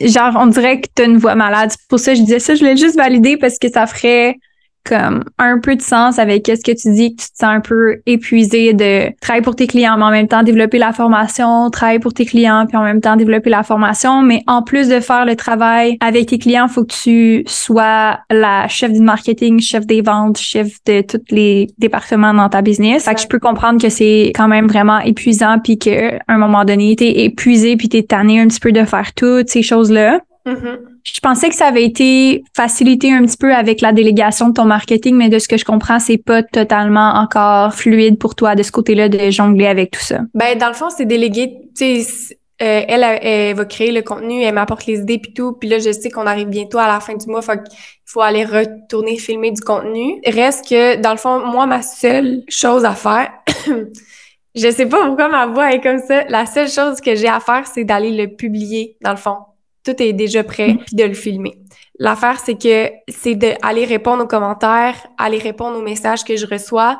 genre, 0.00 0.34
on 0.36 0.46
dirait 0.46 0.80
que 0.80 0.88
tu 0.94 1.02
as 1.02 1.06
une 1.06 1.18
voix 1.18 1.34
malade. 1.34 1.72
Pour 1.88 1.98
ça, 1.98 2.14
je 2.14 2.20
disais 2.20 2.38
ça, 2.38 2.54
je 2.54 2.60
voulais 2.60 2.76
juste 2.76 2.96
valider 2.96 3.36
parce 3.36 3.58
que 3.58 3.70
ça 3.70 3.86
ferait 3.86 4.36
comme 4.84 5.24
un 5.38 5.58
peu 5.58 5.76
de 5.76 5.82
sens 5.82 6.18
avec 6.18 6.46
ce 6.46 6.62
que 6.62 6.76
tu 6.76 6.92
dis, 6.92 7.16
que 7.16 7.22
tu 7.22 7.30
te 7.30 7.38
sens 7.38 7.50
un 7.54 7.60
peu 7.60 7.96
épuisé 8.06 8.72
de 8.72 9.10
travailler 9.20 9.42
pour 9.42 9.56
tes 9.56 9.66
clients, 9.66 9.96
mais 9.96 10.04
en 10.04 10.10
même 10.10 10.28
temps 10.28 10.42
développer 10.42 10.78
la 10.78 10.92
formation, 10.92 11.70
travailler 11.70 11.98
pour 11.98 12.12
tes 12.12 12.26
clients, 12.26 12.66
puis 12.68 12.76
en 12.76 12.84
même 12.84 13.00
temps 13.00 13.16
développer 13.16 13.50
la 13.50 13.62
formation. 13.62 14.22
Mais 14.22 14.42
en 14.46 14.62
plus 14.62 14.88
de 14.88 15.00
faire 15.00 15.24
le 15.24 15.36
travail 15.36 15.96
avec 16.00 16.26
tes 16.26 16.38
clients, 16.38 16.68
faut 16.68 16.84
que 16.84 16.94
tu 16.94 17.44
sois 17.46 18.18
la 18.30 18.68
chef 18.68 18.92
du 18.92 19.00
marketing, 19.00 19.60
chef 19.60 19.86
des 19.86 20.02
ventes, 20.02 20.38
chef 20.38 20.68
de 20.86 21.00
tous 21.00 21.20
les 21.30 21.68
départements 21.78 22.34
dans 22.34 22.48
ta 22.48 22.62
business. 22.62 23.04
Fait 23.04 23.14
que 23.14 23.20
je 23.20 23.26
peux 23.26 23.38
comprendre 23.38 23.80
que 23.80 23.88
c'est 23.88 24.32
quand 24.34 24.48
même 24.48 24.66
vraiment 24.66 24.98
épuisant, 25.00 25.58
puis 25.58 25.78
qu'à 25.78 26.18
un 26.28 26.38
moment 26.38 26.64
donné, 26.64 26.94
t'es 26.96 27.24
épuisé, 27.24 27.76
puis 27.76 27.88
t'es 27.88 28.02
tanné 28.02 28.40
un 28.40 28.48
petit 28.48 28.60
peu 28.60 28.72
de 28.72 28.84
faire 28.84 29.14
toutes 29.14 29.48
ces 29.48 29.62
choses-là. 29.62 30.20
Mm-hmm. 30.46 30.78
Je 31.04 31.20
pensais 31.20 31.48
que 31.48 31.54
ça 31.54 31.66
avait 31.66 31.84
été 31.84 32.44
facilité 32.54 33.12
un 33.12 33.24
petit 33.24 33.36
peu 33.36 33.54
avec 33.54 33.80
la 33.80 33.92
délégation 33.92 34.48
de 34.48 34.54
ton 34.54 34.64
marketing, 34.64 35.16
mais 35.16 35.28
de 35.28 35.38
ce 35.38 35.48
que 35.48 35.56
je 35.56 35.64
comprends, 35.64 35.98
c'est 35.98 36.18
pas 36.18 36.42
totalement 36.42 37.14
encore 37.14 37.74
fluide 37.74 38.18
pour 38.18 38.34
toi 38.34 38.54
de 38.54 38.62
ce 38.62 38.70
côté-là 38.70 39.08
de 39.08 39.30
jongler 39.30 39.66
avec 39.66 39.90
tout 39.90 40.00
ça. 40.00 40.20
Ben 40.34 40.58
dans 40.58 40.68
le 40.68 40.74
fond, 40.74 40.90
c'est 40.90 41.06
délégué. 41.06 41.60
Tu 41.76 42.02
sais, 42.02 42.38
euh, 42.62 42.82
elle, 42.86 43.02
elle, 43.22 43.56
va 43.56 43.64
créer 43.64 43.90
le 43.90 44.02
contenu, 44.02 44.42
elle 44.42 44.54
m'apporte 44.54 44.86
les 44.86 45.00
idées 45.00 45.18
puis 45.18 45.32
tout. 45.32 45.54
Puis 45.54 45.68
là, 45.68 45.78
je 45.78 45.90
sais 45.90 46.10
qu'on 46.10 46.26
arrive 46.26 46.48
bientôt 46.48 46.78
à 46.78 46.86
la 46.86 47.00
fin 47.00 47.14
du 47.14 47.26
mois, 47.26 47.42
fait 47.42 47.62
qu'il 47.62 47.78
faut 48.04 48.20
aller 48.20 48.44
retourner 48.44 49.16
filmer 49.16 49.50
du 49.50 49.62
contenu. 49.62 50.20
Reste 50.26 50.68
que 50.68 50.96
dans 51.00 51.10
le 51.12 51.16
fond, 51.16 51.44
moi, 51.46 51.66
ma 51.66 51.82
seule 51.82 52.42
chose 52.48 52.84
à 52.84 52.92
faire. 52.92 53.32
je 54.54 54.70
sais 54.70 54.86
pas 54.86 55.06
pourquoi 55.06 55.28
ma 55.28 55.46
voix 55.46 55.72
est 55.72 55.80
comme 55.80 56.00
ça. 56.06 56.24
La 56.28 56.46
seule 56.46 56.68
chose 56.68 57.00
que 57.00 57.14
j'ai 57.14 57.28
à 57.28 57.40
faire, 57.40 57.66
c'est 57.66 57.84
d'aller 57.84 58.12
le 58.12 58.28
publier, 58.28 58.96
dans 59.00 59.10
le 59.10 59.16
fond 59.16 59.36
tout 59.84 60.02
est 60.02 60.12
déjà 60.12 60.42
prêt, 60.44 60.74
mm. 60.74 60.78
puis 60.86 60.96
de 60.96 61.04
le 61.04 61.14
filmer. 61.14 61.58
L'affaire, 61.98 62.40
c'est 62.40 62.60
que 62.60 62.90
c'est 63.08 63.34
d'aller 63.34 63.84
répondre 63.84 64.24
aux 64.24 64.28
commentaires, 64.28 64.96
aller 65.16 65.38
répondre 65.38 65.78
aux 65.78 65.82
messages 65.82 66.24
que 66.24 66.36
je 66.36 66.46
reçois, 66.46 66.98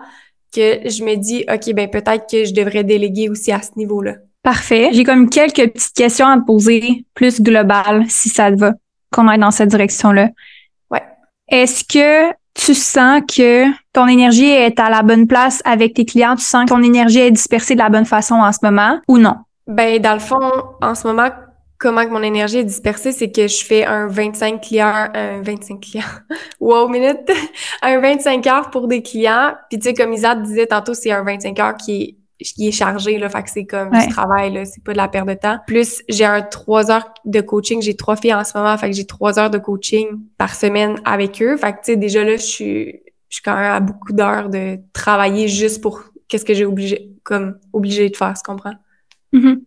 que 0.55 0.89
je 0.89 1.03
me 1.03 1.17
dis, 1.17 1.45
OK, 1.53 1.75
ben 1.75 1.91
peut-être 1.91 2.27
que 2.31 2.45
je 2.45 2.55
devrais 2.55 2.85
déléguer 2.85 3.29
aussi 3.29 3.51
à 3.51 3.61
ce 3.61 3.71
niveau-là. 3.77 4.15
Parfait. 4.43 4.91
J'ai 4.93 5.05
comme 5.05 5.29
quelques 5.31 5.73
petites 5.73 5.97
questions 5.97 6.27
à 6.29 6.39
te 6.39 6.45
poser, 6.45 7.07
plus 7.15 7.41
globales, 7.41 8.05
si 8.09 8.29
ça 8.29 8.53
te 8.53 8.57
va, 8.57 8.75
qu'on 9.11 9.27
aille 9.27 9.39
dans 9.39 9.51
cette 9.51 9.71
direction-là. 9.71 10.29
Ouais. 10.91 11.03
Est-ce 11.49 11.83
que 11.83 12.33
tu 12.55 12.75
sens 12.75 13.23
que 13.27 13.65
ton 13.93 14.07
énergie 14.07 14.49
est 14.49 14.79
à 14.79 14.91
la 14.91 15.03
bonne 15.03 15.27
place 15.27 15.61
avec 15.65 15.95
tes 15.95 16.05
clients? 16.05 16.37
Tu 16.37 16.45
sens 16.45 16.65
que 16.65 16.75
ton 16.75 16.83
énergie 16.83 17.21
est 17.21 17.31
dispersée 17.31 17.75
de 17.75 17.81
la 17.81 17.89
bonne 17.89 18.05
façon 18.05 18.37
en 18.37 18.53
ce 18.53 18.59
moment 18.63 19.01
ou 19.09 19.19
non? 19.19 19.35
Ben, 19.67 19.99
dans 20.01 20.13
le 20.13 20.21
fond, 20.21 20.53
en 20.83 20.95
ce 20.95 21.07
moment, 21.07 21.31
comment 21.85 22.07
que 22.07 22.11
mon 22.11 22.23
énergie 22.23 22.57
est 22.57 22.65
dispersée, 22.65 23.13
c'est 23.13 23.31
que 23.31 23.47
je 23.47 23.63
fais 23.63 23.85
un 23.85 24.07
25 24.07 24.59
clients, 24.63 25.11
un 25.13 25.43
25 25.43 25.81
clients, 25.81 26.03
wow, 26.61 26.89
minute, 26.89 27.31
un 27.83 28.01
25 28.01 28.47
heures 28.47 28.71
pour 28.71 28.89
des 28.89 29.03
clients. 29.03 29.53
Puis 29.69 29.79
tu 29.79 29.89
sais, 29.89 29.95
comme 29.95 30.15
Isa 30.15 30.35
disait 30.35 30.67
tantôt, 30.67 30.95
c'est 30.95 31.11
un 31.11 31.23
25 31.23 31.61
heures 31.61 31.77
qui 31.77 32.03
est 32.03 32.17
qui 32.39 32.69
est 32.69 32.73
chargé, 32.73 33.17
là, 33.17 33.29
fait 33.29 33.43
que 33.45 33.51
c'est 33.51 33.65
comme 33.65 33.91
du 33.91 34.09
travail, 34.09 34.53
là, 34.53 34.65
c'est 34.65 34.83
pas 34.83 34.93
de 34.93 34.99
la 34.99 35.09
perte 35.09 35.29
de 35.29 35.35
temps. 35.35 35.59
Plus, 35.67 36.03
j'ai 36.09 36.25
un 36.25 36.43
trois 36.43 36.91
heures 36.91 37.15
de 37.25 37.41
coaching, 37.41 37.81
j'ai 37.81 37.95
trois 37.95 38.17
filles 38.17 38.35
en 38.35 38.45
ce 38.45 38.59
moment, 38.59 38.77
fait 38.77 38.91
que 38.91 38.97
j'ai 38.97 39.07
trois 39.07 39.39
heures 39.39 39.51
de 39.51 39.59
coaching 39.59 40.09
par 40.37 40.55
semaine 40.55 41.01
avec 41.05 41.41
eux. 41.41 41.57
Fait 41.57 41.73
que, 41.73 41.79
tu 41.79 41.85
sais, 41.85 41.97
déjà 41.97 42.25
là, 42.25 42.37
je 42.37 42.43
suis, 42.43 42.85
je 43.29 43.37
suis 43.37 43.43
quand 43.43 43.55
même 43.55 43.73
à 43.73 43.81
beaucoup 43.81 44.13
d'heures 44.13 44.51
de 44.51 44.79
travailler 44.93 45.49
juste 45.49 45.81
pour 45.81 46.03
qu'est-ce 46.29 46.45
que 46.45 46.55
j'ai 46.55 46.67
obligé, 46.67 47.09
comme, 47.23 47.57
obligé 47.73 48.11
de 48.11 48.17
faire, 48.17 48.35
tu 48.35 48.43
comprends? 48.43 48.75
Mm-hmm. 49.33 49.61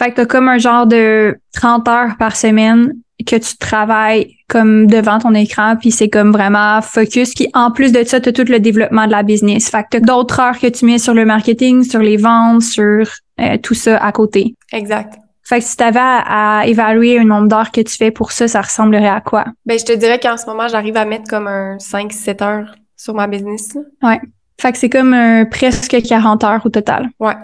Fait 0.00 0.10
que 0.10 0.16
t'as 0.16 0.26
comme 0.26 0.48
un 0.48 0.56
genre 0.56 0.86
de 0.86 1.38
30 1.52 1.86
heures 1.88 2.16
par 2.18 2.34
semaine 2.34 2.94
que 3.26 3.36
tu 3.36 3.58
travailles 3.58 4.34
comme 4.48 4.86
devant 4.86 5.18
ton 5.18 5.34
écran, 5.34 5.76
puis 5.76 5.90
c'est 5.90 6.08
comme 6.08 6.32
vraiment 6.32 6.80
focus, 6.80 7.34
qui 7.34 7.48
en 7.52 7.70
plus 7.70 7.92
de 7.92 8.02
ça, 8.04 8.18
tu 8.18 8.30
as 8.30 8.32
tout 8.32 8.46
le 8.48 8.60
développement 8.60 9.06
de 9.06 9.10
la 9.10 9.22
business. 9.22 9.68
Fait 9.68 9.82
que 9.82 9.88
t'as 9.90 10.00
d'autres 10.00 10.40
heures 10.40 10.58
que 10.58 10.68
tu 10.68 10.86
mets 10.86 10.98
sur 10.98 11.12
le 11.12 11.26
marketing, 11.26 11.84
sur 11.84 12.00
les 12.00 12.16
ventes, 12.16 12.62
sur 12.62 13.06
euh, 13.40 13.58
tout 13.62 13.74
ça 13.74 13.98
à 13.98 14.10
côté. 14.10 14.54
Exact. 14.72 15.18
Fait 15.44 15.58
que 15.58 15.66
si 15.66 15.76
tu 15.76 15.84
avais 15.84 15.98
à, 16.00 16.62
évaluer 16.66 17.18
un 17.18 17.24
nombre 17.24 17.48
d'heures 17.48 17.70
que 17.70 17.82
tu 17.82 17.94
fais 17.94 18.10
pour 18.10 18.32
ça, 18.32 18.48
ça 18.48 18.62
ressemblerait 18.62 19.06
à 19.06 19.20
quoi? 19.20 19.44
Ben, 19.66 19.78
je 19.78 19.84
te 19.84 19.92
dirais 19.92 20.18
qu'en 20.18 20.38
ce 20.38 20.46
moment, 20.46 20.66
j'arrive 20.68 20.96
à 20.96 21.04
mettre 21.04 21.28
comme 21.28 21.46
un 21.46 21.76
5-7 21.76 22.42
heures 22.42 22.74
sur 22.96 23.14
ma 23.14 23.26
business. 23.26 23.76
Ouais. 24.02 24.20
Fait 24.58 24.72
que 24.72 24.78
c'est 24.78 24.90
comme 24.90 25.12
un, 25.12 25.44
presque 25.44 26.00
40 26.02 26.44
heures 26.44 26.62
au 26.64 26.70
total. 26.70 27.10
Ouais. 27.20 27.34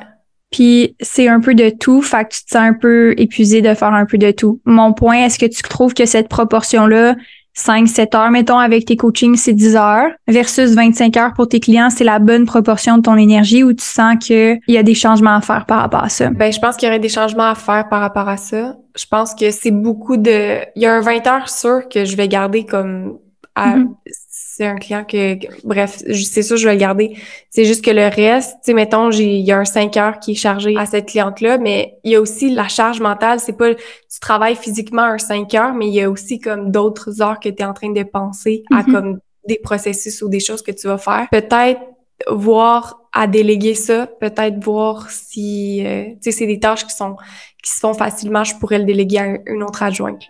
Puis 0.50 0.96
c'est 1.00 1.28
un 1.28 1.40
peu 1.40 1.54
de 1.54 1.70
tout, 1.70 2.02
fait 2.02 2.24
que 2.24 2.34
tu 2.34 2.44
te 2.44 2.50
sens 2.50 2.62
un 2.62 2.74
peu 2.74 3.14
épuisé 3.18 3.62
de 3.62 3.74
faire 3.74 3.92
un 3.92 4.06
peu 4.06 4.18
de 4.18 4.30
tout. 4.30 4.60
Mon 4.64 4.92
point, 4.92 5.24
est-ce 5.24 5.38
que 5.38 5.46
tu 5.46 5.62
trouves 5.62 5.92
que 5.92 6.06
cette 6.06 6.28
proportion-là, 6.28 7.16
5-7 7.56 8.16
heures, 8.16 8.30
mettons, 8.30 8.58
avec 8.58 8.84
tes 8.84 8.96
coachings, 8.96 9.36
c'est 9.36 9.54
10 9.54 9.76
heures, 9.76 10.10
versus 10.28 10.74
25 10.74 11.16
heures 11.16 11.32
pour 11.34 11.48
tes 11.48 11.58
clients, 11.58 11.90
c'est 11.90 12.04
la 12.04 12.18
bonne 12.18 12.44
proportion 12.44 12.98
de 12.98 13.02
ton 13.02 13.16
énergie 13.16 13.64
ou 13.64 13.72
tu 13.72 13.84
sens 13.84 14.16
qu'il 14.20 14.60
y 14.68 14.76
a 14.76 14.82
des 14.82 14.94
changements 14.94 15.34
à 15.34 15.40
faire 15.40 15.64
par 15.66 15.80
rapport 15.80 16.04
à 16.04 16.08
ça? 16.10 16.30
Ben, 16.30 16.52
je 16.52 16.60
pense 16.60 16.76
qu'il 16.76 16.86
y 16.86 16.90
aurait 16.90 17.00
des 17.00 17.08
changements 17.08 17.50
à 17.50 17.54
faire 17.54 17.88
par 17.88 18.00
rapport 18.00 18.28
à 18.28 18.36
ça. 18.36 18.76
Je 18.96 19.06
pense 19.10 19.34
que 19.34 19.50
c'est 19.50 19.70
beaucoup 19.70 20.16
de... 20.16 20.60
Il 20.76 20.82
y 20.82 20.86
a 20.86 20.94
un 20.94 21.00
20 21.00 21.26
heures 21.26 21.48
sûr 21.48 21.88
que 21.88 22.04
je 22.04 22.16
vais 22.16 22.28
garder 22.28 22.64
comme 22.64 23.18
à... 23.54 23.78
Mm-hmm 23.78 23.94
c'est 24.56 24.64
un 24.64 24.76
client 24.76 25.04
que, 25.04 25.36
bref, 25.66 26.02
c'est 26.14 26.40
ça, 26.40 26.56
je 26.56 26.66
vais 26.66 26.72
le 26.72 26.80
garder. 26.80 27.14
C'est 27.50 27.66
juste 27.66 27.84
que 27.84 27.90
le 27.90 28.08
reste, 28.08 28.52
tu 28.52 28.70
sais, 28.70 28.72
mettons, 28.72 29.10
j'ai, 29.10 29.36
il 29.36 29.44
y 29.44 29.52
a 29.52 29.58
un 29.58 29.66
5 29.66 29.94
heures 29.98 30.18
qui 30.18 30.32
est 30.32 30.36
chargé 30.36 30.74
à 30.78 30.86
cette 30.86 31.08
cliente-là, 31.08 31.58
mais 31.58 31.98
il 32.04 32.12
y 32.12 32.14
a 32.14 32.20
aussi 32.22 32.48
la 32.48 32.66
charge 32.66 33.00
mentale. 33.00 33.38
C'est 33.38 33.52
pas, 33.52 33.74
tu 33.74 34.18
travailles 34.18 34.56
physiquement 34.56 35.02
un 35.02 35.18
5 35.18 35.52
heures, 35.52 35.74
mais 35.74 35.88
il 35.88 35.94
y 35.94 36.00
a 36.00 36.08
aussi 36.08 36.38
comme 36.38 36.70
d'autres 36.70 37.20
heures 37.20 37.38
que 37.38 37.50
tu 37.50 37.62
es 37.62 37.66
en 37.66 37.74
train 37.74 37.90
de 37.90 38.02
penser 38.02 38.62
à 38.72 38.80
mm-hmm. 38.80 38.92
comme 38.92 39.18
des 39.46 39.58
processus 39.62 40.22
ou 40.22 40.30
des 40.30 40.40
choses 40.40 40.62
que 40.62 40.72
tu 40.72 40.86
vas 40.86 40.96
faire. 40.96 41.26
Peut-être 41.30 41.82
voir 42.30 43.02
à 43.12 43.26
déléguer 43.26 43.74
ça, 43.74 44.06
peut-être 44.06 44.64
voir 44.64 45.10
si, 45.10 45.84
euh, 45.84 46.04
tu 46.12 46.16
sais, 46.22 46.32
c'est 46.32 46.46
des 46.46 46.60
tâches 46.60 46.86
qui 46.86 46.96
sont, 46.96 47.16
qui 47.62 47.72
se 47.72 47.78
font 47.78 47.92
facilement, 47.92 48.42
je 48.42 48.54
pourrais 48.56 48.78
le 48.78 48.84
déléguer 48.84 49.18
à 49.18 49.26
une 49.50 49.62
autre 49.62 49.82
adjointe. 49.82 50.22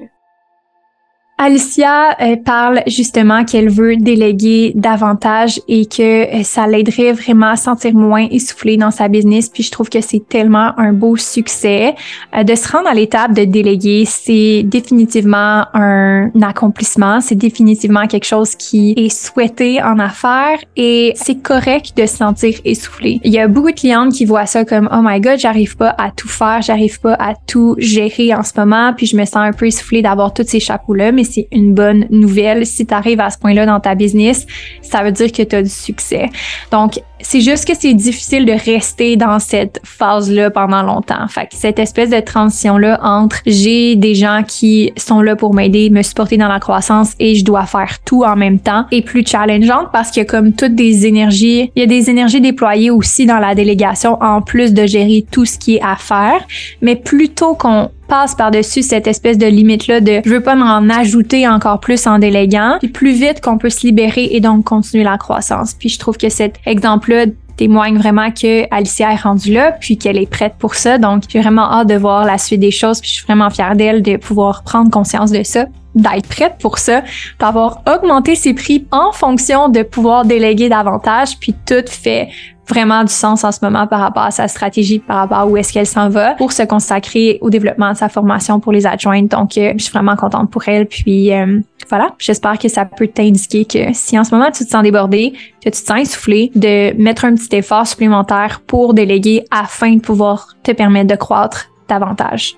Alicia 1.39 2.17
euh, 2.23 2.37
parle 2.43 2.81
justement 2.87 3.45
qu'elle 3.45 3.69
veut 3.69 3.97
déléguer 3.97 4.73
davantage 4.75 5.61
et 5.69 5.85
que 5.85 6.35
euh, 6.35 6.43
ça 6.45 6.67
l'aiderait 6.67 7.13
vraiment 7.13 7.49
à 7.49 7.57
sentir 7.57 7.93
moins 7.93 8.27
essoufflée 8.31 8.79
dans 8.79 8.91
sa 8.91 9.09
business. 9.09 9.51
Puis 9.51 9.63
je 9.63 9.71
trouve 9.71 9.91
que 9.91 10.01
c'est 10.01 10.27
tellement 10.27 10.73
un 10.79 10.95
beau 10.95 11.17
succès. 11.17 11.95
Euh, 12.35 12.43
de 12.43 12.55
se 12.55 12.67
rendre 12.73 12.89
à 12.89 12.95
l'étape 12.95 13.35
de 13.35 13.45
déléguer, 13.45 14.07
c'est 14.07 14.63
définitivement 14.63 15.67
un 15.75 16.31
accomplissement. 16.41 17.21
C'est 17.21 17.35
définitivement 17.35 18.07
quelque 18.07 18.25
chose 18.25 18.55
qui 18.55 18.95
est 18.97 19.11
souhaité 19.11 19.83
en 19.83 19.99
affaires 19.99 20.59
et 20.75 21.13
c'est 21.17 21.43
correct 21.43 21.93
de 21.99 22.07
se 22.07 22.17
sentir 22.17 22.55
essoufflé. 22.65 23.21
Il 23.25 23.33
y 23.33 23.39
a 23.39 23.47
beaucoup 23.47 23.73
de 23.73 23.79
clientes 23.79 24.15
qui 24.15 24.25
voient 24.25 24.47
ça 24.47 24.65
comme 24.65 24.89
oh 24.91 25.01
my 25.03 25.21
god, 25.21 25.39
j'arrive 25.39 25.77
pas 25.77 25.95
à 25.99 26.11
tout 26.13 26.29
faire, 26.29 26.63
j'arrive 26.63 26.99
pas 26.99 27.13
à 27.21 27.35
tout 27.47 27.75
gérer 27.77 28.35
en 28.35 28.43
ce 28.43 28.53
moment, 28.57 28.95
puis 28.97 29.05
je 29.05 29.17
me 29.19 29.27
sens 29.27 29.37
un 29.37 29.53
peu 29.53 29.67
essoufflée 29.67 30.01
d'avoir 30.01 30.33
tous 30.33 30.47
ces 30.47 30.61
chapeaux 30.61 30.95
là. 30.95 31.13
Mais 31.13 31.26
c'est 31.27 31.49
une 31.53 31.75
bonne 31.75 32.07
nouvelle. 32.11 32.67
Si 32.67 32.87
tu 32.87 32.95
arrives 32.95 33.21
à 33.21 33.31
ce 33.31 33.39
point-là 33.39 33.67
dans 33.67 33.81
ta 33.81 33.95
business, 33.95 34.47
ça 34.83 35.03
veut 35.03 35.13
dire 35.13 35.33
que 35.33 35.43
tu 35.43 35.57
as 35.57 35.63
du 35.63 35.69
succès. 35.69 36.31
Donc, 36.71 37.01
c'est 37.21 37.41
juste 37.41 37.67
que 37.67 37.73
c'est 37.79 37.95
difficile 37.95 38.45
de 38.45 38.53
rester 38.53 39.17
dans 39.17 39.39
cette 39.39 39.81
phase-là 39.85 40.51
pendant 40.51 40.83
longtemps. 40.83 41.27
Fait 41.29 41.47
que 41.47 41.55
cette 41.55 41.79
espèce 41.79 42.11
de 42.11 42.21
transition-là 42.21 43.01
entre 43.03 43.39
j'ai 43.47 43.97
des 43.97 44.15
gens 44.15 44.43
qui 44.47 44.93
sont 44.97 45.23
là 45.23 45.35
pour 45.35 45.55
m'aider, 45.55 45.89
me 45.91 46.03
supporter 46.03 46.37
dans 46.37 46.49
la 46.49 46.61
croissance 46.61 47.15
et 47.19 47.35
je 47.35 47.45
dois 47.45 47.65
faire 47.65 47.99
tout 48.05 48.25
en 48.25 48.37
même 48.37 48.59
temps 48.59 48.85
est 48.93 49.03
plus 49.03 49.27
challengeante 49.27 49.89
parce 49.93 50.11
que 50.11 50.23
comme 50.23 50.53
toutes 50.53 50.75
des 50.75 51.07
énergies, 51.07 51.71
il 51.75 51.81
y 51.81 51.83
a 51.83 51.87
des 51.87 52.11
énergies 52.11 52.41
déployées 52.41 52.91
aussi 52.91 53.25
dans 53.25 53.39
la 53.39 53.55
délégation 53.55 54.23
en 54.23 54.43
plus 54.43 54.75
de 54.75 54.87
gérer 54.87 55.25
tout 55.31 55.47
ce 55.47 55.59
qui 55.59 55.77
est 55.77 55.83
à 55.83 55.97
faire. 55.97 56.47
Mais 56.83 56.97
plutôt 56.97 57.55
qu'on 57.55 57.91
passe 58.07 58.35
par-dessus 58.35 58.83
cette 58.83 59.07
espèce 59.07 59.39
de 59.39 59.47
limite-là 59.47 60.01
de 60.01 60.21
je 60.25 60.31
veux 60.31 60.43
pas 60.43 60.55
m'en 60.55 60.89
ajouter 60.89 61.47
encore 61.49 61.81
plus 61.81 62.07
en 62.07 62.19
déléguant, 62.19 62.77
puis 62.81 62.89
plus 62.89 63.13
vite 63.13 63.41
qu'on 63.41 63.59
peut 63.59 63.71
se 63.71 63.87
libérer 63.87 64.29
et 64.33 64.41
donc 64.41 64.65
continuer 64.65 65.05
la 65.05 65.19
croissance. 65.19 65.75
Puis 65.75 65.89
je 65.89 65.99
trouve 65.99 66.17
que 66.17 66.29
cet 66.29 66.57
exemple-là 66.67 67.27
témoigne 67.57 67.97
vraiment 67.97 68.31
que 68.31 68.73
Alicia 68.75 69.13
est 69.13 69.17
rendue 69.23 69.53
là, 69.53 69.73
puis 69.73 69.97
qu'elle 69.97 70.19
est 70.19 70.31
prête 70.31 70.55
pour 70.59 70.75
ça. 70.75 70.99
Donc, 70.99 71.25
j'ai 71.29 71.41
vraiment 71.41 71.73
hâte 71.73 71.89
de 71.89 71.97
voir 71.97 72.25
la 72.25 72.39
suite 72.39 72.61
des 72.61 72.71
choses, 72.71 73.01
puis 73.01 73.09
je 73.09 73.15
suis 73.15 73.25
vraiment 73.25 73.49
fière 73.51 73.75
d'elle 73.75 74.03
de 74.03 74.17
pouvoir 74.17 74.63
prendre 74.63 74.91
conscience 74.91 75.31
de 75.31 75.43
ça 75.43 75.67
d'être 75.97 76.29
prête 76.29 76.57
pour 76.61 76.79
ça, 76.79 77.03
d'avoir 77.41 77.81
augmenté 77.93 78.35
ses 78.35 78.53
prix 78.53 78.87
en 78.91 79.13
fonction 79.13 79.71
de 79.71 79.83
pouvoir 79.83 80.27
déléguer 80.27 80.69
davantage, 80.69 81.39
puis 81.41 81.55
tout 81.67 81.85
fait 81.89 82.29
vraiment 82.69 83.05
du 83.05 83.13
sens 83.13 83.45
en 83.45 83.53
ce 83.53 83.59
moment 83.63 83.87
par 83.87 84.01
rapport 84.01 84.25
à 84.25 84.31
sa 84.31 84.49
stratégie, 84.49 84.99
par 84.99 85.19
rapport 85.19 85.39
à 85.39 85.47
où 85.47 85.57
est-ce 85.57 85.73
qu'elle 85.73 85.87
s'en 85.87 86.09
va 86.09 86.35
pour 86.35 86.53
se 86.53 86.63
consacrer 86.63 87.39
au 87.41 87.51
développement 87.51 87.93
de 87.93 87.97
sa 87.97 88.09
formation 88.09 88.61
pour 88.61 88.73
les 88.73 88.87
adjointes. 88.87 89.31
Donc, 89.31 89.57
euh, 89.57 89.73
je 89.77 89.83
suis 89.85 89.93
vraiment 89.93 90.17
contente 90.17 90.51
pour 90.51 90.67
elle. 90.69 90.87
Puis, 90.87 91.33
euh, 91.33 91.61
voilà, 91.89 92.15
j'espère 92.19 92.59
que 92.59 92.69
ça 92.69 92.85
peut 92.85 93.07
t'indiquer 93.07 93.65
que 93.65 93.93
si 93.93 94.19
en 94.19 94.25
ce 94.25 94.35
moment 94.35 94.51
tu 94.51 94.65
te 94.65 94.71
sens 94.71 94.83
débordé, 94.83 95.33
que 95.65 95.71
tu 95.71 95.83
te 95.83 95.87
sens 95.87 96.01
essoufflé, 96.01 96.51
de 96.55 97.01
mettre 97.01 97.25
un 97.25 97.35
petit 97.35 97.57
effort 97.57 97.87
supplémentaire 97.87 98.61
pour 98.67 98.95
déléguer 98.95 99.45
afin 99.51 99.95
de 99.95 100.01
pouvoir 100.01 100.57
te 100.63 100.73
permettre 100.73 101.09
de 101.09 101.17
croître 101.17 101.71
davantage. 101.89 102.57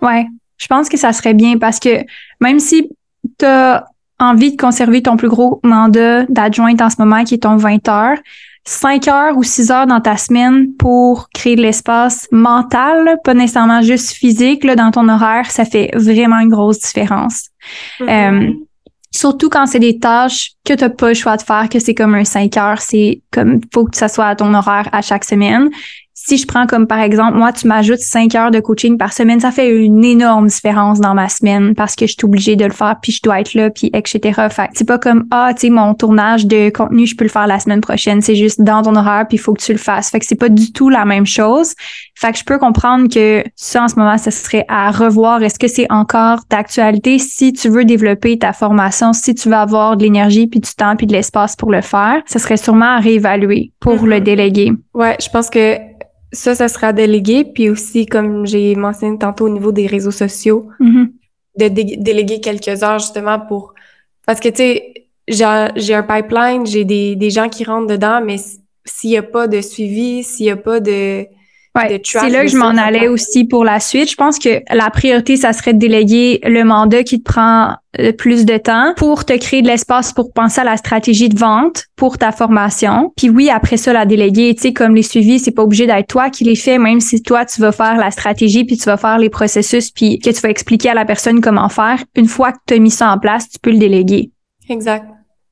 Ouais, 0.00 0.26
je 0.56 0.66
pense 0.66 0.88
que 0.88 0.96
ça 0.96 1.12
serait 1.12 1.34
bien 1.34 1.58
parce 1.58 1.78
que 1.78 2.04
même 2.40 2.58
si 2.58 2.88
tu 3.38 3.46
envie 4.18 4.52
de 4.52 4.60
conserver 4.60 5.02
ton 5.02 5.16
plus 5.16 5.28
gros 5.28 5.60
mandat 5.62 6.24
d'adjointe 6.26 6.80
en 6.80 6.90
ce 6.90 6.96
moment, 6.98 7.24
qui 7.24 7.34
est 7.34 7.42
ton 7.42 7.56
20 7.56 7.88
heures, 7.88 8.18
5 8.66 9.08
heures 9.08 9.36
ou 9.36 9.42
6 9.42 9.70
heures 9.70 9.86
dans 9.86 10.00
ta 10.00 10.16
semaine 10.16 10.72
pour 10.74 11.28
créer 11.34 11.56
de 11.56 11.62
l'espace 11.62 12.26
mental, 12.32 13.18
pas 13.22 13.34
nécessairement 13.34 13.82
juste 13.82 14.12
physique, 14.12 14.64
là, 14.64 14.74
dans 14.74 14.90
ton 14.90 15.08
horaire, 15.08 15.50
ça 15.50 15.64
fait 15.64 15.90
vraiment 15.94 16.38
une 16.38 16.48
grosse 16.48 16.80
différence. 16.80 17.50
Mm-hmm. 18.00 18.50
Euh, 18.50 18.52
surtout 19.10 19.50
quand 19.50 19.66
c'est 19.66 19.80
des 19.80 19.98
tâches 19.98 20.52
que 20.64 20.72
tu 20.72 20.82
n'as 20.82 20.90
pas 20.90 21.08
le 21.08 21.14
choix 21.14 21.36
de 21.36 21.42
faire, 21.42 21.68
que 21.68 21.78
c'est 21.78 21.94
comme 21.94 22.14
un 22.14 22.24
5 22.24 22.56
heures, 22.56 22.80
c'est 22.80 23.20
comme, 23.30 23.60
faut 23.72 23.84
que 23.84 23.96
ça 23.96 24.08
soit 24.08 24.26
à 24.26 24.36
ton 24.36 24.54
horaire 24.54 24.88
à 24.92 25.02
chaque 25.02 25.24
semaine 25.24 25.68
si 26.26 26.38
je 26.38 26.46
prends 26.46 26.66
comme 26.66 26.86
par 26.86 27.00
exemple, 27.00 27.36
moi, 27.36 27.52
tu 27.52 27.66
m'ajoutes 27.66 28.00
cinq 28.00 28.34
heures 28.34 28.50
de 28.50 28.60
coaching 28.60 28.96
par 28.96 29.12
semaine, 29.12 29.40
ça 29.40 29.50
fait 29.50 29.76
une 29.76 30.02
énorme 30.02 30.46
différence 30.46 30.98
dans 30.98 31.12
ma 31.12 31.28
semaine 31.28 31.74
parce 31.74 31.94
que 31.94 32.06
je 32.06 32.12
suis 32.12 32.24
obligée 32.24 32.56
de 32.56 32.64
le 32.64 32.72
faire, 32.72 32.96
puis 33.02 33.12
je 33.12 33.20
dois 33.22 33.40
être 33.40 33.52
là, 33.52 33.68
puis 33.68 33.90
etc. 33.92 34.40
Fait 34.50 34.70
c'est 34.72 34.86
pas 34.86 34.98
comme, 34.98 35.26
ah, 35.30 35.50
tu 35.54 35.62
sais, 35.62 35.70
mon 35.70 35.92
tournage 35.92 36.46
de 36.46 36.70
contenu, 36.70 37.06
je 37.06 37.14
peux 37.14 37.24
le 37.24 37.30
faire 37.30 37.46
la 37.46 37.60
semaine 37.60 37.82
prochaine. 37.82 38.22
C'est 38.22 38.36
juste 38.36 38.62
dans 38.62 38.82
ton 38.82 38.96
horaire, 38.96 39.26
puis 39.28 39.36
il 39.36 39.40
faut 39.40 39.52
que 39.52 39.62
tu 39.62 39.72
le 39.72 39.78
fasses. 39.78 40.10
Fait 40.10 40.18
que 40.18 40.24
c'est 40.24 40.34
pas 40.34 40.48
du 40.48 40.72
tout 40.72 40.88
la 40.88 41.04
même 41.04 41.26
chose. 41.26 41.74
Fait 42.14 42.32
que 42.32 42.38
je 42.38 42.44
peux 42.44 42.58
comprendre 42.58 43.08
que 43.12 43.44
ça, 43.54 43.84
en 43.84 43.88
ce 43.88 43.96
moment, 43.96 44.16
ça 44.16 44.30
serait 44.30 44.64
à 44.68 44.90
revoir. 44.90 45.42
Est-ce 45.42 45.58
que 45.58 45.68
c'est 45.68 45.90
encore 45.92 46.40
d'actualité 46.48 47.18
si 47.18 47.52
tu 47.52 47.68
veux 47.68 47.84
développer 47.84 48.38
ta 48.38 48.54
formation, 48.54 49.12
si 49.12 49.34
tu 49.34 49.50
veux 49.50 49.56
avoir 49.56 49.98
de 49.98 50.04
l'énergie, 50.04 50.46
puis 50.46 50.60
du 50.60 50.70
temps, 50.74 50.96
puis 50.96 51.06
de 51.06 51.12
l'espace 51.12 51.54
pour 51.54 51.70
le 51.70 51.82
faire? 51.82 52.22
Ce 52.26 52.38
serait 52.38 52.56
sûrement 52.56 52.96
à 52.96 52.98
réévaluer 52.98 53.72
pour 53.78 54.06
le 54.06 54.16
mm-hmm. 54.16 54.22
déléguer. 54.22 54.72
Ouais, 54.94 55.16
je 55.20 55.28
pense 55.28 55.50
que 55.50 55.76
ça, 56.34 56.54
ça 56.54 56.68
sera 56.68 56.92
délégué. 56.92 57.44
Puis 57.44 57.70
aussi, 57.70 58.06
comme 58.06 58.46
j'ai 58.46 58.74
mentionné 58.74 59.18
tantôt 59.18 59.46
au 59.46 59.50
niveau 59.50 59.72
des 59.72 59.86
réseaux 59.86 60.10
sociaux, 60.10 60.68
mm-hmm. 60.80 61.08
de 61.60 61.68
déléguer 62.02 62.40
quelques 62.40 62.82
heures 62.82 62.98
justement 62.98 63.40
pour... 63.40 63.74
Parce 64.26 64.40
que, 64.40 64.48
tu 64.48 64.56
sais, 64.56 64.94
j'ai 65.28 65.94
un 65.94 66.02
pipeline, 66.02 66.66
j'ai 66.66 66.84
des, 66.84 67.16
des 67.16 67.30
gens 67.30 67.48
qui 67.48 67.64
rentrent 67.64 67.86
dedans, 67.86 68.20
mais 68.24 68.36
s'il 68.84 69.10
n'y 69.10 69.16
a 69.16 69.22
pas 69.22 69.48
de 69.48 69.60
suivi, 69.60 70.22
s'il 70.22 70.46
n'y 70.46 70.52
a 70.52 70.56
pas 70.56 70.80
de 70.80 71.26
Ouais, 71.76 72.00
c'est 72.04 72.30
là 72.30 72.42
que 72.42 72.50
je 72.50 72.56
m'en 72.56 72.68
allais 72.68 73.08
aussi 73.08 73.44
pour 73.44 73.64
la 73.64 73.80
suite. 73.80 74.08
Je 74.08 74.14
pense 74.14 74.38
que 74.38 74.62
la 74.72 74.90
priorité, 74.90 75.36
ça 75.36 75.52
serait 75.52 75.72
de 75.72 75.78
déléguer 75.78 76.38
le 76.44 76.62
mandat 76.62 77.02
qui 77.02 77.20
te 77.20 77.24
prend 77.24 77.74
euh, 77.98 78.12
plus 78.12 78.44
de 78.44 78.56
temps 78.58 78.94
pour 78.96 79.24
te 79.24 79.36
créer 79.36 79.60
de 79.60 79.66
l'espace 79.66 80.12
pour 80.12 80.32
penser 80.32 80.60
à 80.60 80.64
la 80.64 80.76
stratégie 80.76 81.28
de 81.28 81.36
vente 81.36 81.86
pour 81.96 82.16
ta 82.16 82.30
formation. 82.30 83.12
Puis 83.16 83.28
oui, 83.28 83.50
après 83.50 83.76
ça, 83.76 83.92
la 83.92 84.06
déléguer, 84.06 84.54
tu 84.54 84.62
sais, 84.62 84.72
comme 84.72 84.94
les 84.94 85.02
suivis, 85.02 85.40
c'est 85.40 85.50
pas 85.50 85.64
obligé 85.64 85.88
d'être 85.88 86.06
toi 86.06 86.30
qui 86.30 86.44
les 86.44 86.54
fait, 86.54 86.78
même 86.78 87.00
si 87.00 87.20
toi, 87.22 87.44
tu 87.44 87.60
vas 87.60 87.72
faire 87.72 87.96
la 87.96 88.12
stratégie, 88.12 88.64
puis 88.64 88.76
tu 88.76 88.84
vas 88.84 88.96
faire 88.96 89.18
les 89.18 89.28
processus, 89.28 89.90
puis 89.90 90.20
que 90.20 90.30
tu 90.30 90.40
vas 90.40 90.50
expliquer 90.50 90.90
à 90.90 90.94
la 90.94 91.04
personne 91.04 91.40
comment 91.40 91.68
faire. 91.68 91.98
Une 92.14 92.28
fois 92.28 92.52
que 92.52 92.58
tu 92.68 92.74
as 92.74 92.78
mis 92.78 92.92
ça 92.92 93.10
en 93.10 93.18
place, 93.18 93.48
tu 93.48 93.58
peux 93.58 93.72
le 93.72 93.78
déléguer. 93.78 94.30
Exact. 94.68 95.06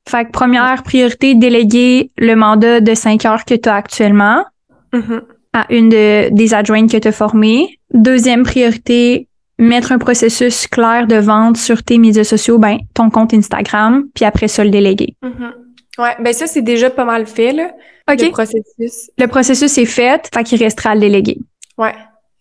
Fait 0.07 0.23
que 0.23 0.31
première 0.31 0.83
priorité, 0.83 1.35
déléguer 1.35 2.11
le 2.17 2.35
mandat 2.35 2.79
de 2.79 2.93
5 2.93 3.25
heures 3.25 3.43
que 3.43 3.55
tu 3.55 3.67
as 3.67 3.75
actuellement. 3.75 4.45
Mm-hmm 4.93 5.32
à 5.53 5.65
une 5.69 5.89
de, 5.89 6.29
des 6.29 6.53
adjointes 6.53 6.91
que 6.91 6.97
tu 6.97 7.07
as 7.07 7.11
formées. 7.11 7.79
Deuxième 7.93 8.43
priorité, 8.43 9.27
mettre 9.57 9.91
un 9.91 9.99
processus 9.99 10.67
clair 10.67 11.07
de 11.07 11.15
vente 11.15 11.57
sur 11.57 11.83
tes 11.83 11.97
médias 11.97 12.23
sociaux, 12.23 12.57
ben 12.57 12.79
ton 12.93 13.09
compte 13.09 13.33
Instagram, 13.33 14.05
puis 14.13 14.25
après 14.25 14.47
ça 14.47 14.63
le 14.63 14.71
déléguer. 14.71 15.15
Mm-hmm. 15.23 15.51
Ouais, 15.99 16.15
ben 16.19 16.33
ça 16.33 16.47
c'est 16.47 16.61
déjà 16.61 16.89
pas 16.89 17.05
mal 17.05 17.27
fait 17.27 17.53
là. 17.53 17.71
Le 18.07 18.31
processus. 18.31 19.11
Le 19.17 19.27
processus 19.27 19.77
est 19.77 19.85
fait, 19.85 20.29
fait 20.33 20.43
qu'il 20.43 20.61
restera 20.61 20.91
à 20.91 20.95
le 20.95 21.01
déléguer. 21.01 21.39
Ouais, 21.77 21.93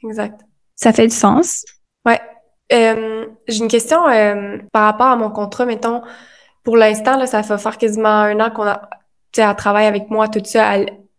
exact. 0.03 0.41
Ça 0.75 0.93
fait 0.93 1.07
du 1.07 1.15
sens. 1.15 1.65
Ouais. 2.05 2.21
Euh, 2.73 3.27
J'ai 3.47 3.59
une 3.59 3.69
question 3.69 4.09
euh, 4.09 4.59
par 4.73 4.85
rapport 4.85 5.09
à 5.09 5.17
mon 5.17 5.31
contrat, 5.31 5.67
mettons. 5.67 6.03
Pour 6.65 6.77
l'instant, 6.77 7.17
là, 7.17 7.27
ça 7.27 7.43
va 7.43 7.59
faire 7.59 7.79
quasiment 7.79 8.09
un 8.09 8.41
an 8.41 8.51
qu'on 8.51 8.65
a, 8.65 8.89
tu 9.33 9.43
sais, 9.43 9.55
travaille 9.55 9.87
avec 9.87 10.11
moi, 10.11 10.29
tout 10.29 10.41
ça. 10.45 10.77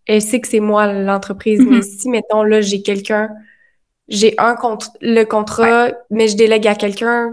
Elle 0.07 0.21
sait 0.21 0.39
que 0.41 0.47
c'est 0.47 0.59
moi 0.59 0.91
l'entreprise, 0.91 1.59
Mhm. 1.61 1.69
mais 1.69 1.81
si, 1.81 2.09
mettons, 2.09 2.43
là, 2.43 2.61
j'ai 2.61 2.81
quelqu'un, 2.81 3.29
j'ai 4.07 4.35
un 4.37 4.55
contre 4.55 4.89
le 5.01 5.23
contrat, 5.23 5.89
mais 6.09 6.27
je 6.27 6.35
délègue 6.35 6.67
à 6.67 6.75
quelqu'un. 6.75 7.31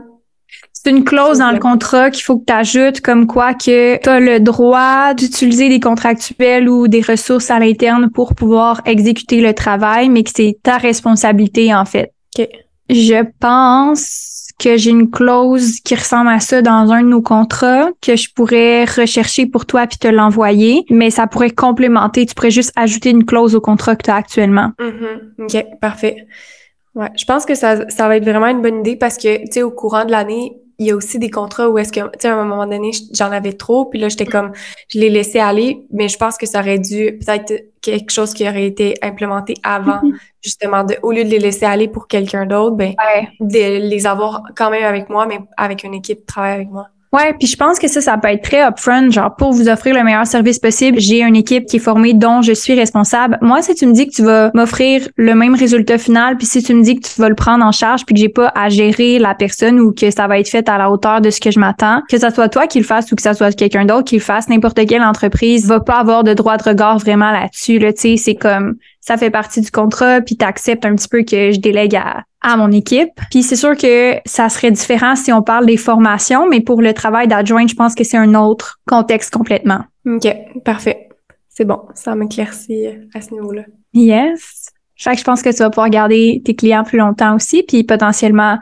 C'est 0.73 0.91
une 0.91 1.05
clause 1.05 1.39
dans 1.39 1.53
le 1.53 1.59
contrat 1.59 2.11
qu'il 2.11 2.25
faut 2.25 2.39
que 2.39 2.45
tu 2.47 2.53
ajoutes 2.53 3.01
comme 3.03 3.27
quoi 3.27 3.55
que 3.55 3.97
tu 3.99 4.09
as 4.09 4.19
le 4.19 4.41
droit 4.41 5.15
d'utiliser 5.15 5.69
des 5.69 5.79
contractuels 5.79 6.69
ou 6.69 6.89
des 6.89 7.03
ressources 7.03 7.51
à 7.51 7.59
l'interne 7.59 8.11
pour 8.11 8.35
pouvoir 8.35 8.81
exécuter 8.87 9.41
le 9.43 9.53
travail, 9.55 10.09
mais 10.09 10.23
que 10.25 10.31
c'est 10.35 10.57
ta 10.63 10.79
responsabilité 10.79 11.75
en 11.75 11.85
fait. 11.85 12.13
OK. 12.39 12.49
Je 12.89 13.25
pense 13.39 14.30
que 14.61 14.77
j'ai 14.77 14.91
une 14.91 15.11
clause 15.11 15.81
qui 15.81 15.95
ressemble 15.95 16.29
à 16.29 16.39
ça 16.39 16.61
dans 16.61 16.93
un 16.93 17.03
de 17.03 17.09
nos 17.09 17.23
contrats 17.23 17.89
que 18.03 18.15
je 18.15 18.33
pourrais 18.33 18.85
rechercher 18.85 19.47
pour 19.47 19.65
toi 19.65 19.87
puis 19.87 19.99
te 19.99 20.07
l'envoyer, 20.07 20.85
mais 20.91 21.11
ça 21.11 21.27
pourrait 21.27 21.51
complémenter. 21.51 22.27
Tu 22.27 22.35
pourrais 22.35 22.51
juste 22.51 22.73
ajouter 22.77 23.11
une 23.11 23.25
clause 23.25 23.55
au 23.55 23.61
contrat 23.61 23.97
que 23.97 24.05
tu 24.05 24.11
as 24.11 24.17
actuellement. 24.17 24.73
Mhm. 24.79 25.45
OK, 25.45 25.65
parfait. 25.81 26.27
Ouais, 26.95 27.09
je 27.17 27.25
pense 27.25 27.47
que 27.47 27.55
ça, 27.55 27.89
ça 27.89 28.09
va 28.09 28.17
être 28.17 28.25
vraiment 28.25 28.49
une 28.49 28.61
bonne 28.61 28.81
idée 28.81 28.97
parce 28.97 29.17
que, 29.17 29.39
tu 29.47 29.53
sais, 29.53 29.63
au 29.63 29.71
courant 29.71 30.05
de 30.05 30.11
l'année, 30.11 30.53
il 30.81 30.87
y 30.87 30.91
a 30.91 30.97
aussi 30.97 31.19
des 31.19 31.31
contrats 31.31 31.69
où 31.69 31.77
est-ce 31.79 31.93
que, 31.93 32.01
tu 32.01 32.09
sais, 32.21 32.29
à 32.29 32.35
un 32.37 32.45
moment 32.45 32.67
donné, 32.67 32.91
j'en 33.13 33.31
avais 33.31 33.53
trop, 33.53 33.85
puis 33.85 33.99
là, 34.01 34.09
j'étais 34.09 34.25
comme, 34.25 34.51
je 34.89 34.99
l'ai 34.99 35.11
laissé 35.11 35.39
aller, 35.39 35.87
mais 35.93 36.09
je 36.09 36.17
pense 36.17 36.39
que 36.39 36.47
ça 36.47 36.61
aurait 36.61 36.79
dû 36.79 37.19
peut-être 37.19 37.53
quelque 37.83 38.11
chose 38.11 38.33
qui 38.33 38.49
aurait 38.49 38.67
été 38.67 38.95
implémenté 39.03 39.55
avant, 39.63 40.01
justement, 40.43 40.83
de, 40.85 40.97
au 41.03 41.13
lieu 41.13 41.23
de 41.25 41.29
les 41.29 41.39
laisser 41.39 41.67
aller 41.67 41.87
pour 41.87 42.09
quelqu'un 42.09 42.47
d'autre, 42.47 42.77
ben, 42.77 42.95
Ouais. 43.15 43.29
de 43.41 43.89
les 43.89 44.07
avoir 44.07 44.43
quand 44.57 44.71
même 44.71 44.85
avec 44.85 45.11
moi, 45.11 45.27
mais 45.27 45.39
avec 45.57 45.85
une 45.85 45.95
équipe 45.95 46.21
qui 46.21 46.27
travaille 46.27 46.55
avec 46.55 46.71
moi. 46.71 46.89
Ouais, 47.13 47.35
puis 47.37 47.49
je 47.49 47.57
pense 47.57 47.81
que 47.81 47.89
ça, 47.89 48.01
ça 48.01 48.17
peut 48.19 48.29
être 48.29 48.45
très 48.45 48.65
upfront, 48.65 49.11
genre 49.11 49.35
pour 49.35 49.53
vous 49.53 49.69
offrir 49.69 49.97
le 49.97 50.05
meilleur 50.05 50.27
service 50.29 50.61
possible, 50.61 51.01
j'ai 51.01 51.23
une 51.23 51.35
équipe 51.35 51.67
qui 51.67 51.77
est 51.77 51.81
formée 51.81 52.15
dont 52.15 52.41
je 52.41 52.53
suis 52.53 52.73
responsable. 52.75 53.37
Moi, 53.41 53.63
si 53.63 53.75
tu 53.75 53.85
me 53.87 53.93
dis 53.93 54.07
que 54.07 54.15
tu 54.15 54.23
vas 54.23 54.53
m'offrir 54.55 55.09
le 55.17 55.35
même 55.35 55.57
résultat 55.57 55.99
final, 55.99 56.37
puis 56.37 56.47
si 56.47 56.63
tu 56.63 56.73
me 56.73 56.85
dis 56.85 56.95
que 56.95 57.09
tu 57.09 57.21
vas 57.21 57.29
le 57.29 57.35
prendre 57.35 57.65
en 57.65 57.73
charge, 57.73 58.07
puis 58.07 58.15
que 58.15 58.21
j'ai 58.21 58.29
pas 58.29 58.53
à 58.55 58.69
gérer 58.69 59.19
la 59.19 59.35
personne 59.35 59.81
ou 59.81 59.93
que 59.93 60.13
ça 60.13 60.29
va 60.29 60.39
être 60.39 60.49
fait 60.49 60.69
à 60.69 60.79
la 60.79 60.89
hauteur 60.89 61.21
de 61.21 61.31
ce 61.31 61.41
que 61.41 61.51
je 61.51 61.59
m'attends, 61.59 62.01
que 62.09 62.17
ça 62.17 62.31
soit 62.31 62.49
toi 62.49 62.69
qui 62.69 62.79
le 62.79 62.85
fasse 62.85 63.11
ou 63.11 63.17
que 63.17 63.23
ça 63.23 63.35
soit 63.35 63.57
quelqu'un 63.57 63.87
d'autre 63.87 64.05
qui 64.05 64.15
le 64.15 64.23
fasse, 64.23 64.49
n'importe 64.49 64.87
quelle 64.87 65.03
entreprise 65.03 65.67
va 65.67 65.81
pas 65.81 65.99
avoir 65.99 66.23
de 66.23 66.33
droit 66.33 66.59
de 66.59 66.63
regard 66.63 66.99
vraiment 66.99 67.33
là-dessus. 67.33 67.81
Là, 67.81 67.93
tu 67.93 68.03
sais, 68.03 68.17
c'est 68.19 68.37
comme 68.37 68.77
ça 69.01 69.17
fait 69.17 69.31
partie 69.31 69.61
du 69.61 69.71
contrat, 69.71 70.21
puis 70.21 70.37
tu 70.37 70.45
acceptes 70.45 70.85
un 70.85 70.95
petit 70.95 71.09
peu 71.09 71.23
que 71.23 71.53
je 71.53 71.59
délègue 71.59 71.97
à, 71.97 72.25
à 72.43 72.57
mon 72.57 72.71
équipe. 72.71 73.11
Puis 73.31 73.43
c'est 73.43 73.57
sûr 73.57 73.77
que 73.77 74.17
ça 74.27 74.49
serait 74.49 74.71
différent 74.71 75.17
si 75.17 75.33
on 75.33 75.43
parle 75.43 75.67
des 75.67 75.77
formations, 75.77 76.49
mais 76.49 76.61
pour 76.61 76.83
le 76.83 76.93
travail 76.93 77.29
d'adjoint, 77.29 77.67
je 77.67 77.75
pense 77.75 77.95
que 77.95 78.05
c'est 78.05 78.19
un 78.19 78.35
autre 78.35 78.81
contexte 78.87 79.33
complètement. 79.33 79.81
OK, 80.07 80.29
parfait. 80.65 81.09
C'est 81.49 81.65
bon, 81.65 81.81
ça 81.95 82.15
m'éclaircit 82.15 82.87
à 83.15 83.21
ce 83.21 83.33
niveau-là. 83.33 83.63
Yes. 83.93 84.71
Fait 84.97 85.13
que 85.13 85.19
je 85.19 85.25
pense 85.25 85.43
que 85.43 85.51
tu 85.51 85.57
vas 85.57 85.71
pouvoir 85.71 85.89
garder 85.89 86.43
tes 86.45 86.55
clients 86.55 86.85
plus 86.85 86.99
longtemps 86.99 87.35
aussi, 87.35 87.63
puis 87.63 87.85
potentiellement, 87.85 88.59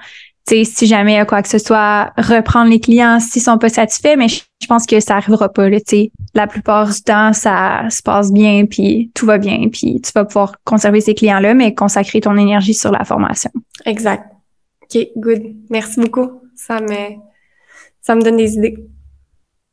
sais, 0.48 0.64
si 0.64 0.86
jamais 0.86 1.12
il 1.12 1.16
y 1.16 1.18
a 1.18 1.24
quoi 1.24 1.42
que 1.42 1.48
ce 1.48 1.58
soit, 1.58 2.12
reprendre 2.16 2.70
les 2.70 2.80
clients 2.80 3.20
s'ils 3.20 3.42
sont 3.42 3.58
pas 3.58 3.68
satisfaits, 3.68 4.16
mais 4.16 4.28
je, 4.28 4.40
je 4.60 4.66
pense 4.66 4.86
que 4.86 5.00
ça 5.00 5.16
arrivera 5.16 5.48
pas, 5.48 5.68
là, 5.68 5.78
tu 5.78 5.84
sais. 5.86 6.12
La 6.34 6.46
plupart 6.46 6.88
du 6.88 7.02
temps, 7.02 7.32
ça 7.32 7.84
se 7.90 8.02
passe 8.02 8.32
bien, 8.32 8.66
puis 8.66 9.10
tout 9.14 9.26
va 9.26 9.38
bien, 9.38 9.68
puis 9.72 10.00
tu 10.00 10.10
vas 10.14 10.24
pouvoir 10.24 10.56
conserver 10.64 11.00
ces 11.00 11.14
clients-là, 11.14 11.54
mais 11.54 11.74
consacrer 11.74 12.20
ton 12.20 12.36
énergie 12.36 12.74
sur 12.74 12.90
la 12.90 13.04
formation. 13.04 13.50
Exact. 13.84 14.24
OK, 14.82 15.08
good. 15.16 15.42
Merci 15.70 16.00
beaucoup. 16.00 16.42
Ça 16.54 16.80
me, 16.80 17.16
ça 18.00 18.14
me 18.14 18.22
donne 18.22 18.36
des 18.36 18.54
idées. 18.54 18.78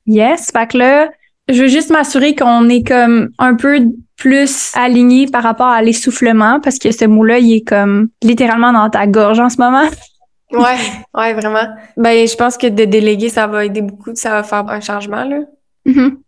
Yes. 0.06 0.52
Fait 0.52 0.68
que 0.68 0.78
là, 0.78 1.10
je 1.50 1.62
veux 1.62 1.68
juste 1.68 1.90
m'assurer 1.90 2.36
qu'on 2.36 2.70
est 2.70 2.86
comme 2.86 3.30
un 3.38 3.56
peu 3.56 3.80
plus 4.18 4.72
aligné 4.76 5.28
par 5.28 5.44
rapport 5.44 5.68
à 5.68 5.82
l'essoufflement 5.82 6.60
parce 6.60 6.80
que 6.80 6.92
ce 6.92 7.06
mot-là, 7.06 7.40
il 7.40 7.58
est 7.58 7.68
comme 7.68 8.10
littéralement 8.24 8.72
dans 8.72 8.90
ta 8.90 9.08
gorge 9.08 9.40
en 9.40 9.50
ce 9.50 9.58
moment. 9.58 9.88
Ouais, 10.52 10.78
ouais, 11.14 11.34
vraiment. 11.34 11.68
Ben, 11.98 12.28
je 12.28 12.36
pense 12.36 12.58
que 12.58 12.68
de 12.68 12.86
déléguer, 12.86 13.30
ça 13.30 13.48
va 13.48 13.66
aider 13.66 13.82
beaucoup. 13.82 14.12
Ça 14.16 14.32
va 14.32 14.44
faire 14.44 14.68
un 14.68 14.82
changement, 14.82 15.24
là. 15.24 15.40
Mhm. 15.86 16.20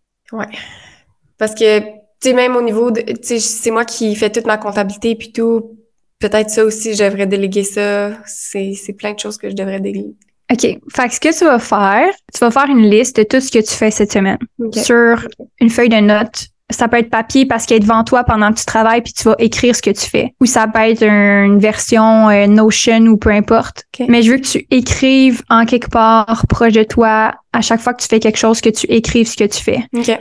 Parce 1.38 1.54
que, 1.54 1.80
tu 1.80 1.86
sais, 2.22 2.34
même 2.34 2.56
au 2.56 2.62
niveau 2.62 2.92
de, 2.92 3.02
tu 3.02 3.16
sais, 3.22 3.40
c'est 3.40 3.72
moi 3.72 3.86
qui 3.86 4.16
fais 4.16 4.30
toute 4.30 4.46
ma 4.46 4.58
comptabilité 4.58 5.16
puis 5.16 5.32
tout. 5.32 5.78
Peut-être 6.20 6.50
ça 6.50 6.66
aussi, 6.66 6.96
je 6.96 7.04
devrais 7.04 7.28
déléguer 7.28 7.64
ça. 7.64 8.12
C'est, 8.26 8.74
c'est 8.74 8.94
plein 8.94 9.14
de 9.14 9.20
choses 9.20 9.38
que 9.38 9.50
je 9.50 9.56
devrais 9.56 9.80
déléguer. 9.80 10.16
OK. 10.52 10.62
Fait 10.62 11.08
que 11.08 11.14
ce 11.14 11.20
que 11.20 11.38
tu 11.38 11.46
vas 11.46 11.60
faire, 11.60 12.10
tu 12.34 12.40
vas 12.40 12.52
faire 12.52 12.70
une 12.70 12.90
liste 12.90 13.18
de 13.18 13.24
tout 13.24 13.40
ce 13.40 13.52
que 13.52 13.60
tu 13.60 13.74
fais 13.74 13.92
cette 13.92 14.12
semaine 14.12 14.40
sur 14.74 15.28
une 15.60 15.70
feuille 15.70 15.90
de 15.90 15.98
notes. 15.98 16.48
Ça 16.70 16.90
peut 16.90 16.98
être 16.98 17.10
papier 17.10 17.46
parce 17.46 17.66
qu'elle 17.66 17.78
est 17.78 17.82
devant 17.82 18.04
toi 18.04 18.26
pendant 18.26 18.52
que 18.52 18.60
tu 18.60 18.66
travailles 18.66 19.02
puis 19.02 19.14
tu 19.14 19.24
vas 19.24 19.36
écrire 19.40 19.74
ce 19.74 19.82
que 19.82 19.90
tu 19.90 20.10
fais. 20.10 20.34
Ou 20.42 20.46
ça 20.46 20.68
peut 20.68 20.80
être 20.82 21.02
un- 21.04 21.46
une 21.46 21.60
version 21.60 22.30
euh, 22.30 22.46
Notion 22.48 23.00
ou 23.08 23.16
peu 23.18 23.30
importe. 23.30 23.86
Mais 24.10 24.22
je 24.22 24.32
veux 24.32 24.38
que 24.38 24.46
tu 24.48 24.66
écrives 24.70 25.42
en 25.50 25.66
quelque 25.66 25.90
part 25.90 26.46
proche 26.50 26.74
de 26.74 26.84
toi 26.84 27.34
à 27.54 27.62
chaque 27.62 27.80
fois 27.80 27.94
que 27.94 28.02
tu 28.02 28.08
fais 28.10 28.20
quelque 28.20 28.38
chose 28.38 28.60
que 28.60 28.70
tu 28.70 28.86
écrives 28.88 29.28
ce 29.28 29.38
que 29.38 29.46
tu 29.46 29.64
fais. 29.64 29.80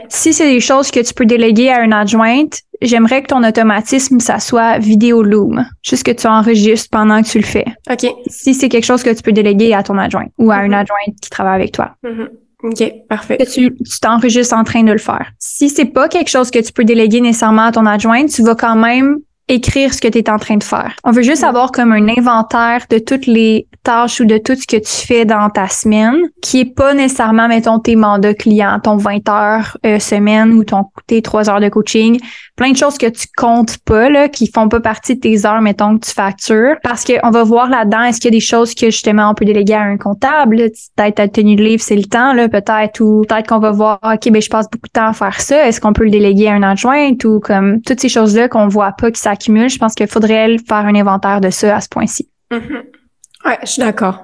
Si 0.09 0.31
c'est 0.33 0.49
des 0.49 0.61
choses 0.61 0.89
que 0.89 1.01
tu 1.01 1.13
peux 1.13 1.25
déléguer 1.25 1.69
à 1.69 1.81
une 1.83 1.91
adjointe, 1.93 2.61
j'aimerais 2.81 3.21
que 3.23 3.27
ton 3.27 3.43
automatisme, 3.43 4.19
ça 4.21 4.39
soit 4.39 4.77
vidéo 4.79 5.23
loom. 5.23 5.65
Juste 5.83 6.03
que 6.03 6.11
tu 6.11 6.27
enregistres 6.27 6.89
pendant 6.89 7.21
que 7.21 7.27
tu 7.27 7.39
le 7.39 7.45
fais. 7.45 7.65
OK. 7.91 8.09
Si 8.27 8.53
c'est 8.53 8.69
quelque 8.69 8.85
chose 8.85 9.03
que 9.03 9.09
tu 9.13 9.21
peux 9.21 9.33
déléguer 9.33 9.73
à 9.73 9.83
ton 9.83 9.97
adjointe 9.97 10.31
ou 10.37 10.49
à 10.51 10.59
une 10.63 10.71
Mhm. 10.71 10.73
adjointe 10.79 11.15
qui 11.21 11.29
travaille 11.29 11.55
avec 11.55 11.73
toi. 11.73 11.91
Mhm. 12.03 12.29
OK, 12.63 12.83
parfait. 13.07 13.37
Tu 13.53 13.75
t'enregistres 14.01 14.55
en 14.55 14.63
train 14.63 14.83
de 14.83 14.91
le 14.91 14.97
faire. 14.97 15.31
Si 15.37 15.69
c'est 15.69 15.85
pas 15.85 16.09
quelque 16.09 16.29
chose 16.29 16.49
que 16.49 16.59
tu 16.59 16.73
peux 16.73 16.83
déléguer 16.83 17.21
nécessairement 17.21 17.65
à 17.67 17.71
ton 17.71 17.85
adjointe, 17.85 18.29
tu 18.29 18.41
vas 18.41 18.55
quand 18.55 18.75
même 18.75 19.17
écrire 19.47 19.93
ce 19.93 20.01
que 20.01 20.07
tu 20.07 20.17
es 20.17 20.29
en 20.29 20.37
train 20.37 20.57
de 20.57 20.63
faire. 20.63 20.93
On 21.03 21.11
veut 21.11 21.21
juste 21.21 21.43
Mhm. 21.43 21.49
avoir 21.49 21.71
comme 21.71 21.91
un 21.91 22.07
inventaire 22.09 22.85
de 22.89 22.99
toutes 22.99 23.27
les 23.27 23.67
tâches 23.83 24.19
ou 24.19 24.25
de 24.25 24.37
tout 24.37 24.55
ce 24.55 24.67
que 24.67 24.77
tu 24.77 25.07
fais 25.07 25.23
dans 25.23 25.49
ta 25.49 25.67
semaine, 25.69 26.15
qui 26.41 26.59
est 26.59 26.75
pas 26.75 26.93
nécessairement, 26.93 27.47
mettons, 27.47 27.79
tes 27.79 27.95
mandats 27.95 28.33
clients, 28.33 28.79
ton 28.83 28.97
20 28.97 29.27
heures 29.29 29.77
euh, 29.85 29.99
semaine 29.99 30.51
ou 30.53 30.63
ton 30.65 30.85
tes 31.07 31.21
3 31.21 31.49
heures 31.49 31.61
de 31.61 31.69
coaching, 31.69 32.19
plein 32.57 32.71
de 32.71 32.77
choses 32.77 32.97
que 32.97 33.05
tu 33.05 33.27
comptes 33.37 33.77
pas, 33.85 34.09
là, 34.09 34.27
qui 34.27 34.51
font 34.53 34.67
pas 34.67 34.81
partie 34.81 35.15
de 35.15 35.21
tes 35.21 35.45
heures, 35.45 35.61
mettons, 35.61 35.97
que 35.97 36.05
tu 36.05 36.11
factures. 36.11 36.75
Parce 36.83 37.05
qu'on 37.05 37.29
va 37.29 37.43
voir 37.43 37.69
là-dedans, 37.69 38.03
est-ce 38.03 38.19
qu'il 38.19 38.33
y 38.33 38.35
a 38.35 38.37
des 38.37 38.43
choses 38.45 38.75
que 38.75 38.87
justement 38.87 39.29
on 39.29 39.33
peut 39.33 39.45
déléguer 39.45 39.75
à 39.75 39.83
un 39.83 39.97
comptable? 39.97 40.57
Peut-être 40.97 41.15
ta 41.15 41.27
tenue 41.29 41.55
de 41.55 41.63
livre, 41.63 41.81
c'est 41.81 41.95
le 41.95 42.03
temps, 42.05 42.33
là, 42.33 42.49
peut-être, 42.49 42.99
ou 42.99 43.23
peut-être 43.27 43.47
qu'on 43.47 43.59
va 43.59 43.71
voir, 43.71 43.99
OK, 44.03 44.29
ben 44.31 44.41
je 44.41 44.49
passe 44.49 44.69
beaucoup 44.69 44.87
de 44.87 44.91
temps 44.91 45.07
à 45.07 45.13
faire 45.13 45.39
ça. 45.39 45.65
Est-ce 45.65 45.79
qu'on 45.79 45.93
peut 45.93 46.03
le 46.03 46.09
déléguer 46.09 46.49
à 46.49 46.53
un 46.53 46.63
adjointe 46.63 47.23
ou 47.23 47.39
comme 47.39 47.81
toutes 47.83 48.01
ces 48.01 48.09
choses-là 48.09 48.49
qu'on 48.49 48.67
voit 48.67 48.91
pas 48.91 49.11
qui 49.11 49.21
Je 49.39 49.77
pense 49.77 49.95
qu'il 49.95 50.07
faudrait 50.07 50.57
faire 50.67 50.85
un 50.85 50.95
inventaire 50.95 51.41
de 51.41 51.49
ça 51.49 51.77
à 51.77 51.81
ce 51.81 51.89
point-ci. 51.89 52.29
Mhm. 52.51 52.83
Ouais, 53.45 53.57
je 53.63 53.67
suis 53.67 53.81
d'accord. 53.81 54.23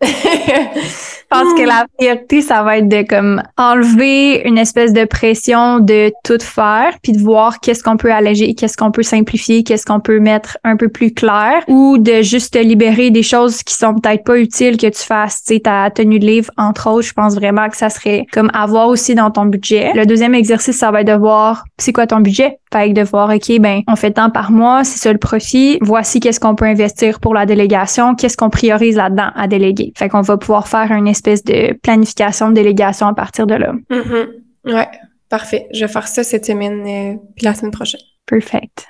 Je 0.00 1.36
pense 1.36 1.52
que 1.58 1.66
la 1.66 1.86
priorité, 1.98 2.40
ça 2.40 2.62
va 2.62 2.78
être 2.78 2.88
de 2.88 3.02
comme 3.02 3.42
enlever 3.58 4.40
une 4.46 4.56
espèce 4.56 4.94
de 4.94 5.04
pression 5.04 5.78
de 5.78 6.10
tout 6.24 6.38
faire, 6.40 6.96
puis 7.02 7.12
de 7.12 7.20
voir 7.20 7.60
qu'est-ce 7.60 7.82
qu'on 7.82 7.98
peut 7.98 8.10
alléger, 8.10 8.54
qu'est-ce 8.54 8.76
qu'on 8.78 8.90
peut 8.90 9.02
simplifier, 9.02 9.62
qu'est-ce 9.62 9.84
qu'on 9.84 10.00
peut 10.00 10.20
mettre 10.20 10.56
un 10.64 10.76
peu 10.76 10.88
plus 10.88 11.12
clair, 11.12 11.64
ou 11.66 11.98
de 11.98 12.22
juste 12.22 12.54
te 12.54 12.58
libérer 12.58 13.10
des 13.10 13.22
choses 13.22 13.62
qui 13.62 13.74
sont 13.74 13.94
peut-être 13.94 14.24
pas 14.24 14.38
utiles 14.38 14.78
que 14.78 14.86
tu 14.86 15.02
fasses. 15.02 15.42
Tu 15.44 15.54
sais, 15.54 15.60
ta 15.60 15.90
tenue 15.90 16.18
de 16.18 16.26
livre, 16.26 16.50
entre 16.56 16.88
autres, 16.88 17.08
je 17.08 17.12
pense 17.12 17.34
vraiment 17.34 17.68
que 17.68 17.76
ça 17.76 17.90
serait 17.90 18.24
comme 18.32 18.50
avoir 18.54 18.88
aussi 18.88 19.14
dans 19.14 19.30
ton 19.30 19.44
budget. 19.44 19.92
Le 19.94 20.06
deuxième 20.06 20.34
exercice, 20.34 20.78
ça 20.78 20.90
va 20.90 21.02
être 21.02 21.08
de 21.08 21.12
voir 21.12 21.64
c'est 21.76 21.92
quoi 21.92 22.06
ton 22.06 22.20
budget? 22.20 22.58
Fait 22.72 22.88
que 22.88 22.94
de 22.94 23.02
voir, 23.02 23.30
OK, 23.30 23.58
ben, 23.60 23.82
on 23.86 23.96
fait 23.96 24.12
tant 24.12 24.30
par 24.30 24.50
mois, 24.50 24.84
c'est 24.84 24.98
ça 24.98 25.12
le 25.12 25.18
profit. 25.18 25.78
Voici 25.80 26.20
qu'est-ce 26.20 26.40
qu'on 26.40 26.54
peut 26.54 26.66
investir 26.66 27.20
pour 27.20 27.34
la 27.34 27.46
délégation, 27.46 28.14
qu'est-ce 28.14 28.36
qu'on 28.36 28.50
priorise 28.50 28.96
là-dedans 28.96 29.30
à 29.34 29.46
déléguer. 29.46 29.92
Fait 29.96 30.08
qu'on 30.08 30.20
va 30.20 30.36
pouvoir 30.36 30.68
faire 30.68 30.92
une 30.92 31.08
espèce 31.08 31.44
de 31.44 31.72
planification 31.82 32.50
de 32.50 32.54
délégation 32.54 33.06
à 33.06 33.14
partir 33.14 33.46
de 33.46 33.54
là. 33.54 33.72
Mhm. 33.90 34.74
Ouais, 34.74 34.88
parfait. 35.28 35.66
Je 35.72 35.84
vais 35.84 35.92
faire 35.92 36.08
ça 36.08 36.24
cette 36.24 36.46
semaine, 36.46 36.80
euh, 36.86 37.18
puis 37.36 37.44
la 37.44 37.54
semaine 37.54 37.72
prochaine. 37.72 38.00
Perfect. 38.26 38.86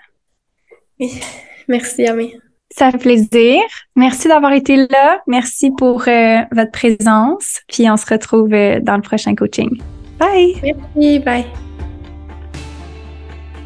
Merci, 1.68 2.07
Amé. 2.07 2.37
Ça 2.70 2.91
fait 2.91 2.99
plaisir. 2.99 3.61
Merci 3.97 4.29
d'avoir 4.29 4.53
été 4.53 4.76
là. 4.76 5.20
Merci 5.26 5.70
pour 5.70 6.07
euh, 6.07 6.39
votre 6.53 6.70
présence. 6.70 7.61
Puis 7.68 7.89
on 7.91 7.97
se 7.97 8.07
retrouve 8.07 8.53
euh, 8.53 8.81
dans 8.81 8.97
le 8.97 9.03
prochain 9.03 9.35
coaching. 9.35 9.81
Bye! 10.18 10.61
Merci, 10.62 11.18
bye. 11.20 11.68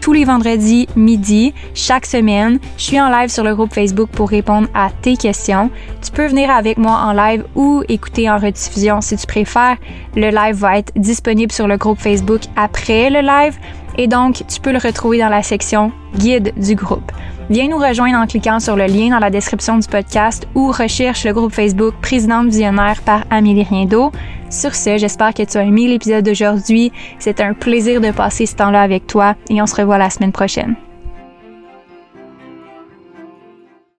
Tous 0.02 0.12
les 0.12 0.24
vendredis 0.24 0.88
midi, 0.96 1.54
chaque 1.74 2.04
semaine. 2.04 2.58
Je 2.76 2.82
suis 2.82 3.00
en 3.00 3.08
live 3.08 3.30
sur 3.30 3.44
le 3.44 3.54
groupe 3.54 3.72
Facebook 3.72 4.10
pour 4.10 4.28
répondre 4.28 4.66
à 4.74 4.90
tes 4.90 5.16
questions. 5.16 5.70
Tu 6.02 6.10
peux 6.10 6.26
venir 6.26 6.50
avec 6.50 6.76
moi 6.76 6.98
en 7.06 7.12
live 7.12 7.44
ou 7.54 7.84
écouter 7.88 8.28
en 8.28 8.36
rediffusion 8.36 9.00
si 9.00 9.16
tu 9.16 9.26
préfères. 9.26 9.76
Le 10.16 10.30
live 10.30 10.56
va 10.56 10.78
être 10.78 10.92
disponible 10.96 11.52
sur 11.52 11.68
le 11.68 11.76
groupe 11.76 12.00
Facebook 12.00 12.42
après 12.56 13.10
le 13.10 13.20
live 13.20 13.56
et 13.96 14.08
donc 14.08 14.42
tu 14.48 14.60
peux 14.60 14.72
le 14.72 14.78
retrouver 14.78 15.18
dans 15.18 15.28
la 15.28 15.42
section 15.42 15.92
guide 16.16 16.52
du 16.56 16.74
groupe. 16.74 17.12
Viens 17.48 17.68
nous 17.68 17.78
rejoindre 17.78 18.18
en 18.18 18.26
cliquant 18.26 18.58
sur 18.58 18.76
le 18.76 18.86
lien 18.86 19.10
dans 19.10 19.18
la 19.18 19.30
description 19.30 19.78
du 19.78 19.86
podcast 19.86 20.48
ou 20.54 20.72
recherche 20.72 21.24
le 21.24 21.32
groupe 21.32 21.52
Facebook 21.52 21.94
Présidente 22.02 22.46
Visionnaire 22.46 23.00
par 23.02 23.24
Amélie 23.30 23.62
Riendo. 23.62 24.10
Sur 24.52 24.74
ce, 24.74 24.98
j'espère 24.98 25.32
que 25.32 25.44
tu 25.44 25.56
as 25.56 25.64
aimé 25.64 25.88
l'épisode 25.88 26.26
d'aujourd'hui. 26.26 26.92
C'est 27.18 27.40
un 27.40 27.54
plaisir 27.54 28.02
de 28.02 28.10
passer 28.10 28.44
ce 28.44 28.54
temps-là 28.56 28.82
avec 28.82 29.06
toi 29.06 29.34
et 29.48 29.62
on 29.62 29.66
se 29.66 29.74
revoit 29.74 29.96
la 29.96 30.10
semaine 30.10 30.30
prochaine. 30.30 30.76